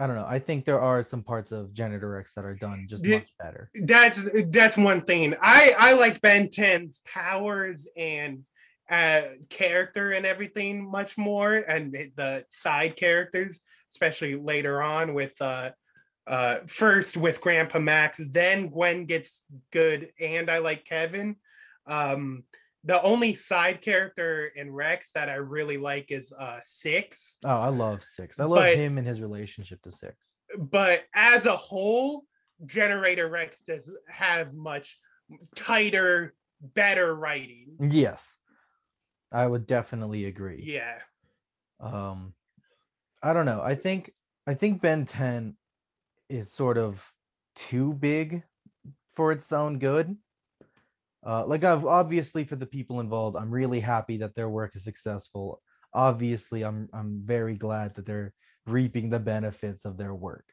i 0.00 0.06
don't 0.06 0.16
know 0.16 0.26
i 0.28 0.38
think 0.38 0.64
there 0.64 0.80
are 0.80 1.02
some 1.02 1.22
parts 1.22 1.52
of 1.52 1.72
generator 1.72 2.10
rex 2.10 2.34
that 2.34 2.44
are 2.44 2.54
done 2.54 2.86
just 2.88 3.04
much 3.06 3.28
better 3.40 3.70
That's 3.74 4.28
that's 4.46 4.76
one 4.76 5.02
thing. 5.02 5.34
I 5.40 5.74
I 5.78 5.92
like 5.94 6.20
Ben 6.20 6.48
10's 6.48 7.00
powers 7.06 7.86
and 7.96 8.44
uh 8.90 9.22
character 9.48 10.10
and 10.12 10.26
everything 10.26 10.88
much 10.90 11.16
more, 11.16 11.54
and 11.54 11.92
the- 11.92 12.12
the 12.16 12.44
side 12.50 12.96
characters, 12.96 13.60
especially 13.90 14.34
later 14.36 14.82
on 14.82 15.14
with 15.14 15.34
uh 15.40 15.70
uh 16.26 16.58
first 16.66 17.16
with 17.16 17.40
Grandpa 17.40 17.78
Max, 17.78 18.20
then 18.30 18.68
Gwen 18.68 19.06
gets 19.06 19.42
good, 19.72 20.10
and 20.20 20.50
I 20.50 20.58
like 20.58 20.84
Kevin. 20.84 21.36
Um 21.86 22.44
the 22.84 23.00
only 23.02 23.34
side 23.34 23.80
character 23.80 24.46
in 24.56 24.72
Rex 24.72 25.12
that 25.12 25.28
I 25.28 25.34
really 25.34 25.76
like 25.76 26.10
is 26.10 26.32
uh 26.32 26.58
Six. 26.62 27.38
oh 27.44 27.48
i 27.48 27.68
love 27.68 28.02
six 28.02 28.40
i 28.40 28.44
love 28.44 28.58
But- 28.58 28.76
him 28.76 28.98
and 28.98 29.06
his 29.06 29.20
relationship 29.20 29.80
to 29.82 29.90
six 29.90 30.34
but 30.58 31.04
as 31.14 31.46
a 31.46 31.56
whole, 31.56 32.24
Generator 32.66 33.26
Rex 33.28 33.62
does 33.62 33.90
have 34.08 34.52
much 34.52 34.98
tighter, 35.54 36.34
better 36.60 37.14
writing. 37.14 37.68
yes 37.80 38.36
i 39.32 39.46
would 39.46 39.66
definitely 39.66 40.26
agree 40.26 40.62
Yeah. 40.62 40.98
um 41.80 42.34
i 43.22 43.32
don't 43.32 43.46
know 43.46 43.62
i 43.62 43.74
think 43.74 44.12
i 44.46 44.54
think 44.54 44.80
ben 44.82 45.06
10 45.06 45.56
is 46.28 46.52
sort 46.52 46.76
of 46.78 47.02
too 47.56 47.92
big 47.94 48.42
for 49.16 49.32
its 49.32 49.52
own 49.52 49.78
good 49.78 50.16
uh 51.26 51.44
like 51.46 51.64
i've 51.64 51.84
obviously 51.84 52.44
for 52.44 52.56
the 52.56 52.66
people 52.66 53.00
involved 53.00 53.36
i'm 53.36 53.50
really 53.50 53.80
happy 53.80 54.18
that 54.18 54.34
their 54.34 54.48
work 54.48 54.74
is 54.74 54.84
successful 54.84 55.60
obviously 55.94 56.62
i'm 56.62 56.88
i'm 56.92 57.20
very 57.24 57.54
glad 57.54 57.94
that 57.94 58.06
they're 58.06 58.32
reaping 58.66 59.10
the 59.10 59.18
benefits 59.18 59.84
of 59.84 59.96
their 59.96 60.14
work 60.14 60.44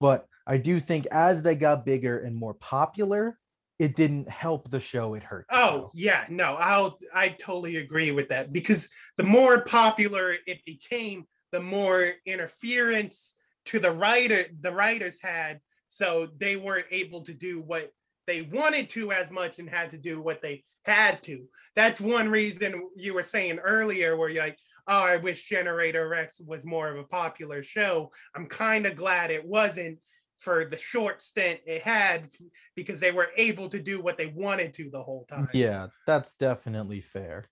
but 0.00 0.26
i 0.46 0.56
do 0.56 0.78
think 0.78 1.06
as 1.10 1.42
they 1.42 1.54
got 1.54 1.86
bigger 1.86 2.18
and 2.18 2.36
more 2.36 2.54
popular 2.54 3.38
it 3.78 3.94
didn't 3.94 4.28
help 4.28 4.70
the 4.70 4.80
show 4.80 5.14
it 5.14 5.22
hurt 5.22 5.46
Oh, 5.50 5.90
yeah. 5.94 6.24
No, 6.28 6.54
I'll 6.54 6.98
I 7.14 7.28
totally 7.28 7.76
agree 7.76 8.10
with 8.10 8.28
that 8.30 8.52
because 8.52 8.88
the 9.16 9.24
more 9.24 9.60
popular 9.62 10.34
it 10.46 10.64
became, 10.64 11.26
the 11.52 11.60
more 11.60 12.12
interference 12.24 13.34
to 13.66 13.78
the 13.78 13.92
writer 13.92 14.46
the 14.60 14.72
writers 14.72 15.20
had, 15.20 15.60
so 15.88 16.28
they 16.38 16.56
weren't 16.56 16.86
able 16.90 17.22
to 17.22 17.34
do 17.34 17.60
what 17.60 17.90
they 18.26 18.42
wanted 18.42 18.88
to 18.90 19.12
as 19.12 19.30
much 19.30 19.58
and 19.58 19.68
had 19.68 19.90
to 19.90 19.98
do 19.98 20.20
what 20.20 20.42
they 20.42 20.64
had 20.84 21.22
to. 21.24 21.46
That's 21.74 22.00
one 22.00 22.28
reason 22.28 22.88
you 22.96 23.14
were 23.14 23.22
saying 23.22 23.58
earlier 23.58 24.16
where 24.16 24.28
you're 24.28 24.44
like, 24.44 24.58
oh, 24.88 25.02
I 25.02 25.16
wish 25.16 25.48
Generator 25.48 26.08
Rex 26.08 26.40
was 26.40 26.64
more 26.64 26.88
of 26.88 26.98
a 26.98 27.04
popular 27.04 27.62
show. 27.62 28.12
I'm 28.34 28.46
kind 28.46 28.86
of 28.86 28.96
glad 28.96 29.30
it 29.30 29.44
wasn't 29.44 29.98
for 30.38 30.64
the 30.64 30.78
short 30.78 31.22
stint 31.22 31.60
it 31.66 31.82
had 31.82 32.28
because 32.74 33.00
they 33.00 33.10
were 33.10 33.28
able 33.36 33.68
to 33.70 33.80
do 33.80 34.00
what 34.00 34.16
they 34.18 34.26
wanted 34.26 34.74
to 34.74 34.90
the 34.90 35.02
whole 35.02 35.24
time. 35.28 35.48
Yeah, 35.52 35.88
that's 36.06 36.32
definitely 36.34 37.00
fair. 37.00 37.48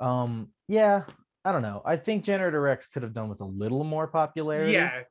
Um, 0.00 0.48
yeah, 0.68 1.04
I 1.44 1.52
don't 1.52 1.62
know. 1.62 1.82
I 1.84 1.96
think 1.96 2.24
Generator 2.24 2.60
Rex 2.60 2.88
could 2.88 3.02
have 3.02 3.14
done 3.14 3.28
with 3.28 3.40
a 3.40 3.46
little 3.46 3.84
more 3.84 4.06
popularity. 4.06 4.72
Yeah. 4.72 5.02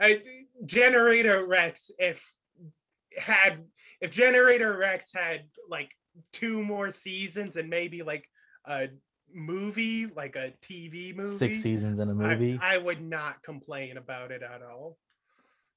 I, 0.00 0.22
Generator 0.64 1.46
Rex, 1.46 1.90
if 1.98 2.32
had 3.16 3.64
if 4.00 4.10
Generator 4.10 4.76
Rex 4.76 5.12
had 5.12 5.42
like 5.68 5.90
two 6.32 6.62
more 6.62 6.90
seasons 6.90 7.56
and 7.56 7.68
maybe 7.70 8.02
like 8.02 8.28
a 8.66 8.88
movie, 9.32 10.06
like 10.06 10.36
a 10.36 10.52
TV 10.62 11.14
movie, 11.14 11.38
Six 11.38 11.62
seasons 11.62 11.98
in 11.98 12.08
a 12.08 12.14
movie. 12.14 12.58
I, 12.62 12.78
would 12.78 13.00
not 13.02 13.42
complain 13.42 13.96
about 13.96 14.30
it 14.30 14.42
at 14.42 14.62
all. 14.62 14.96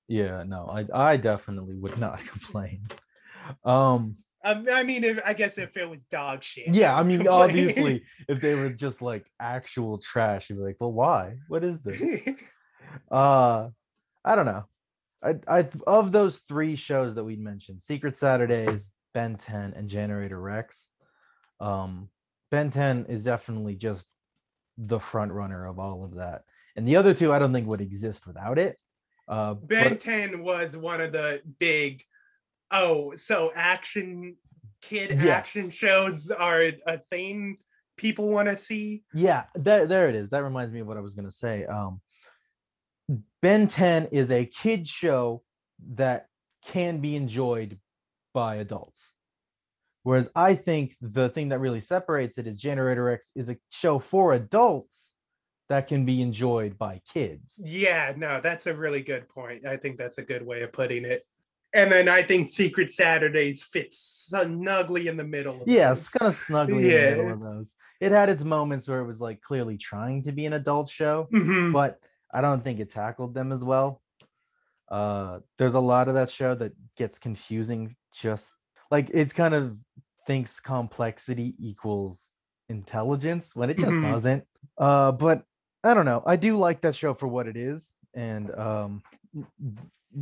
yeah, 0.08 0.44
no, 0.44 0.68
I 0.68 1.12
I 1.12 1.18
definitely 1.18 1.76
would 1.76 1.98
not 1.98 2.20
complain. 2.26 2.88
Um, 3.64 4.18
Um, 4.44 4.66
I 4.72 4.82
mean, 4.84 5.04
if, 5.04 5.20
I 5.26 5.34
guess 5.34 5.58
if 5.60 5.78
it 5.78 5.88
was 5.88 6.04
dog 6.06 6.44
shit. 6.44 6.74
yeah, 6.74 6.98
I 6.98 7.04
mean, 7.04 7.20
complain. 7.20 7.42
obviously, 7.44 8.04
if 8.28 8.42
they 8.42 8.56
were 8.56 8.70
just 8.70 9.02
like 9.02 9.26
actual 9.40 10.00
trash, 10.00 10.50
you'd 10.50 10.58
be 10.58 10.64
like, 10.64 10.78
well, 10.80 10.92
why? 10.92 11.38
What 11.48 11.64
is 11.64 11.80
this? 11.82 12.02
uh 13.10 13.70
i 14.26 14.36
don't 14.36 14.46
know 14.46 14.66
i 15.24 15.36
i 15.48 15.68
of 15.88 16.12
those 16.12 16.40
three 16.40 16.76
shows 16.76 17.16
that 17.16 17.24
we 17.24 17.36
mentioned 17.36 17.82
secret 17.82 18.16
saturdays 18.16 18.94
ben 19.14 19.36
10 19.36 19.74
and 19.76 19.90
generator 19.90 20.40
rex 20.40 20.88
um 21.60 22.10
ben 22.50 22.70
10 22.70 23.06
is 23.10 23.24
definitely 23.24 23.76
just 23.76 24.08
the 24.78 25.00
front 25.00 25.32
runner 25.32 25.66
of 25.66 25.80
all 25.80 26.04
of 26.04 26.16
that 26.16 26.44
and 26.76 26.88
the 26.88 26.96
other 26.96 27.14
two 27.14 27.32
i 27.32 27.40
don't 27.40 27.54
think 27.54 27.68
would 27.68 27.82
exist 27.82 28.26
without 28.26 28.58
it 28.58 28.78
uh 29.28 29.54
Ben 29.54 29.90
but- 29.90 30.02
10 30.02 30.44
was 30.44 30.76
one 30.76 31.00
of 31.00 31.12
the 31.14 31.42
big, 31.60 32.04
oh, 32.72 33.16
so 33.16 33.52
action, 33.56 34.36
kid 34.82 35.12
action 35.12 35.70
shows 35.70 36.30
are 36.32 36.72
a 36.86 36.98
thing 37.10 37.58
people 37.98 38.30
want 38.30 38.50
to 38.50 38.56
see. 38.56 39.04
Yeah, 39.14 39.44
there, 39.56 39.86
there 39.86 40.10
it 40.10 40.16
is. 40.16 40.30
That 40.32 40.44
reminds 40.44 40.74
me 40.74 40.82
of 40.82 40.88
what 40.88 40.98
I 40.98 41.02
was 41.02 41.14
gonna 41.14 41.32
say. 41.32 41.66
Um, 41.66 42.02
Ben 43.42 43.68
10 43.68 44.08
is 44.12 44.32
a 44.32 44.46
kid 44.46 44.88
show 44.88 45.44
that 45.96 46.28
can 46.66 47.00
be 47.00 47.16
enjoyed 47.16 47.80
by 48.34 48.56
adults. 48.56 49.14
Whereas 50.04 50.30
I 50.36 50.56
think 50.56 50.96
the 51.02 51.30
thing 51.30 51.50
that 51.50 51.60
really 51.60 51.80
separates 51.80 52.38
it 52.38 52.48
is 52.48 52.58
Generator 52.60 53.04
Rex 53.04 53.32
is 53.36 53.50
a 53.50 53.58
show 53.70 54.00
for 54.00 54.34
adults 54.34 55.14
that 55.70 55.88
can 55.88 56.06
be 56.06 56.22
enjoyed 56.22 56.78
by 56.78 57.02
kids. 57.14 57.56
Yeah, 57.64 58.14
no, 58.18 58.42
that's 58.42 58.68
a 58.68 58.74
really 58.76 59.02
good 59.02 59.30
point. 59.30 59.66
I 59.66 59.78
think 59.78 59.98
that's 59.98 60.18
a 60.18 60.24
good 60.24 60.46
way 60.46 60.62
of 60.64 60.72
putting 60.74 61.06
it. 61.06 61.26
And 61.74 61.90
then 61.92 62.10
I 62.10 62.22
think 62.24 62.50
Secret 62.50 62.92
Saturdays 62.92 63.64
fits 63.64 63.98
snugly 64.30 65.08
in 65.08 65.16
the 65.18 65.24
middle. 65.24 65.62
Of 65.62 65.68
Yeah, 65.68 65.90
those. 65.90 66.00
it's 66.00 66.10
kind 66.10 66.30
of 66.30 66.38
snuggly 66.38 66.70
in 66.70 66.82
the 66.82 66.88
middle 66.88 67.26
Yeah. 67.26 67.32
of 67.34 67.40
those. 67.40 67.74
It 68.02 68.12
had 68.12 68.30
its 68.30 68.44
moments 68.44 68.88
where 68.90 69.00
it 69.00 69.06
was 69.06 69.22
like 69.22 69.40
clearly 69.42 69.78
trying 69.78 70.24
to 70.24 70.32
be 70.32 70.46
an 70.46 70.54
adult 70.54 70.90
show. 70.90 71.28
Mhm. 71.32 71.72
but 71.72 72.00
I 72.34 72.42
don't 72.42 72.64
think 72.64 72.80
it 72.80 72.90
tackled 72.90 73.34
them 73.34 73.52
as 73.52 73.64
well. 73.64 74.02
Uh, 74.90 75.40
there's 75.58 75.74
a 75.74 75.80
lot 75.80 76.08
of 76.08 76.16
that 76.16 76.30
show 76.30 76.56
that 76.56 76.74
gets 76.98 77.20
confusing. 77.20 77.96
Just 78.14 78.54
like 78.90 79.10
it 79.14 79.34
kind 79.34 79.54
of 79.54 79.78
thinks 80.28 80.60
complexity 80.60 81.56
equals 81.60 82.32
intelligence 82.70 83.56
when 83.56 83.70
it 83.70 83.78
just 83.78 83.96
Mhm. 83.96 84.02
doesn't. 84.12 84.48
Uh, 84.78 85.12
but 85.12 85.44
I 85.84 85.94
don't 85.94 86.06
know. 86.06 86.22
I 86.26 86.36
do 86.36 86.58
like 86.58 86.82
that 86.82 86.96
show 86.96 87.14
for 87.14 87.28
what 87.28 87.48
it 87.48 87.58
is, 87.58 87.94
and 88.14 88.54
um, 88.56 89.02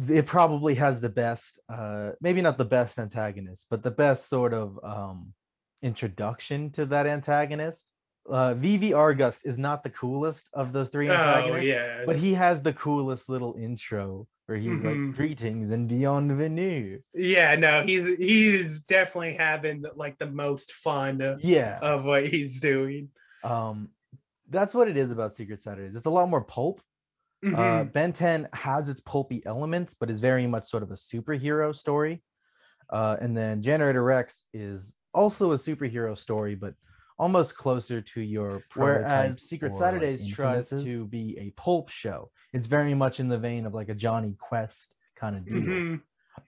it 0.09 0.25
probably 0.25 0.75
has 0.75 1.01
the 1.01 1.09
best, 1.09 1.59
uh, 1.67 2.11
maybe 2.21 2.41
not 2.41 2.57
the 2.57 2.65
best 2.65 2.99
antagonist, 2.99 3.65
but 3.69 3.83
the 3.83 3.91
best 3.91 4.29
sort 4.29 4.53
of 4.53 4.79
um, 4.83 5.33
introduction 5.81 6.71
to 6.71 6.85
that 6.85 7.07
antagonist. 7.07 7.85
Uh, 8.29 8.53
V.V. 8.53 8.91
Argost 8.91 9.39
is 9.43 9.57
not 9.57 9.83
the 9.83 9.89
coolest 9.89 10.47
of 10.53 10.71
those 10.73 10.89
three 10.89 11.09
antagonists, 11.09 11.65
yeah. 11.67 12.03
but 12.05 12.15
he 12.15 12.33
has 12.33 12.61
the 12.61 12.73
coolest 12.73 13.27
little 13.29 13.55
intro 13.59 14.27
where 14.45 14.57
he's 14.57 14.79
Mhm. 14.79 15.07
like 15.09 15.15
greetings 15.15 15.71
and 15.71 15.87
beyond 15.87 16.29
bienvenue. 16.29 16.99
yeah, 17.13 17.55
no, 17.55 17.81
he's 17.83 18.17
he's 18.17 18.81
definitely 18.81 19.33
having 19.35 19.83
like 19.95 20.17
the 20.17 20.25
most 20.25 20.73
fun 20.73 21.37
Yeah. 21.41 21.79
of 21.81 22.05
what 22.05 22.25
he's 22.27 22.59
doing. 22.59 23.09
Um 23.43 23.89
that's 24.49 24.73
what 24.73 24.87
it 24.87 24.97
is 24.97 25.11
about 25.11 25.35
Secret 25.35 25.61
Saturdays. 25.61 25.95
It's 25.95 26.07
a 26.07 26.09
lot 26.09 26.29
more 26.29 26.41
pulp. 26.43 26.81
Uh 27.45 27.49
Mhm. 27.49 27.93
Ben 27.93 28.11
10 28.13 28.49
has 28.53 28.89
its 28.89 29.01
pulpy 29.01 29.43
elements, 29.45 29.95
but 29.99 30.09
is 30.09 30.19
very 30.19 30.47
much 30.47 30.67
sort 30.67 30.83
of 30.83 30.89
a 30.91 30.95
superhero 30.95 31.75
story. 31.75 32.23
Uh 32.91 33.17
and 33.21 33.37
then 33.37 33.61
Generator 33.61 34.03
Rex 34.03 34.45
is 34.53 34.93
also 35.13 35.51
a 35.51 35.57
superhero 35.57 36.17
story, 36.17 36.55
but 36.55 36.73
almost 37.19 37.55
closer 37.55 38.01
to 38.01 38.21
your 38.21 38.63
whereas 38.75 39.41
Secret 39.43 39.69
or, 39.69 39.71
like, 39.73 39.79
Saturdays 39.79 40.27
tries 40.27 40.69
to 40.69 41.05
be 41.07 41.37
a 41.37 41.49
pulp 41.51 41.89
show. 41.89 42.31
It's 42.53 42.65
very 42.67 42.93
much 42.95 43.19
in 43.19 43.27
the 43.27 43.37
vein 43.37 43.65
of 43.65 43.73
like 43.73 43.89
a 43.89 43.93
Jonny 43.95 44.35
Quest 44.39 44.93
kind 45.15 45.35
of 45.35 45.45
deal. 45.45 45.55
Mhm. 45.61 46.01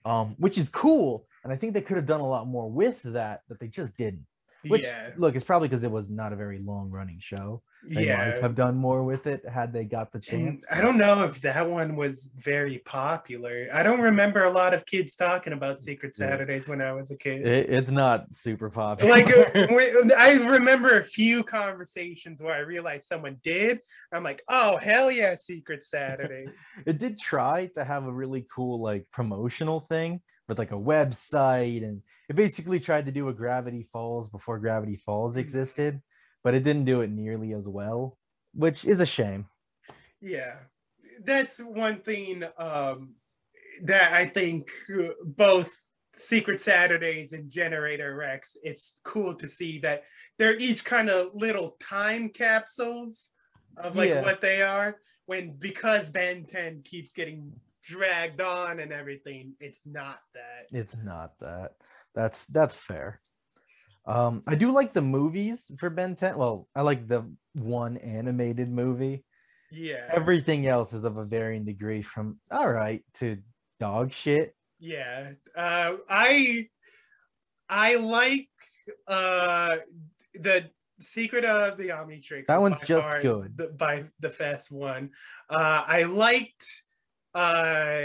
um, 0.06 0.34
which 0.38 0.56
is 0.56 0.70
cool. 0.70 1.26
And 1.44 1.52
I 1.52 1.56
think 1.56 1.74
they 1.74 1.82
could 1.82 1.96
have 1.96 2.06
done 2.06 2.20
a 2.20 2.26
lot 2.26 2.46
more 2.46 2.70
with 2.70 3.02
that, 3.02 3.42
but 3.48 3.60
they 3.60 3.68
just 3.68 3.94
didn't. 3.96 4.26
Which, 4.68 4.82
yeah, 4.82 5.10
look, 5.16 5.34
it's 5.34 5.44
probably 5.44 5.68
because 5.68 5.84
it 5.84 5.90
was 5.90 6.08
not 6.08 6.32
a 6.32 6.36
very 6.36 6.58
long 6.58 6.90
running 6.90 7.18
show. 7.20 7.62
They 7.88 8.06
yeah. 8.06 8.16
might 8.16 8.42
have 8.42 8.54
done 8.54 8.76
more 8.76 9.02
with 9.02 9.26
it 9.26 9.42
had 9.48 9.72
they 9.72 9.84
got 9.84 10.12
the 10.12 10.20
chance. 10.20 10.64
And 10.70 10.78
I 10.78 10.80
don't 10.80 10.98
know 10.98 11.24
if 11.24 11.40
that 11.40 11.68
one 11.68 11.96
was 11.96 12.30
very 12.36 12.78
popular. 12.78 13.68
I 13.72 13.82
don't 13.82 14.00
remember 14.00 14.44
a 14.44 14.50
lot 14.50 14.72
of 14.72 14.86
kids 14.86 15.16
talking 15.16 15.52
about 15.52 15.80
Secret 15.80 16.14
Saturdays 16.14 16.68
when 16.68 16.80
I 16.80 16.92
was 16.92 17.10
a 17.10 17.16
kid. 17.16 17.44
It, 17.44 17.70
it's 17.70 17.90
not 17.90 18.32
super 18.34 18.70
popular. 18.70 19.10
like 19.10 19.28
uh, 19.28 19.50
I 20.16 20.34
remember 20.48 20.98
a 20.98 21.02
few 21.02 21.42
conversations 21.42 22.40
where 22.40 22.54
I 22.54 22.60
realized 22.60 23.08
someone 23.08 23.38
did. 23.42 23.80
I'm 24.12 24.22
like, 24.22 24.42
oh 24.46 24.76
hell 24.76 25.10
yeah, 25.10 25.34
Secret 25.34 25.82
Saturday. 25.82 26.46
it 26.86 26.98
did 26.98 27.18
try 27.18 27.66
to 27.74 27.84
have 27.84 28.04
a 28.04 28.12
really 28.12 28.46
cool 28.54 28.80
like 28.80 29.06
promotional 29.10 29.80
thing 29.80 30.20
with 30.52 30.58
like 30.58 30.72
a 30.72 30.74
website 30.74 31.82
and 31.82 32.02
it 32.28 32.36
basically 32.36 32.78
tried 32.78 33.06
to 33.06 33.12
do 33.12 33.28
a 33.28 33.32
gravity 33.32 33.88
falls 33.92 34.28
before 34.28 34.58
gravity 34.58 34.96
falls 34.96 35.36
existed 35.36 36.00
but 36.44 36.54
it 36.54 36.64
didn't 36.64 36.84
do 36.84 37.00
it 37.00 37.10
nearly 37.10 37.52
as 37.52 37.66
well 37.68 38.16
which 38.54 38.84
is 38.84 39.00
a 39.00 39.06
shame 39.06 39.46
yeah, 40.22 40.54
that's 41.24 41.58
one 41.58 41.98
thing 42.00 42.44
um, 42.56 43.14
that 43.82 44.12
I 44.12 44.26
think 44.26 44.70
uh, 44.96 45.08
both 45.24 45.68
Secret 46.14 46.60
Saturdays 46.60 47.32
and 47.32 47.50
Generator 47.50 48.14
Rex. 48.14 48.56
It's 48.62 49.00
cool 49.04 49.34
to 49.34 49.48
see 49.48 49.80
that 49.80 50.04
they're 50.38 50.56
each 50.56 50.84
kind 50.84 51.10
of 51.10 51.34
little 51.34 51.76
time 51.80 52.28
capsules 52.28 53.30
of 53.76 53.96
like 53.96 54.10
Yeah. 54.10 54.22
what 54.22 54.40
they 54.40 54.62
are. 54.62 54.98
When 55.26 55.56
because 55.58 56.08
Ben 56.08 56.44
10 56.44 56.82
keeps 56.82 57.12
getting 57.12 57.52
dragged 57.82 58.40
on 58.40 58.80
and 58.80 58.92
everything, 58.92 59.54
it's 59.60 59.82
not 59.84 60.20
that. 60.34 60.66
it's 60.70 60.96
not 60.96 61.32
that 61.40 61.72
that's 62.14 62.38
that's 62.50 62.74
fair 62.74 63.20
um 64.06 64.42
i 64.46 64.54
do 64.54 64.70
like 64.70 64.92
the 64.92 65.00
movies 65.00 65.70
for 65.78 65.88
ben 65.88 66.14
10 66.14 66.36
well 66.36 66.68
i 66.74 66.82
like 66.82 67.08
the 67.08 67.22
one 67.54 67.96
animated 67.98 68.68
movie 68.68 69.24
Yeah. 69.70 70.06
everything 70.10 70.66
else 70.66 70.92
is 70.92 71.04
of 71.04 71.16
a 71.16 71.24
varying 71.24 71.64
degree 71.64 72.02
from 72.02 72.38
all 72.50 72.68
right 72.70 73.02
to 73.14 73.38
dog 73.80 74.12
shit 74.12 74.54
Yeah. 74.78 75.32
Uh 75.56 75.96
I 76.08 76.68
I 77.68 77.94
like 77.96 78.48
uh 79.06 79.78
the 80.34 80.70
Secret 81.00 81.44
of 81.44 81.78
the 81.78 81.88
Omnitrix. 81.88 82.46
That 82.46 82.60
one's 82.60 82.78
just 82.80 83.06
far 83.06 83.20
good. 83.22 83.56
The, 83.56 83.68
by 83.68 84.04
the 84.20 84.28
fast 84.28 84.70
one. 84.70 85.10
Uh 85.48 85.82
I 85.86 86.02
liked 86.04 86.66
uh 87.34 88.04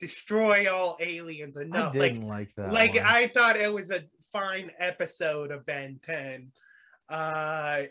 Destroy 0.00 0.72
All 0.72 0.96
Aliens 1.00 1.56
i 1.56 1.62
enough. 1.62 1.94
Like 1.94 2.12
didn't 2.12 2.28
like, 2.28 2.54
that 2.56 2.72
like 2.72 2.94
one. 2.94 3.04
I 3.04 3.28
thought 3.28 3.56
it 3.56 3.72
was 3.72 3.90
a 3.90 4.04
fine 4.32 4.70
episode 4.78 5.50
of 5.50 5.64
Ben 5.64 6.00
10. 6.02 6.52
Uh 7.08 7.84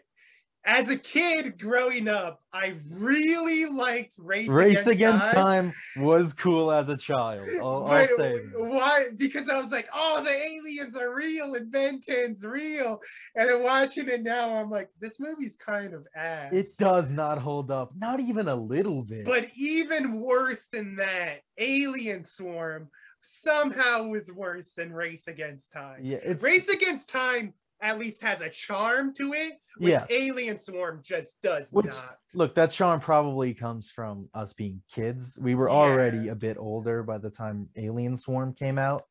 as 0.66 0.90
a 0.90 0.96
kid 0.96 1.60
growing 1.60 2.08
up, 2.08 2.42
I 2.54 2.76
really 2.90 3.66
liked 3.66 4.16
Race, 4.18 4.48
race 4.48 4.88
against 4.88 5.26
Time. 5.26 5.34
time 5.34 5.74
was 5.98 6.34
cool 6.34 6.72
as 6.72 6.88
a 6.88 6.96
child 6.96 7.48
i'll, 7.60 7.86
I'll 7.88 8.08
say 8.18 8.38
why? 8.56 9.08
Because 9.16 9.50
I 9.50 9.58
was 9.58 9.72
like, 9.72 9.88
oh, 9.94 10.24
the 10.24 10.30
aliens 10.30 10.96
are 10.96 11.14
real 11.14 11.56
and 11.56 11.72
Ben 11.72 12.00
10's 12.00 12.44
real. 12.44 13.02
And 13.36 13.50
then 13.50 13.64
watching 13.64 14.08
it 14.08 14.24
now, 14.24 14.56
I'm 14.56 14.70
like, 14.70 14.90
this 15.00 15.20
movie's 15.20 15.56
kind 15.56 15.94
of 15.94 16.08
ass. 16.16 16.54
it 16.54 16.68
does 16.80 17.10
not 17.10 17.40
hold 17.40 17.72
up 17.72 17.92
not 17.98 18.20
even 18.20 18.48
a 18.48 18.56
little 18.56 19.04
bit 19.04 19.26
But 19.26 19.48
even 19.56 20.20
worse 20.22 20.68
than 20.68 20.96
that, 20.96 21.42
Alien 21.58 22.24
Swarm 22.24 22.90
somehow 23.22 24.04
was 24.08 24.32
worse 24.32 24.72
than 24.72 24.92
Race 24.94 25.28
Against 25.28 25.72
Time. 25.72 26.00
yeah 26.02 26.20
Race 26.40 26.68
Against 26.68 27.10
Time 27.10 27.54
at 27.84 28.00
least 28.00 28.22
has 28.24 28.40
a 28.42 28.50
charm 28.50 29.14
to 29.14 29.34
it, 29.34 29.54
which 29.78 29.90
Yes. 29.90 30.08
Alien 30.10 30.58
Swarm 30.58 31.02
just 31.04 31.40
does 31.42 31.70
Which- 31.72 31.86
not. 31.88 32.18
look 32.34 32.56
that 32.56 32.72
charm 32.72 33.00
probably 33.02 33.54
comes 33.54 33.92
from 33.92 34.30
us 34.34 34.54
being 34.54 34.82
kids 34.92 35.38
we 35.40 35.54
were 35.54 35.70
already 35.70 36.30
a 36.30 36.36
bit 36.36 36.58
older 36.58 37.04
by 37.04 37.18
the 37.18 37.30
time 37.30 37.70
alien 37.76 38.16
swarm 38.18 38.54
came 38.54 38.78
out 38.80 39.04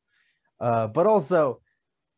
uh, 0.59 0.87
but 0.87 1.05
also 1.05 1.61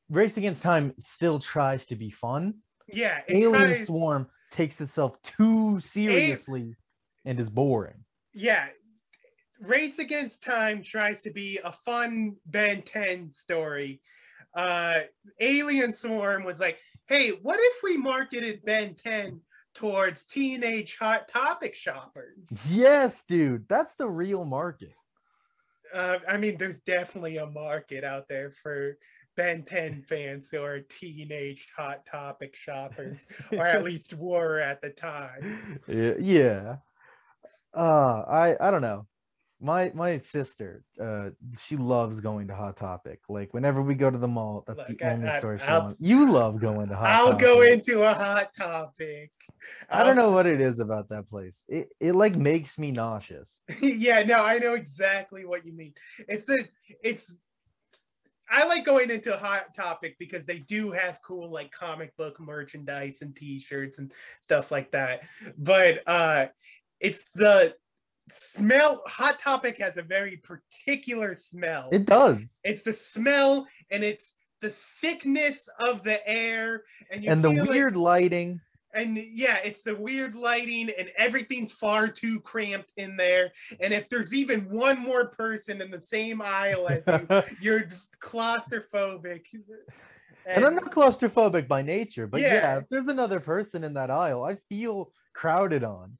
race 0.09 0.37
against 0.37 0.63
time 0.63 0.93
still 0.99 1.37
tries 1.39 1.85
to 1.87 1.95
be 1.95 2.09
fun 2.09 2.55
Yeah, 2.87 3.21
alien 3.27 3.61
tries- 3.65 3.85
swarm 3.87 4.27
takes 4.51 4.79
itself 4.81 5.21
too 5.21 5.79
seriously 5.79 6.75
and 7.25 7.39
is 7.39 7.49
boring 7.49 8.05
yeah 8.33 8.67
Race 9.61 9.99
Against 9.99 10.43
Time 10.43 10.83
tries 10.83 11.21
to 11.21 11.31
be 11.31 11.59
a 11.63 11.71
fun 11.71 12.35
Ben 12.45 12.81
10 12.81 13.31
story. 13.31 14.01
Uh, 14.55 15.01
Alien 15.39 15.91
Swarm 15.91 16.43
was 16.43 16.59
like, 16.59 16.79
hey, 17.07 17.31
what 17.41 17.59
if 17.59 17.83
we 17.83 17.97
marketed 17.97 18.63
Ben 18.65 18.95
10 18.95 19.41
towards 19.73 20.23
teenage 20.25 20.97
hot 20.97 21.27
topic 21.27 21.75
shoppers? 21.75 22.57
Yes, 22.69 23.23
dude, 23.27 23.67
that's 23.67 23.95
the 23.95 24.07
real 24.07 24.45
market. 24.45 24.93
Uh, 25.93 26.19
I 26.27 26.37
mean, 26.37 26.57
there's 26.57 26.79
definitely 26.79 27.37
a 27.37 27.45
market 27.45 28.03
out 28.03 28.27
there 28.27 28.49
for 28.49 28.97
Ben 29.35 29.63
10 29.63 30.03
fans 30.03 30.49
who 30.49 30.63
are 30.63 30.79
teenage 30.79 31.67
hot 31.75 32.05
topic 32.05 32.55
shoppers, 32.55 33.27
or 33.51 33.65
at 33.65 33.83
least 33.83 34.13
were 34.13 34.59
at 34.59 34.81
the 34.81 34.89
time. 34.89 35.79
Yeah, 35.87 36.13
yeah. 36.19 36.75
Uh, 37.73 38.23
I 38.27 38.55
I 38.59 38.71
don't 38.71 38.81
know. 38.81 39.05
My 39.61 39.89
my 39.95 40.17
sister, 40.17 40.83
uh, 41.01 41.29
she 41.63 41.77
loves 41.77 42.19
going 42.19 42.47
to 42.49 42.55
Hot 42.55 42.75
Topic. 42.75 43.19
Like 43.29 43.53
whenever 43.53 43.81
we 43.81 43.95
go 43.95 44.11
to 44.11 44.17
the 44.17 44.27
mall, 44.27 44.65
that's 44.67 44.79
Look, 44.79 44.97
the 44.99 45.07
only 45.09 45.29
I- 45.29 45.37
store 45.39 45.57
she 45.57 45.63
I'll- 45.63 45.81
wants. 45.83 45.95
You 45.99 46.29
love 46.31 46.59
going 46.59 46.89
to 46.89 46.95
Hot 46.95 47.09
I'll 47.09 47.31
Topic. 47.31 47.39
go 47.45 47.61
into 47.61 48.03
a 48.03 48.13
hot 48.13 48.53
topic. 48.55 49.31
I 49.89 50.03
don't 50.03 50.17
know 50.17 50.31
what 50.31 50.45
it 50.45 50.59
is 50.59 50.79
about 50.79 51.07
that 51.09 51.29
place. 51.29 51.63
It 51.69 51.87
it 52.01 52.13
like 52.15 52.35
makes 52.35 52.77
me 52.77 52.91
nauseous. 52.91 53.61
yeah, 53.81 54.23
no, 54.23 54.43
I 54.43 54.57
know 54.59 54.73
exactly 54.73 55.45
what 55.45 55.65
you 55.65 55.71
mean. 55.73 55.93
It's 56.27 56.49
a, 56.49 56.57
it's. 57.01 57.35
I 58.47 58.65
like 58.67 58.85
going 58.85 59.09
into 59.09 59.35
Hot 59.37 59.73
Topic 59.73 60.17
because 60.19 60.45
they 60.45 60.59
do 60.59 60.91
have 60.91 61.19
cool 61.23 61.49
like 61.49 61.71
comic 61.71 62.15
book 62.17 62.39
merchandise 62.39 63.21
and 63.23 63.35
T-shirts 63.35 63.97
and 63.99 64.11
stuff 64.41 64.69
like 64.69 64.91
that. 64.91 65.21
But 65.57 66.03
uh, 66.05 66.47
it's 66.99 67.31
the 67.31 67.73
smell. 68.29 69.01
Hot 69.07 69.39
Topic 69.39 69.77
has 69.79 69.97
a 69.97 70.01
very 70.01 70.37
particular 70.37 71.35
smell. 71.35 71.89
It 71.91 72.05
does. 72.05 72.59
It's 72.63 72.83
the 72.83 72.93
smell 72.93 73.67
and 73.91 74.03
it's 74.03 74.33
the 74.61 74.69
thickness 74.69 75.67
of 75.79 76.03
the 76.03 76.27
air 76.27 76.83
and 77.11 77.23
you 77.23 77.31
And 77.31 77.43
the 77.43 77.51
feel 77.51 77.59
like- 77.61 77.69
weird 77.69 77.95
lighting. 77.95 78.61
and 78.93 79.17
yeah, 79.17 79.57
it's 79.63 79.83
the 79.83 79.93
weird 79.95 80.35
lighting 80.35 80.89
and 80.97 81.11
everything's 81.17 81.71
far 81.71 82.07
too 82.07 82.39
cramped 82.39 82.93
in 82.97 83.17
there. 83.17 83.51
And 83.81 83.93
if 83.93 84.07
there's 84.09 84.33
even 84.33 84.61
one 84.69 84.97
more 84.99 85.27
person 85.27 85.81
in 85.81 85.91
the 85.91 85.99
same 86.01 86.41
aisle 86.41 86.87
as 86.87 87.05
you, 87.07 87.27
you're 87.61 87.87
claustrophobic. 88.21 89.45
And 90.47 90.63
I'm 90.65 90.75
not 90.75 90.91
claustrophobic 90.91 91.67
by 91.67 91.81
nature, 91.81 92.27
but 92.27 92.39
yeah. 92.41 92.53
Yeah. 92.53 92.77
if 92.79 92.89
there's 92.89 93.07
another 93.07 93.39
person 93.39 93.83
in 93.83 93.93
that 93.95 94.09
aisle, 94.11 94.43
I 94.43 94.55
feel 94.69 95.11
crowded 95.33 95.83
on. 95.83 96.17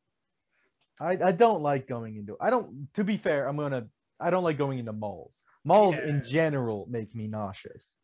I, 0.99 1.11
I 1.23 1.31
don't 1.31 1.61
like 1.61 1.87
going 1.87 2.15
into 2.15 2.37
I 2.39 2.49
don't 2.49 2.87
to 2.95 3.03
be 3.03 3.17
fair, 3.17 3.47
I'm 3.47 3.57
gonna 3.57 3.87
I 4.19 4.29
don't 4.29 4.43
like 4.43 4.57
going 4.57 4.79
into 4.79 4.93
malls. 4.93 5.41
Malls 5.65 5.95
in 5.97 6.23
general 6.23 6.87
make 6.89 7.13
me 7.15 7.27
nauseous. 7.27 7.97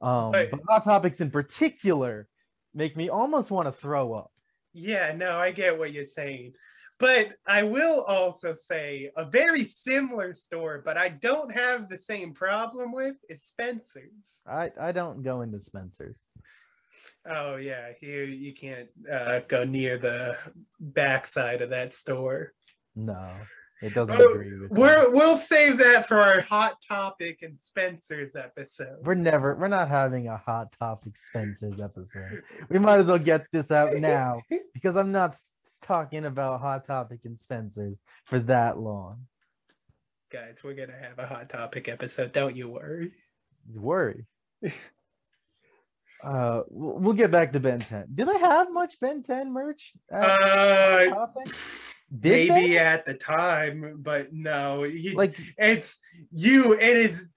Um 0.00 0.32
But- 0.32 0.50
but 0.50 0.60
hot 0.68 0.84
topics 0.84 1.20
in 1.20 1.30
particular 1.30 2.28
make 2.74 2.96
me 2.96 3.08
almost 3.08 3.50
want 3.50 3.66
to 3.66 3.72
throw 3.72 4.12
up. 4.12 4.30
Yeah, 4.72 5.12
no, 5.16 5.38
I 5.38 5.50
get 5.52 5.78
what 5.78 5.92
you're 5.92 6.04
saying. 6.04 6.52
But 6.98 7.32
I 7.46 7.62
will 7.62 8.04
also 8.04 8.54
say 8.54 9.10
a 9.16 9.24
very 9.24 9.64
similar 9.64 10.32
store, 10.34 10.82
but 10.84 10.96
I 10.96 11.10
don't 11.10 11.50
have 11.52 11.88
the 11.88 11.98
same 11.98 12.32
problem 12.32 12.92
with 12.92 13.16
is 13.28 13.44
Spencer's. 13.44 14.40
I, 14.46 14.70
I 14.80 14.92
don't 14.92 15.22
go 15.22 15.42
into 15.42 15.60
Spencer's. 15.60 16.24
Oh 17.28 17.56
yeah, 17.56 17.90
you 18.00 18.22
you 18.22 18.54
can't 18.54 18.88
uh, 19.10 19.40
go 19.48 19.64
near 19.64 19.98
the 19.98 20.36
backside 20.80 21.62
of 21.62 21.70
that 21.70 21.92
store. 21.92 22.52
No, 22.94 23.28
it 23.82 23.94
doesn't 23.94 24.18
Oh, 24.18 24.24
agree 24.24 24.58
with. 24.60 24.70
We're 24.70 25.10
we'll 25.10 25.36
save 25.36 25.78
that 25.78 26.06
for 26.06 26.18
our 26.18 26.40
hot 26.40 26.76
topic 26.86 27.42
and 27.42 27.58
Spencer's 27.58 28.36
episode. 28.36 28.98
We're 29.04 29.14
never 29.14 29.54
we're 29.56 29.68
not 29.68 29.88
having 29.88 30.28
a 30.28 30.36
hot 30.36 30.72
topic 30.78 31.16
Spencer's 31.16 31.80
episode. 31.80 32.42
We 32.68 32.78
might 32.78 33.00
as 33.00 33.06
well 33.06 33.18
get 33.18 33.46
this 33.52 33.70
out 33.70 33.94
now 33.94 34.40
because 34.74 34.96
I'm 34.96 35.12
not 35.12 35.36
talking 35.82 36.24
about 36.24 36.60
hot 36.60 36.84
topic 36.86 37.20
and 37.24 37.38
Spencer's 37.38 37.98
for 38.24 38.38
that 38.40 38.78
long. 38.78 39.26
Guys, 40.30 40.62
we're 40.64 40.74
gonna 40.74 40.96
have 40.98 41.18
a 41.18 41.26
hot 41.26 41.48
topic 41.50 41.88
episode. 41.88 42.32
Don't 42.32 42.56
you 42.56 42.68
worry. 42.68 43.10
Worry. 43.74 44.26
Uh, 46.24 46.62
we'll 46.70 47.12
get 47.12 47.30
back 47.30 47.52
to 47.52 47.60
Ben 47.60 47.78
10. 47.80 48.06
Do 48.14 48.24
they 48.24 48.38
have 48.38 48.72
much 48.72 48.98
Ben 49.00 49.22
10 49.22 49.52
merch? 49.52 49.92
Uh, 50.12 51.26
Did 52.20 52.48
maybe 52.48 52.78
at 52.78 53.04
the 53.04 53.14
time, 53.14 53.96
but 53.98 54.32
no. 54.32 54.84
You, 54.84 55.14
like 55.14 55.38
it's 55.58 55.98
you. 56.30 56.72
It 56.74 56.80
is 56.96 57.28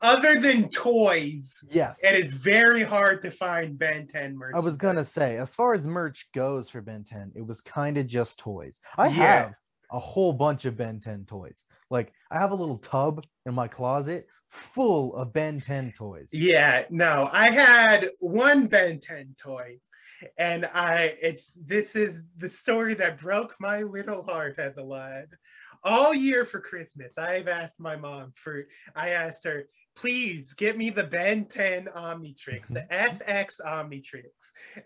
other 0.00 0.38
than 0.40 0.68
toys. 0.68 1.64
yes. 1.70 2.00
It 2.02 2.24
is 2.24 2.32
very 2.32 2.82
hard 2.82 3.22
to 3.22 3.30
find 3.30 3.78
Ben 3.78 4.08
10 4.08 4.36
merch. 4.36 4.54
I 4.56 4.60
was 4.60 4.76
gonna 4.76 5.04
say, 5.04 5.36
as 5.36 5.54
far 5.54 5.72
as 5.74 5.86
merch 5.86 6.28
goes 6.34 6.68
for 6.68 6.80
Ben 6.80 7.04
10, 7.04 7.32
it 7.36 7.46
was 7.46 7.60
kind 7.60 7.96
of 7.96 8.06
just 8.08 8.38
toys. 8.38 8.80
I 8.98 9.06
Yeah. 9.06 9.12
have 9.12 9.54
a 9.92 9.98
whole 10.00 10.32
bunch 10.32 10.64
of 10.64 10.76
Ben 10.76 11.00
10 11.00 11.24
toys. 11.26 11.64
Like 11.88 12.12
I 12.30 12.38
have 12.40 12.50
a 12.50 12.56
little 12.56 12.78
tub 12.78 13.24
in 13.46 13.54
my 13.54 13.68
closet 13.68 14.26
full 14.52 15.16
of 15.16 15.32
Ben 15.32 15.60
10 15.60 15.92
toys. 15.92 16.28
Yeah, 16.32 16.84
no, 16.90 17.28
I 17.32 17.50
had 17.50 18.10
one 18.20 18.66
Ben 18.66 19.00
10 19.00 19.34
toy, 19.38 19.80
and 20.38 20.66
I 20.66 21.16
it's 21.20 21.52
this 21.52 21.96
is 21.96 22.24
the 22.36 22.48
story 22.48 22.94
that 22.94 23.18
broke 23.18 23.54
my 23.58 23.82
little 23.82 24.22
heart 24.22 24.58
as 24.58 24.76
a 24.76 24.84
lad. 24.84 25.28
All 25.84 26.14
year 26.14 26.44
for 26.44 26.60
Christmas, 26.60 27.18
I've 27.18 27.48
asked 27.48 27.80
my 27.80 27.96
mom 27.96 28.32
for 28.36 28.66
I 28.94 29.10
asked 29.10 29.44
her, 29.44 29.64
please 29.96 30.52
get 30.54 30.76
me 30.76 30.90
the 30.90 31.04
Ben 31.04 31.44
10 31.46 31.86
Omnitrix, 31.86 32.68
the 32.68 32.86
FX 32.92 33.60
Omnitrix. 33.60 34.30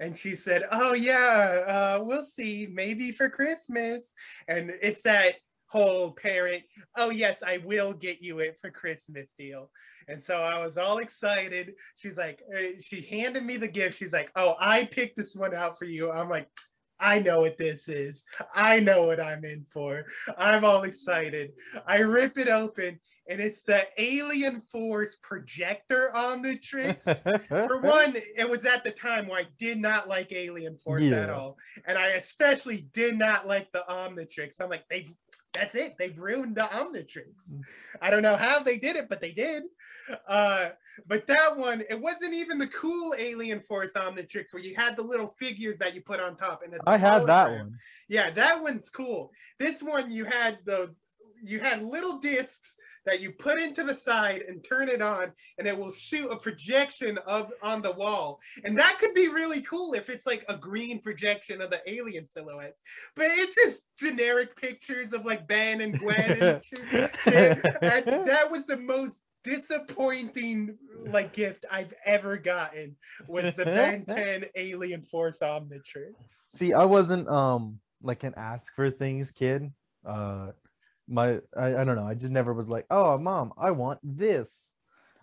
And 0.01 0.17
she 0.17 0.37
said, 0.37 0.65
Oh 0.71 0.95
yeah, 0.95 1.65
uh, 1.99 2.01
we'll 2.03 2.25
see, 2.25 2.69
maybe 2.73 3.13
for 3.13 3.29
Christmas. 3.29 4.15
And 4.49 4.73
it's 4.83 5.03
that 5.03 5.35
whole 5.67 6.13
parent, 6.13 6.63
oh 6.97 7.11
yes, 7.11 7.43
I 7.45 7.59
will 7.59 7.93
get 7.93 8.23
you 8.23 8.39
it 8.39 8.59
for 8.61 8.71
Christmas 8.71 9.35
deal. 9.39 9.71
And 10.09 10.23
so 10.23 10.37
I 10.37 10.65
was 10.65 10.79
all 10.79 10.99
excited. 10.99 11.75
She's 11.97 12.17
like, 12.17 12.41
uh, 12.57 12.81
she 12.81 13.01
handed 13.03 13.45
me 13.45 13.57
the 13.57 13.69
gift. 13.69 13.99
She's 13.99 14.13
like, 14.13 14.31
oh, 14.37 14.55
I 14.61 14.85
picked 14.85 15.17
this 15.17 15.35
one 15.35 15.55
out 15.55 15.79
for 15.79 15.85
you. 15.85 16.13
I'm 16.13 16.31
like, 16.31 16.49
I 16.99 17.19
know 17.19 17.41
what 17.41 17.59
this 17.59 17.89
is. 17.89 18.23
I 18.55 18.81
know 18.81 19.05
what 19.05 19.21
I'm 19.21 19.45
in 19.45 19.65
for. 19.65 20.05
I'm 20.39 20.65
all 20.65 20.85
excited. 20.85 21.53
I 21.87 21.99
rip 21.99 22.39
it 22.39 22.49
open, 22.49 23.01
and 23.29 23.41
it's 23.41 23.63
the 23.63 23.87
Alien 23.99 24.63
Force 24.63 25.17
projector 25.23 26.11
Omnitrix. 26.15 27.03
For 27.67 27.81
one, 27.81 28.15
it 28.17 28.49
was 28.49 28.65
at 28.65 28.85
the 28.85 28.91
time 28.91 29.27
where 29.27 29.41
I 29.41 29.47
did 29.59 29.79
not 29.79 30.09
like 30.09 30.33
Alien 30.33 30.77
Force 30.77 31.05
at 31.05 31.31
all. 31.31 31.59
And 31.87 31.99
I 31.99 32.09
especially 32.09 32.89
did 32.93 33.19
not 33.19 33.47
like 33.47 33.73
the 33.73 33.85
Omnitrix. 33.89 34.61
I'm 34.61 34.71
like, 34.71 34.85
they've 34.89 35.13
that's 35.57 35.75
it. 35.75 35.97
They've 35.99 36.19
ruined 36.19 36.57
the 36.57 36.63
Omnitrix. 36.63 37.53
Mm. 37.53 37.63
I 38.01 38.11
don't 38.11 38.23
know 38.23 38.37
how 38.37 38.61
they 38.61 38.79
did 38.79 38.97
it, 38.97 39.09
but 39.09 39.21
they 39.21 39.33
did. 39.33 39.65
Uh, 40.29 40.71
but 41.07 41.27
that 41.27 41.57
one, 41.57 41.83
it 41.91 42.01
wasn't 42.01 42.35
even 42.35 42.59
the 42.59 42.69
cool 42.69 43.15
Alien 43.19 43.61
Force 43.61 43.95
Omnitrix 43.95 44.53
where 44.53 44.63
you 44.63 44.75
had 44.75 44.97
the 44.97 45.03
little 45.03 45.35
figures 45.39 45.79
that 45.79 45.95
you 45.95 46.01
put 46.01 46.21
on 46.21 46.37
top. 46.37 46.63
And 46.63 46.75
I 46.87 46.97
had 46.97 47.27
that 47.27 47.51
one. 47.51 47.75
Yeah, 48.09 48.31
that 48.31 48.63
one's 48.63 48.89
cool. 48.89 49.33
This 49.59 49.83
one, 49.83 50.11
you 50.11 50.25
had 50.25 50.59
those, 50.65 50.99
you 51.43 51.59
had 51.59 51.83
little 51.83 52.19
discs 52.19 52.77
that 53.07 53.21
you 53.21 53.33
put 53.33 53.59
into 53.59 53.83
the 53.85 53.95
side 53.95 54.43
and 54.47 54.63
turn 54.63 54.89
it 54.89 55.01
on, 55.01 55.33
and 55.59 55.67
it 55.67 55.77
will 55.77 55.91
shoot 55.91 56.31
a 56.31 56.37
projection 56.37 57.19
of 57.27 57.53
on 57.63 57.81
the 57.81 57.93
wall. 57.93 58.41
And 58.65 58.79
that 58.79 58.99
could 58.99 59.15
be 59.15 59.29
really 59.29 59.63
cool 59.63 59.95
if 59.95 60.11
it's 60.11 60.27
like 60.27 60.45
a 60.49 60.57
green 60.57 61.01
projection 61.01 61.63
of 61.63 61.71
the 61.71 61.81
alien 61.87 62.27
silhouettes. 62.27 62.83
But 63.15 63.31
it's 63.31 63.55
just 63.55 63.83
generic 63.99 64.57
pictures 64.57 65.13
of 65.13 65.25
like 65.25 65.47
Ben 65.47 65.81
and 65.81 65.99
Gwen 65.99 66.43
and 66.43 66.63
shit. 66.65 67.17
And 67.27 68.27
that 68.27 68.49
was 68.51 68.67
the 68.67 68.77
most 68.77 69.23
disappointing 69.47 70.77
like 71.07 71.33
gift 71.33 71.65
I've 71.71 71.95
ever 72.05 72.37
gotten 72.37 72.97
was 73.29 73.55
the 73.55 73.65
Ben 73.65 74.05
10 74.07 74.47
Alien 74.57 75.03
Force 75.03 75.39
Omnitrix. 75.41 76.15
See, 76.49 76.73
I 76.73 76.85
wasn't 76.85 77.29
um 77.29 77.79
like 78.03 78.25
an 78.25 78.35
ask 78.37 78.75
for 78.75 78.91
things 78.91 79.31
kid. 79.31 79.71
Uh 80.05 80.49
my 81.09 81.41
I, 81.57 81.77
I 81.77 81.85
don't 81.85 81.97
know. 81.97 82.07
I 82.07 82.15
just 82.15 82.33
never 82.33 82.53
was 82.55 82.69
like, 82.69 82.87
oh 82.91 83.19
mom, 83.19 83.53
I 83.59 83.71
want 83.73 84.01
this. 84.03 84.73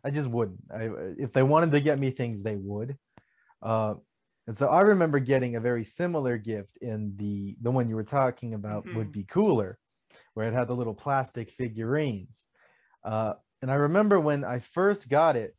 I 0.04 0.12
just 0.12 0.28
wouldn't. 0.30 0.62
I 0.72 0.90
if 1.18 1.34
they 1.34 1.44
wanted 1.44 1.72
to 1.72 1.82
get 1.82 2.00
me 2.00 2.12
things, 2.12 2.44
they 2.44 2.56
would. 2.56 2.98
Uh 3.62 3.96
and 4.48 4.58
so 4.58 4.68
I 4.70 4.82
remember 4.82 5.20
getting 5.20 5.56
a 5.56 5.62
very 5.62 5.84
similar 5.86 6.38
gift 6.38 6.78
in 6.78 7.16
the 7.18 7.58
the 7.62 7.72
one 7.72 7.90
you 7.90 7.96
were 7.96 8.04
talking 8.04 8.54
about 8.54 8.92
would 8.92 9.08
Mhm. 9.08 9.14
be 9.14 9.24
cooler, 9.26 9.80
where 10.36 10.48
it 10.48 10.54
had 10.54 10.68
the 10.70 10.76
little 10.76 10.96
plastic 10.96 11.52
figurines. 11.52 12.48
Uh 13.04 13.36
and 13.62 13.72
I 13.72 13.76
remember 13.76 14.20
when 14.20 14.44
I 14.44 14.60
first 14.60 15.10
got 15.10 15.36
it, 15.38 15.56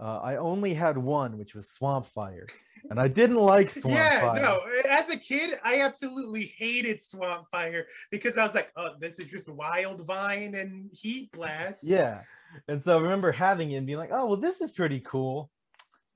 uh, 0.00 0.18
I 0.20 0.36
only 0.36 0.74
had 0.74 0.98
one, 0.98 1.38
which 1.38 1.54
was 1.54 1.70
Swamp 1.70 2.06
Fire. 2.06 2.46
And 2.90 3.00
I 3.00 3.08
didn't 3.08 3.36
like 3.36 3.70
Swamp 3.82 3.96
yeah, 3.96 4.20
Fire. 4.20 4.42
no. 4.42 4.60
As 4.88 5.10
a 5.10 5.16
kid, 5.16 5.58
I 5.64 5.82
absolutely 5.82 6.54
hated 6.56 7.00
Swamp 7.00 7.46
Fire 7.50 7.86
because 8.10 8.36
I 8.36 8.44
was 8.44 8.54
like, 8.54 8.70
"Oh, 8.76 8.90
this 9.00 9.18
is 9.18 9.30
just 9.30 9.48
Wild 9.48 10.06
Vine 10.06 10.54
and 10.54 10.90
Heat 10.92 11.30
Blast." 11.32 11.84
Yeah. 11.84 12.22
And 12.68 12.82
so 12.82 12.96
I 12.98 13.00
remember 13.00 13.32
having 13.32 13.72
it 13.72 13.76
and 13.76 13.86
being 13.86 13.98
like, 13.98 14.10
"Oh, 14.12 14.26
well, 14.26 14.36
this 14.36 14.60
is 14.60 14.72
pretty 14.72 15.00
cool," 15.00 15.50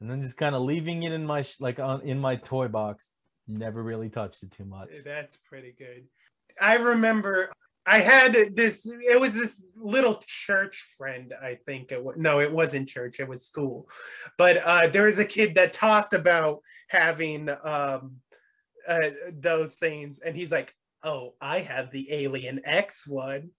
and 0.01 0.11
then 0.11 0.23
just 0.23 0.37
kind 0.37 0.55
of 0.55 0.63
leaving 0.63 1.03
it 1.03 1.13
in 1.13 1.27
my 1.27 1.43
sh- 1.43 1.61
like 1.61 1.79
on 1.79 2.03
in 2.03 2.19
my 2.19 2.37
toy 2.37 2.69
box. 2.69 3.13
Never 3.49 3.83
really 3.83 4.09
touched 4.09 4.43
it 4.43 4.53
too 4.53 4.65
much. 4.65 4.91
That's 5.05 5.37
pretty 5.39 5.75
good. 5.77 6.05
I 6.61 6.75
remember 6.75 7.51
I 7.87 8.01
had 8.01 8.55
this. 8.55 8.87
It 8.87 9.19
was 9.19 9.35
this 9.35 9.63
little 9.75 10.21
church 10.27 10.85
friend. 10.97 11.33
I 11.43 11.59
think 11.67 11.93
it 11.93 12.03
was. 12.03 12.17
No, 12.19 12.41
it 12.41 12.53
wasn't 12.53 12.89
church. 12.89 13.21
It 13.21 13.29
was 13.29 13.47
school. 13.47 13.89
But 14.37 14.59
uh, 14.59 14.89
there 14.89 15.05
was 15.05 15.19
a 15.19 15.25
kid 15.25 15.55
that 15.55 15.73
talked 15.73 16.13
about 16.13 16.61
having 16.89 17.49
um, 17.63 18.17
uh, 18.87 19.11
those 19.33 19.77
things, 19.79 20.19
and 20.19 20.37
he's 20.37 20.53
like, 20.53 20.75
"Oh, 21.03 21.35
I 21.41 21.61
have 21.61 21.91
the 21.91 22.13
Alien 22.13 22.61
X 22.65 23.07
one," 23.07 23.51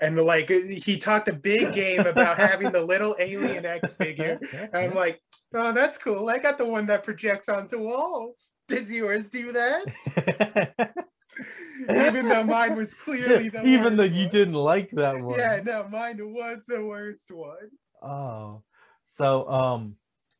and 0.00 0.18
like 0.18 0.50
he 0.50 0.98
talked 0.98 1.28
a 1.28 1.34
big 1.34 1.72
game 1.72 2.00
about 2.00 2.38
having 2.38 2.72
the 2.72 2.82
little 2.82 3.14
Alien 3.20 3.64
X 3.64 3.92
figure. 3.92 4.40
And 4.52 4.74
I'm 4.74 4.94
like, 4.94 5.20
"Oh, 5.54 5.72
that's 5.72 5.96
cool. 5.96 6.28
I 6.28 6.38
got 6.38 6.58
the 6.58 6.66
one 6.66 6.86
that 6.86 7.04
projects 7.04 7.48
onto 7.48 7.78
walls. 7.78 8.56
Does 8.66 8.90
yours 8.90 9.28
do 9.28 9.52
that?" 9.52 10.89
even 12.10 12.28
though 12.28 12.44
mine 12.44 12.76
was 12.76 12.94
clearly 12.94 13.48
the 13.48 13.60
even 13.66 13.96
though 13.96 14.04
you 14.04 14.22
one. 14.24 14.30
didn't 14.30 14.54
like 14.54 14.90
that 14.92 15.20
one. 15.20 15.38
Yeah, 15.38 15.60
no, 15.64 15.88
mine 15.88 16.18
was 16.32 16.66
the 16.66 16.84
worst 16.84 17.30
one. 17.30 17.70
Oh, 18.02 18.62
so 19.06 19.48
um, 19.48 19.96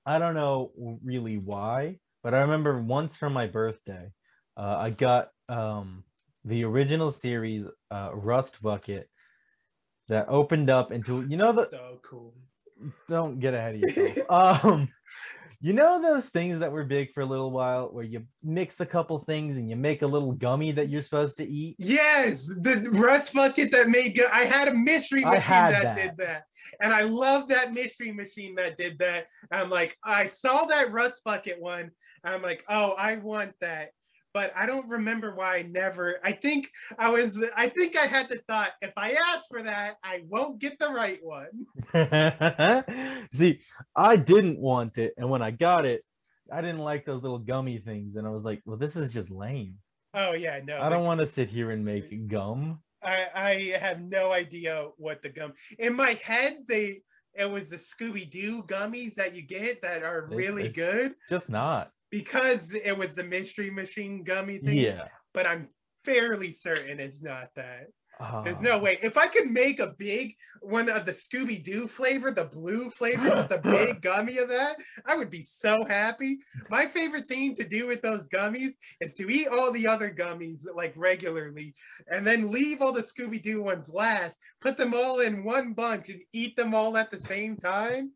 I 0.07 0.19
don't 0.19 0.35
know 0.35 0.73
really 1.05 1.39
why, 1.39 1.99
but 2.23 2.35
I 2.35 2.41
remember 2.41 2.81
once 2.81 3.17
for 3.17 3.31
my 3.31 3.47
birthday, 3.47 4.13
uh, 4.57 4.77
I 4.79 4.91
got 4.91 5.29
um 5.49 6.05
the 6.45 6.65
original 6.65 7.11
series 7.11 7.67
uh, 7.91 8.11
Rust 8.15 8.63
Bucket 8.63 9.09
that 10.09 10.29
opened 10.29 10.71
up 10.71 10.93
into 10.93 11.25
you 11.29 11.37
know 11.37 11.53
the 11.53 11.67
so 11.67 12.01
cool. 12.03 12.35
don't 13.09 13.41
get 13.41 13.55
ahead 13.55 13.75
of 13.75 13.81
yourself. 13.81 14.31
um, 14.65 14.89
you 15.63 15.75
know 15.75 16.01
those 16.01 16.31
things 16.31 16.59
that 16.61 16.73
were 16.73 16.85
big 16.85 17.13
for 17.13 17.21
a 17.21 17.27
little 17.27 17.51
while 17.51 17.89
where 17.89 18.05
you 18.05 18.25
mix 18.43 18.81
a 18.81 18.87
couple 18.87 19.19
things 19.19 19.59
and 19.59 19.69
you 19.69 19.77
make 19.77 20.01
a 20.01 20.07
little 20.07 20.33
gummy 20.33 20.73
that 20.73 20.89
you're 20.89 21.03
supposed 21.03 21.37
to 21.37 21.47
eat. 21.47 21.77
Yes, 21.79 22.47
the 22.47 22.89
rust 22.93 23.35
bucket 23.35 23.71
that 23.73 23.89
made 23.89 24.17
go- 24.17 24.29
I 24.33 24.45
had 24.45 24.69
a 24.69 24.75
mystery 24.75 25.23
machine 25.23 25.51
that, 25.51 25.83
that. 25.83 25.97
did 25.97 26.17
that. 26.17 26.45
And 26.81 26.95
I 26.95 27.03
love 27.03 27.49
that 27.49 27.75
mystery 27.75 28.11
machine 28.11 28.55
that 28.55 28.79
did 28.79 28.99
that. 29.01 29.27
I'm 29.53 29.69
like, 29.69 29.99
I 30.03 30.27
saw 30.27 30.65
that 30.65 30.93
rust 30.93 31.23
bucket 31.25 31.61
one. 31.61 31.91
I'm 32.25 32.41
like, 32.41 32.65
oh, 32.69 32.93
I 32.93 33.17
want 33.17 33.53
that. 33.61 33.91
But 34.33 34.53
I 34.55 34.67
don't 34.67 34.89
remember 34.89 35.35
why 35.35 35.57
I 35.57 35.63
never. 35.63 36.21
I 36.23 36.33
think 36.33 36.71
I 36.99 37.11
was. 37.11 37.43
I 37.57 37.69
think 37.69 37.97
I 37.97 38.07
had 38.07 38.29
the 38.29 38.39
thought 38.47 38.71
if 38.81 38.93
I 38.97 39.13
ask 39.13 39.49
for 39.49 39.63
that, 39.63 39.97
I 40.05 40.23
won't 40.29 40.61
get 40.61 40.79
the 40.79 40.89
right 40.89 41.19
one. 41.23 41.67
See, 43.33 43.61
I 43.97 44.17
didn't 44.17 44.59
want 44.59 44.99
it, 44.99 45.15
and 45.17 45.29
when 45.29 45.43
I 45.43 45.51
got 45.51 45.85
it, 45.85 46.05
I 46.53 46.61
didn't 46.61 46.79
like 46.79 47.05
those 47.05 47.23
little 47.23 47.39
gummy 47.39 47.79
things, 47.79 48.17
and 48.17 48.27
I 48.27 48.31
was 48.31 48.45
like, 48.45 48.63
"Well, 48.65 48.77
this 48.77 48.95
is 48.95 49.13
just 49.13 49.31
lame. 49.31 49.75
Oh 50.15 50.33
yeah, 50.33 50.61
no. 50.65 50.81
I 50.81 50.89
don't 50.89 51.05
want 51.05 51.21
to 51.21 51.27
sit 51.27 51.49
here 51.49 51.73
and 51.73 51.85
make 51.85 52.29
gum." 52.29 52.81
I 53.03 53.27
I 53.35 53.79
have 53.79 54.01
no 54.01 54.33
idea 54.33 54.89
what 54.97 55.23
the 55.23 55.31
gum 55.31 55.55
in 55.79 55.95
my 55.95 56.11
head 56.25 56.59
they 56.69 57.03
it 57.35 57.51
was 57.51 57.71
the 57.71 57.77
Scooby 57.77 58.29
Doo 58.29 58.63
gummies 58.65 59.15
that 59.15 59.35
you 59.35 59.43
get 59.43 59.83
that 59.83 60.03
are 60.03 60.27
really 60.31 60.65
it's 60.65 60.77
good 60.77 61.15
Just 61.29 61.49
not. 61.49 61.93
Because 62.11 62.75
it 62.75 62.97
was 62.97 63.15
the 63.15 63.25
mystery 63.25 63.71
machine 63.71 64.23
gummy 64.25 64.59
thing. 64.59 64.77
Yeah. 64.77 65.09
But 65.33 65.47
I'm 65.47 65.69
fairly 66.05 66.53
certain 66.53 66.99
it's 67.01 67.23
not 67.23 67.49
that. 67.57 67.87
There's 68.45 68.59
Ah. 68.59 68.61
no 68.61 68.79
way. 68.79 68.99
If 69.03 69.17
I 69.17 69.29
could 69.29 69.51
make 69.51 69.81
a 69.81 69.95
big 69.97 70.35
one 70.61 70.91
of 70.91 71.07
the 71.07 71.13
Scooby 71.13 71.63
Doo 71.63 71.89
flavor, 71.89 72.31
the 72.31 72.45
blue 72.45 72.91
flavor, 72.91 73.31
just 73.31 73.51
a 73.51 73.57
big 73.65 74.03
gummy 74.03 74.37
of 74.37 74.51
that, 74.51 74.77
I 75.07 75.17
would 75.17 75.31
be 75.31 75.43
so 75.43 75.87
happy. 75.87 76.39
My 76.69 76.85
favorite 76.85 77.29
thing 77.29 77.57
to 77.57 77.67
do 77.67 77.87
with 77.87 78.03
those 78.03 78.29
gummies 78.29 78.75
is 79.01 79.15
to 79.15 79.31
eat 79.31 79.49
all 79.49 79.73
the 79.73 79.87
other 79.89 80.11
gummies 80.13 80.67
like 80.75 80.93
regularly 80.99 81.75
and 82.13 82.27
then 82.27 82.51
leave 82.51 82.83
all 82.83 82.93
the 82.93 83.01
Scooby 83.03 83.43
Doo 83.43 83.63
ones 83.63 83.89
last, 83.89 84.39
put 84.61 84.77
them 84.77 84.93
all 84.93 85.21
in 85.21 85.43
one 85.43 85.73
bunch 85.73 86.11
and 86.11 86.21
eat 86.35 86.57
them 86.57 86.75
all 86.75 86.99
at 86.99 87.11
the 87.11 87.21
same 87.21 87.57
time. 87.57 88.13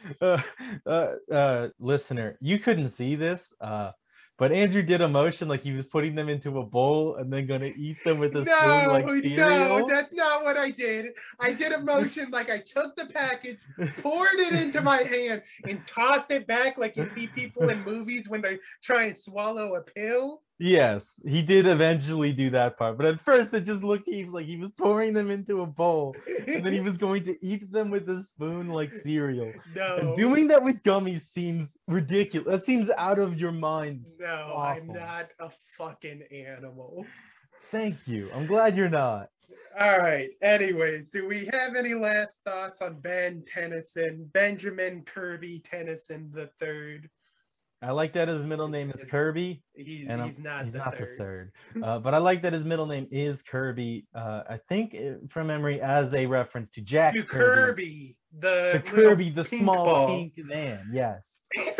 uh, 0.20 0.40
uh, 0.86 1.08
uh, 1.32 1.68
listener, 1.78 2.36
you 2.40 2.58
couldn't 2.58 2.88
see 2.88 3.14
this, 3.14 3.52
uh, 3.60 3.92
but 4.38 4.52
Andrew 4.52 4.82
did 4.82 5.00
a 5.00 5.08
motion 5.08 5.48
like 5.48 5.62
he 5.62 5.72
was 5.72 5.84
putting 5.84 6.14
them 6.14 6.28
into 6.28 6.60
a 6.60 6.62
bowl 6.62 7.16
and 7.16 7.32
then 7.32 7.46
going 7.46 7.60
to 7.60 7.76
eat 7.76 8.02
them 8.04 8.20
with 8.20 8.36
a 8.36 8.44
spoon 8.44 8.88
like 8.88 9.06
No, 9.06 9.20
cereal. 9.20 9.78
no, 9.80 9.88
that's 9.88 10.12
not 10.12 10.44
what 10.44 10.56
I 10.56 10.70
did. 10.70 11.06
I 11.40 11.52
did 11.52 11.72
a 11.72 11.80
motion 11.80 12.30
like 12.30 12.48
I 12.48 12.58
took 12.58 12.94
the 12.94 13.06
package, 13.06 13.64
poured 13.96 14.38
it 14.38 14.52
into 14.52 14.80
my 14.80 14.98
hand, 15.02 15.42
and 15.68 15.84
tossed 15.86 16.30
it 16.30 16.46
back 16.46 16.78
like 16.78 16.96
you 16.96 17.08
see 17.16 17.26
people 17.26 17.68
in 17.68 17.82
movies 17.82 18.28
when 18.28 18.40
they 18.40 18.58
try 18.80 19.06
and 19.06 19.16
swallow 19.16 19.74
a 19.74 19.80
pill. 19.82 20.42
Yes, 20.60 21.20
he 21.24 21.40
did 21.42 21.68
eventually 21.68 22.32
do 22.32 22.50
that 22.50 22.76
part, 22.76 22.96
but 22.96 23.06
at 23.06 23.20
first 23.20 23.54
it 23.54 23.60
just 23.60 23.84
looked 23.84 24.08
he 24.08 24.24
was 24.24 24.32
like 24.32 24.46
he 24.46 24.56
was 24.56 24.72
pouring 24.76 25.12
them 25.12 25.30
into 25.30 25.62
a 25.62 25.66
bowl 25.66 26.16
and 26.48 26.66
then 26.66 26.72
he 26.72 26.80
was 26.80 26.96
going 26.98 27.22
to 27.24 27.36
eat 27.44 27.70
them 27.70 27.90
with 27.90 28.08
a 28.08 28.20
spoon 28.22 28.68
like 28.68 28.92
cereal. 28.92 29.52
No, 29.76 29.96
And 29.98 30.16
doing 30.16 30.48
that 30.48 30.64
with 30.64 30.82
gummies 30.82 31.20
seems 31.20 31.76
ridiculous. 31.86 32.48
That 32.48 32.64
seems 32.64 32.90
out 32.98 33.20
of 33.20 33.38
your 33.38 33.52
mind. 33.52 34.04
no, 34.18 34.54
I'm 34.56 34.88
not 34.88 35.30
a 35.38 35.48
fucking 35.76 36.22
animal. 36.32 37.06
Thank 37.66 37.96
you. 38.06 38.28
I'm 38.34 38.46
glad 38.46 38.76
you're 38.76 38.88
not. 38.88 39.28
All 39.80 39.98
right. 39.98 40.30
Anyways, 40.42 41.08
do 41.10 41.28
we 41.28 41.48
have 41.52 41.76
any 41.76 41.94
last 41.94 42.38
thoughts 42.44 42.82
on 42.82 42.98
Ben 43.00 43.44
Tennyson, 43.46 44.28
Benjamin 44.32 45.02
Kirby 45.04 45.60
Tennyson 45.60 46.30
the 46.32 46.50
third? 46.58 47.08
I 47.80 47.92
like 47.92 48.12
that 48.14 48.28
his 48.28 48.44
middle 48.44 48.68
name 48.68 48.90
is 48.90 49.04
Kirby. 49.04 49.62
He, 49.74 50.04
and 50.08 50.22
he's 50.24 50.38
not, 50.38 50.64
he's 50.64 50.72
the, 50.72 50.78
not 50.78 50.96
third. 50.96 51.12
the 51.12 51.16
third. 51.16 51.52
Uh, 51.82 51.98
but 51.98 52.12
I 52.12 52.18
like 52.18 52.42
that 52.42 52.52
his 52.52 52.64
middle 52.64 52.86
name 52.86 53.06
is 53.10 53.42
Kirby. 53.42 54.06
Uh, 54.14 54.42
I 54.50 54.58
think 54.68 54.94
uh, 54.94 55.26
from 55.28 55.46
memory 55.46 55.80
as 55.80 56.12
a 56.12 56.26
reference 56.26 56.70
to 56.70 56.80
Jack 56.80 57.14
To 57.14 57.22
Kirby, 57.22 57.36
Kirby, 57.82 58.16
the, 58.36 58.82
the 58.84 58.90
Kirby, 58.90 59.30
the 59.30 59.44
pink 59.44 59.62
small 59.62 59.84
ball. 59.84 60.06
pink 60.08 60.32
man. 60.38 60.90
Yes. 60.92 61.40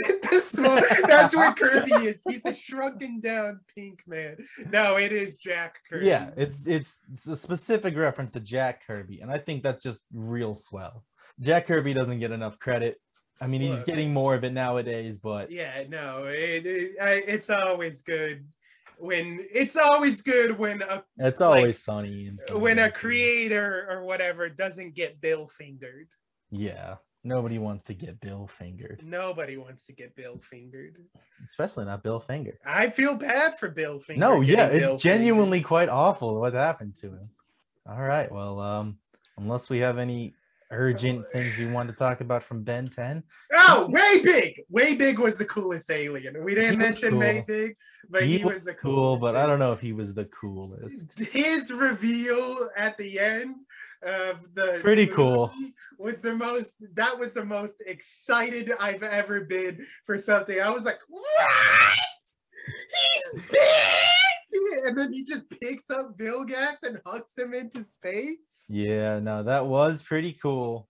small, 0.59 0.81
that's 1.07 1.35
where 1.35 1.53
Kirby 1.53 1.93
is. 1.93 2.23
He's 2.29 2.45
a 2.45 2.55
shrunken 2.55 3.21
down 3.21 3.61
pink 3.75 4.03
man. 4.07 4.37
No, 4.71 4.97
it 4.97 5.13
is 5.13 5.39
Jack 5.39 5.79
Kirby. 5.89 6.07
Yeah, 6.07 6.31
it's 6.37 6.67
it's 6.67 6.99
it's 7.13 7.27
a 7.27 7.37
specific 7.37 7.97
reference 7.97 8.33
to 8.33 8.41
Jack 8.41 8.87
Kirby, 8.87 9.21
and 9.21 9.31
I 9.31 9.39
think 9.39 9.63
that's 9.63 9.83
just 9.83 10.03
real 10.13 10.55
swell. 10.55 11.05
Jack 11.41 11.67
Kirby 11.67 11.95
doesn't 11.95 12.19
get 12.21 12.33
enough 12.33 12.59
credit. 12.59 13.01
I 13.41 13.47
mean, 13.47 13.61
he's 13.61 13.71
Look. 13.73 13.87
getting 13.87 14.13
more 14.13 14.35
of 14.35 14.45
it 14.45 14.53
nowadays, 14.53 15.19
but 15.19 15.51
yeah. 15.51 15.85
No, 15.89 16.25
it, 16.27 16.67
it, 16.67 16.93
I, 17.01 17.11
it's 17.27 17.51
always 17.51 18.03
good 18.03 18.45
when 18.99 19.47
it's 19.53 19.77
always 19.77 20.23
good 20.23 20.59
when 20.59 20.83
a 20.83 21.05
it's 21.19 21.41
like, 21.41 21.59
always 21.59 21.79
sunny. 21.83 22.27
and 22.27 22.61
when 22.61 22.81
a 22.81 22.91
creator 22.91 23.87
or 23.91 24.03
whatever 24.03 24.49
doesn't 24.49 24.95
get 24.95 25.21
bill 25.21 25.47
fingered. 25.47 26.09
Yeah, 26.51 26.97
nobody 27.23 27.59
wants 27.59 27.85
to 27.85 27.95
get 27.95 28.19
Bill 28.21 28.49
fingered, 28.49 29.03
Nobody 29.05 29.57
wants 29.57 29.87
to 29.87 29.93
get 29.93 30.17
bill 30.17 30.39
fingered. 30.41 30.97
especially 31.47 31.85
not 31.85 32.03
Bill 32.03 32.19
Finger. 32.21 32.59
I 32.67 32.89
feel 32.91 33.15
bad 33.15 33.57
for 33.59 33.69
Bill 33.69 33.99
Finger. 34.01 34.19
No, 34.21 34.41
yeah, 34.41 34.67
it's 34.67 34.81
Bill 34.85 34.99
genuinely 34.99 35.61
quite 35.61 35.89
awful 35.89 36.41
what 36.41 36.55
happened 36.55 36.97
to 37.03 37.09
him. 37.09 37.29
All 37.89 38.01
right, 38.03 38.31
well, 38.33 38.59
um, 38.61 38.99
unless 39.37 39.71
we 39.71 39.79
have 39.79 39.99
any 39.99 40.35
urgent 40.71 41.31
things 41.33 41.59
you 41.59 41.71
want 41.71 41.89
to 41.89 41.95
talk 41.95 42.21
about 42.21 42.43
from 42.43 42.63
Ben 42.63 42.87
10. 42.87 43.23
Oh, 43.53 43.89
way 43.89 44.21
big. 44.23 44.63
Way 44.69 44.95
big 44.95 45.19
was 45.19 45.39
the 45.39 45.45
coolest 45.45 45.91
alien. 45.91 46.45
We 46.45 46.55
didn't 46.55 46.79
mention 46.79 47.11
cool. 47.11 47.19
Way 47.21 47.45
Big, 47.47 47.77
but 48.11 48.25
he, 48.25 48.45
was 48.45 48.65
the 48.65 48.75
cool, 48.75 49.17
coolest. 49.19 49.21
but 49.21 49.37
I 49.37 49.47
don't 49.47 49.59
know 49.59 49.73
if 49.73 49.81
he 49.81 49.93
was 49.93 50.15
the 50.15 50.27
coolest. 50.27 51.19
his 51.19 51.71
reveal 51.71 52.69
at 52.77 52.97
the 52.99 53.19
end 53.19 53.57
of 54.03 54.39
the 54.55 54.79
Pretty 54.83 55.07
cool. 55.07 55.51
was 55.99 56.21
the 56.21 56.35
most 56.35 56.71
that 56.95 57.19
was 57.19 57.33
the 57.35 57.45
most 57.45 57.77
excited 57.87 58.73
I've 58.79 59.03
ever 59.03 59.41
been 59.41 59.85
for 60.05 60.19
something. 60.19 60.61
I 60.61 60.71
was 60.71 60.85
like, 60.85 60.99
what? 61.09 61.25
He's 63.35 63.43
big! 63.51 63.61
And 64.85 64.97
then 64.97 65.13
he 65.13 65.25
just 65.25 65.49
picks 65.61 65.91
up 65.91 66.17
Vilgax 66.19 66.83
and 66.83 67.01
hucks 67.05 67.37
him 67.37 67.55
into 67.55 67.85
space. 67.85 68.67
Yeah, 68.69 69.19
no, 69.19 69.43
that 69.43 69.67
was 69.67 70.03
pretty 70.03 70.39
cool. 70.41 70.89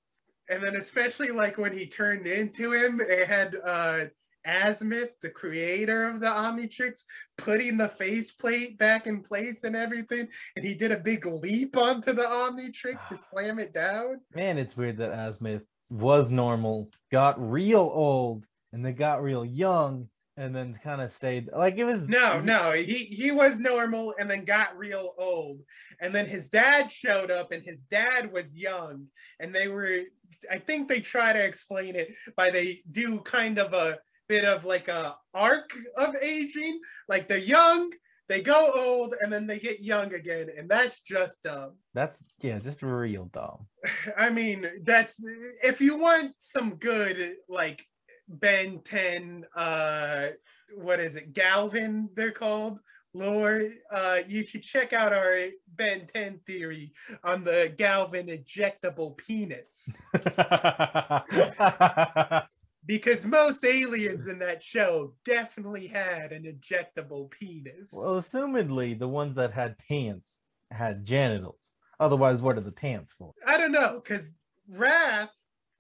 And 0.49 0.63
then 0.63 0.77
especially 0.77 1.31
like 1.31 1.59
when 1.59 1.77
he 1.77 1.87
turned 1.87 2.27
into 2.27 2.73
him, 2.73 3.01
it 3.01 3.27
had 3.27 3.57
uh 3.65 4.05
Azmuth, 4.47 5.21
the 5.21 5.29
creator 5.29 6.09
of 6.09 6.21
the 6.21 6.27
Omnitrix, 6.27 7.05
putting 7.37 7.77
the 7.77 7.89
faceplate 7.89 8.79
back 8.79 9.07
in 9.07 9.23
place 9.23 9.65
and 9.65 9.77
everything. 9.77 10.29
And 10.57 10.65
he 10.65 10.75
did 10.75 10.93
a 10.93 10.97
big 10.97 11.27
leap 11.27 11.77
onto 11.77 12.13
the 12.13 12.23
Omnitrix 12.23 13.09
to 13.09 13.17
slam 13.31 13.59
it 13.59 13.75
down. 13.75 14.21
Man, 14.35 14.59
it's 14.59 14.77
weird 14.77 14.97
that 14.99 15.13
Azmuth 15.13 15.65
was 15.91 16.31
normal, 16.31 16.91
got 17.11 17.39
real 17.39 17.91
old, 17.93 18.45
and 18.73 18.85
then 18.85 18.95
got 18.95 19.23
real 19.23 19.45
young, 19.45 20.09
and 20.39 20.55
then 20.55 20.79
kind 20.83 21.03
of 21.03 21.11
stayed 21.11 21.51
like 21.55 21.77
it 21.77 21.85
was 21.85 22.09
No, 22.09 22.41
no, 22.41 22.73
he 22.73 22.95
he 22.95 23.33
was 23.33 23.59
normal 23.59 24.15
and 24.19 24.31
then 24.31 24.45
got 24.45 24.79
real 24.79 25.15
old. 25.19 25.61
And 26.01 26.15
then 26.15 26.27
his 26.27 26.49
dad 26.49 26.93
showed 26.93 27.31
up 27.31 27.51
and 27.51 27.63
his 27.63 27.83
dad 27.83 28.33
was 28.33 28.55
young 28.55 29.07
and 29.41 29.53
they 29.53 29.67
were 29.67 30.03
I 30.51 30.59
think 30.59 30.87
they 30.87 31.01
try 31.01 31.33
to 31.33 31.45
explain 31.45 31.97
it 31.97 32.15
by 32.37 32.51
they 32.51 32.83
do 32.91 33.19
kind 33.21 33.59
of 33.59 33.75
a 33.75 33.99
bit 34.29 34.45
of 34.45 34.65
like 34.65 34.87
a 34.87 35.17
arc 35.35 35.73
of 35.97 36.15
aging, 36.23 36.81
like 37.09 37.29
they're 37.29 37.39
young, 37.39 37.91
they 38.29 38.41
go 38.41 38.71
old 38.77 39.15
and 39.21 39.33
then 39.33 39.47
they 39.49 39.59
get 39.59 39.83
young 39.83 40.15
again 40.15 40.49
and 40.57 40.69
that's 40.69 41.01
just 41.01 41.45
um 41.47 41.73
That's 41.95 42.23
yeah, 42.41 42.61
just 42.61 42.83
real 42.85 43.25
dumb. 43.33 43.67
I 44.17 44.31
mean, 44.31 44.71
that's 44.85 45.21
if 45.65 45.81
you 45.81 45.99
want 45.99 46.35
some 46.39 46.77
good 46.77 47.35
like 47.49 47.85
Ben 48.29 48.81
10 48.85 49.45
uh 49.55 50.29
what 50.77 51.01
is 51.01 51.17
it, 51.17 51.33
Galvan 51.33 52.11
they're 52.15 52.31
called 52.31 52.79
lore, 53.15 53.63
uh 53.91 54.19
you 54.27 54.45
should 54.45 54.63
check 54.63 54.93
out 54.93 55.13
our 55.13 55.37
Ben 55.77 56.07
10 56.07 56.41
theory 56.47 56.93
on 57.25 57.45
the 57.45 57.73
Galvan 57.77 58.27
ejectable 58.27 59.17
penis. 59.17 60.03
Because 62.87 63.27
most 63.27 63.67
aliens 63.67 64.29
in 64.29 64.39
that 64.39 64.63
show 64.63 65.13
definitely 65.23 65.89
had 65.89 66.33
an 66.33 66.45
ejectable 66.45 67.31
penis. 67.31 67.91
well, 67.93 68.15
assumedly, 68.15 68.99
the 68.99 69.07
ones 69.07 69.37
that 69.37 69.53
had 69.53 69.77
pants 69.77 70.41
had 70.71 71.05
genitals. 71.05 71.61
Otherwise, 72.01 72.41
what 72.41 72.57
are 72.57 72.63
the 72.63 72.73
pants 72.73 73.13
for? 73.13 73.35
I 73.47 73.59
don't 73.59 73.73
know, 73.73 74.01
because 74.03 74.33
Rath, 74.71 75.29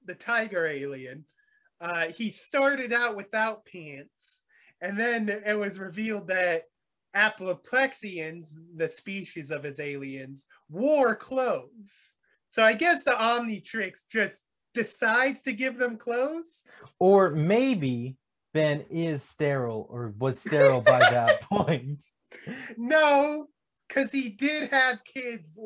the 0.04 0.14
tiger 0.14 0.66
alien, 0.66 1.24
uh, 1.80 2.08
he 2.08 2.30
started 2.30 2.92
out 2.92 3.16
without 3.16 3.64
pants, 3.64 4.42
and 4.80 4.98
then 4.98 5.28
it 5.28 5.54
was 5.54 5.78
revealed 5.78 6.28
that 6.28 6.64
Appoplexians, 7.16 8.54
the 8.76 8.88
species 8.88 9.50
of 9.50 9.62
his 9.62 9.80
aliens, 9.80 10.46
wore 10.68 11.14
clothes. 11.16 12.14
So 12.48 12.62
I 12.62 12.74
guess 12.74 13.04
the 13.04 13.12
Omnitrix 13.12 14.06
just 14.10 14.44
decides 14.74 15.42
to 15.42 15.52
give 15.52 15.78
them 15.78 15.96
clothes. 15.96 16.64
Or 16.98 17.30
maybe 17.30 18.16
Ben 18.54 18.84
is 18.90 19.22
sterile 19.22 19.86
or 19.90 20.14
was 20.18 20.38
sterile 20.38 20.80
by 20.80 20.98
that 21.10 21.40
point. 21.42 22.02
No, 22.76 23.46
because 23.88 24.12
he 24.12 24.30
did 24.30 24.70
have 24.70 25.04
kids 25.04 25.58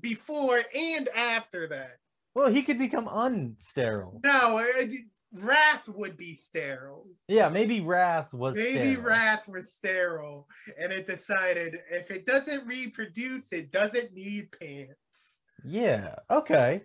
before 0.00 0.62
and 0.74 1.08
after 1.14 1.66
that. 1.68 1.96
Well, 2.34 2.50
he 2.50 2.62
could 2.62 2.78
become 2.78 3.06
unsterile. 3.06 4.22
No, 4.22 4.58
uh, 4.58 4.86
Rath 5.38 5.88
would 5.88 6.16
be 6.16 6.34
sterile. 6.34 7.06
Yeah, 7.28 7.48
maybe 7.48 7.80
Rath 7.80 8.32
was 8.32 8.54
Maybe 8.54 8.92
sterile. 8.92 9.02
Rath 9.02 9.48
was 9.48 9.72
sterile, 9.72 10.48
and 10.78 10.92
it 10.92 11.06
decided 11.06 11.78
if 11.90 12.10
it 12.10 12.26
doesn't 12.26 12.66
reproduce, 12.66 13.52
it 13.52 13.70
doesn't 13.70 14.14
need 14.14 14.50
pants. 14.58 15.40
Yeah, 15.64 16.16
okay. 16.30 16.82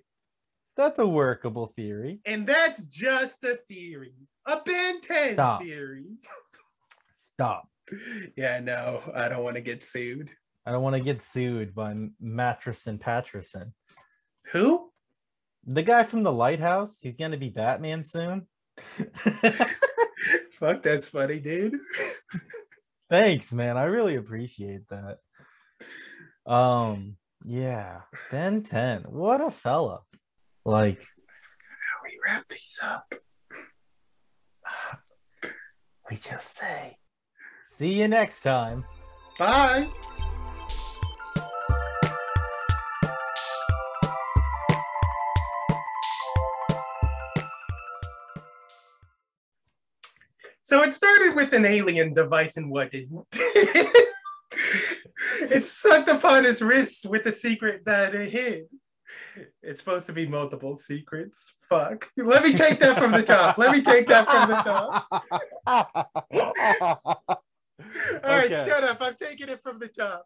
That's 0.77 0.99
a 0.99 1.07
workable 1.07 1.73
theory. 1.75 2.21
And 2.25 2.47
that's 2.47 2.83
just 2.85 3.43
a 3.43 3.59
theory, 3.69 4.13
a 4.47 4.61
Ben 4.65 5.01
10 5.01 5.33
Stop. 5.33 5.61
theory. 5.61 6.05
Stop. 7.13 7.67
Yeah, 8.37 8.59
no, 8.59 9.01
I 9.13 9.27
don't 9.27 9.43
want 9.43 9.55
to 9.55 9.61
get 9.61 9.83
sued. 9.83 10.29
I 10.65 10.71
don't 10.71 10.83
want 10.83 10.95
to 10.95 11.01
get 11.01 11.21
sued 11.21 11.73
by 11.73 11.93
Mattress 12.19 12.87
and 12.87 13.01
Patterson. 13.01 13.73
Who? 14.51 14.90
The 15.65 15.83
guy 15.83 16.03
from 16.03 16.23
the 16.23 16.31
lighthouse, 16.31 16.97
he's 17.01 17.15
gonna 17.15 17.37
be 17.37 17.49
Batman 17.49 18.03
soon. 18.03 18.47
Fuck, 20.53 20.81
that's 20.83 21.07
funny, 21.07 21.39
dude. 21.39 21.75
Thanks, 23.09 23.51
man. 23.51 23.77
I 23.77 23.83
really 23.83 24.15
appreciate 24.15 24.81
that. 24.89 25.17
Um, 26.51 27.17
yeah, 27.43 28.01
Ben 28.29 28.63
10. 28.63 29.03
What 29.09 29.41
a 29.41 29.51
fella. 29.51 30.01
Like, 30.65 30.99
How 30.99 32.03
we 32.03 32.17
wrap 32.25 32.47
these 32.49 32.79
up? 32.83 33.13
we 36.09 36.17
just 36.17 36.57
say, 36.57 36.97
see 37.67 37.93
you 37.99 38.07
next 38.07 38.41
time. 38.41 38.83
Bye. 39.37 39.89
So 50.71 50.81
it 50.83 50.93
started 50.93 51.35
with 51.35 51.51
an 51.51 51.65
alien 51.65 52.13
device 52.13 52.55
and 52.55 52.71
what 52.71 52.91
did 52.91 53.11
it 55.41 55.65
sucked 55.65 56.07
upon 56.07 56.45
his 56.45 56.61
wrist 56.61 57.05
with 57.05 57.25
a 57.25 57.33
secret 57.33 57.83
that 57.83 58.15
it 58.15 58.29
hid. 58.29 58.67
It's 59.61 59.81
supposed 59.81 60.07
to 60.07 60.13
be 60.13 60.25
multiple 60.25 60.77
secrets. 60.77 61.55
Fuck. 61.67 62.07
Let 62.15 62.41
me 62.41 62.53
take 62.53 62.79
that 62.79 62.97
from 62.97 63.11
the 63.11 63.21
top. 63.21 63.57
Let 63.57 63.73
me 63.73 63.81
take 63.81 64.07
that 64.07 64.29
from 64.29 64.47
the 64.47 64.55
top. 64.61 65.07
All 68.23 68.23
right, 68.23 68.49
Okay. 68.49 68.65
shut 68.65 68.85
up. 68.85 69.01
I'm 69.01 69.15
taking 69.15 69.49
it 69.49 69.61
from 69.61 69.77
the 69.77 69.89
top. 69.89 70.25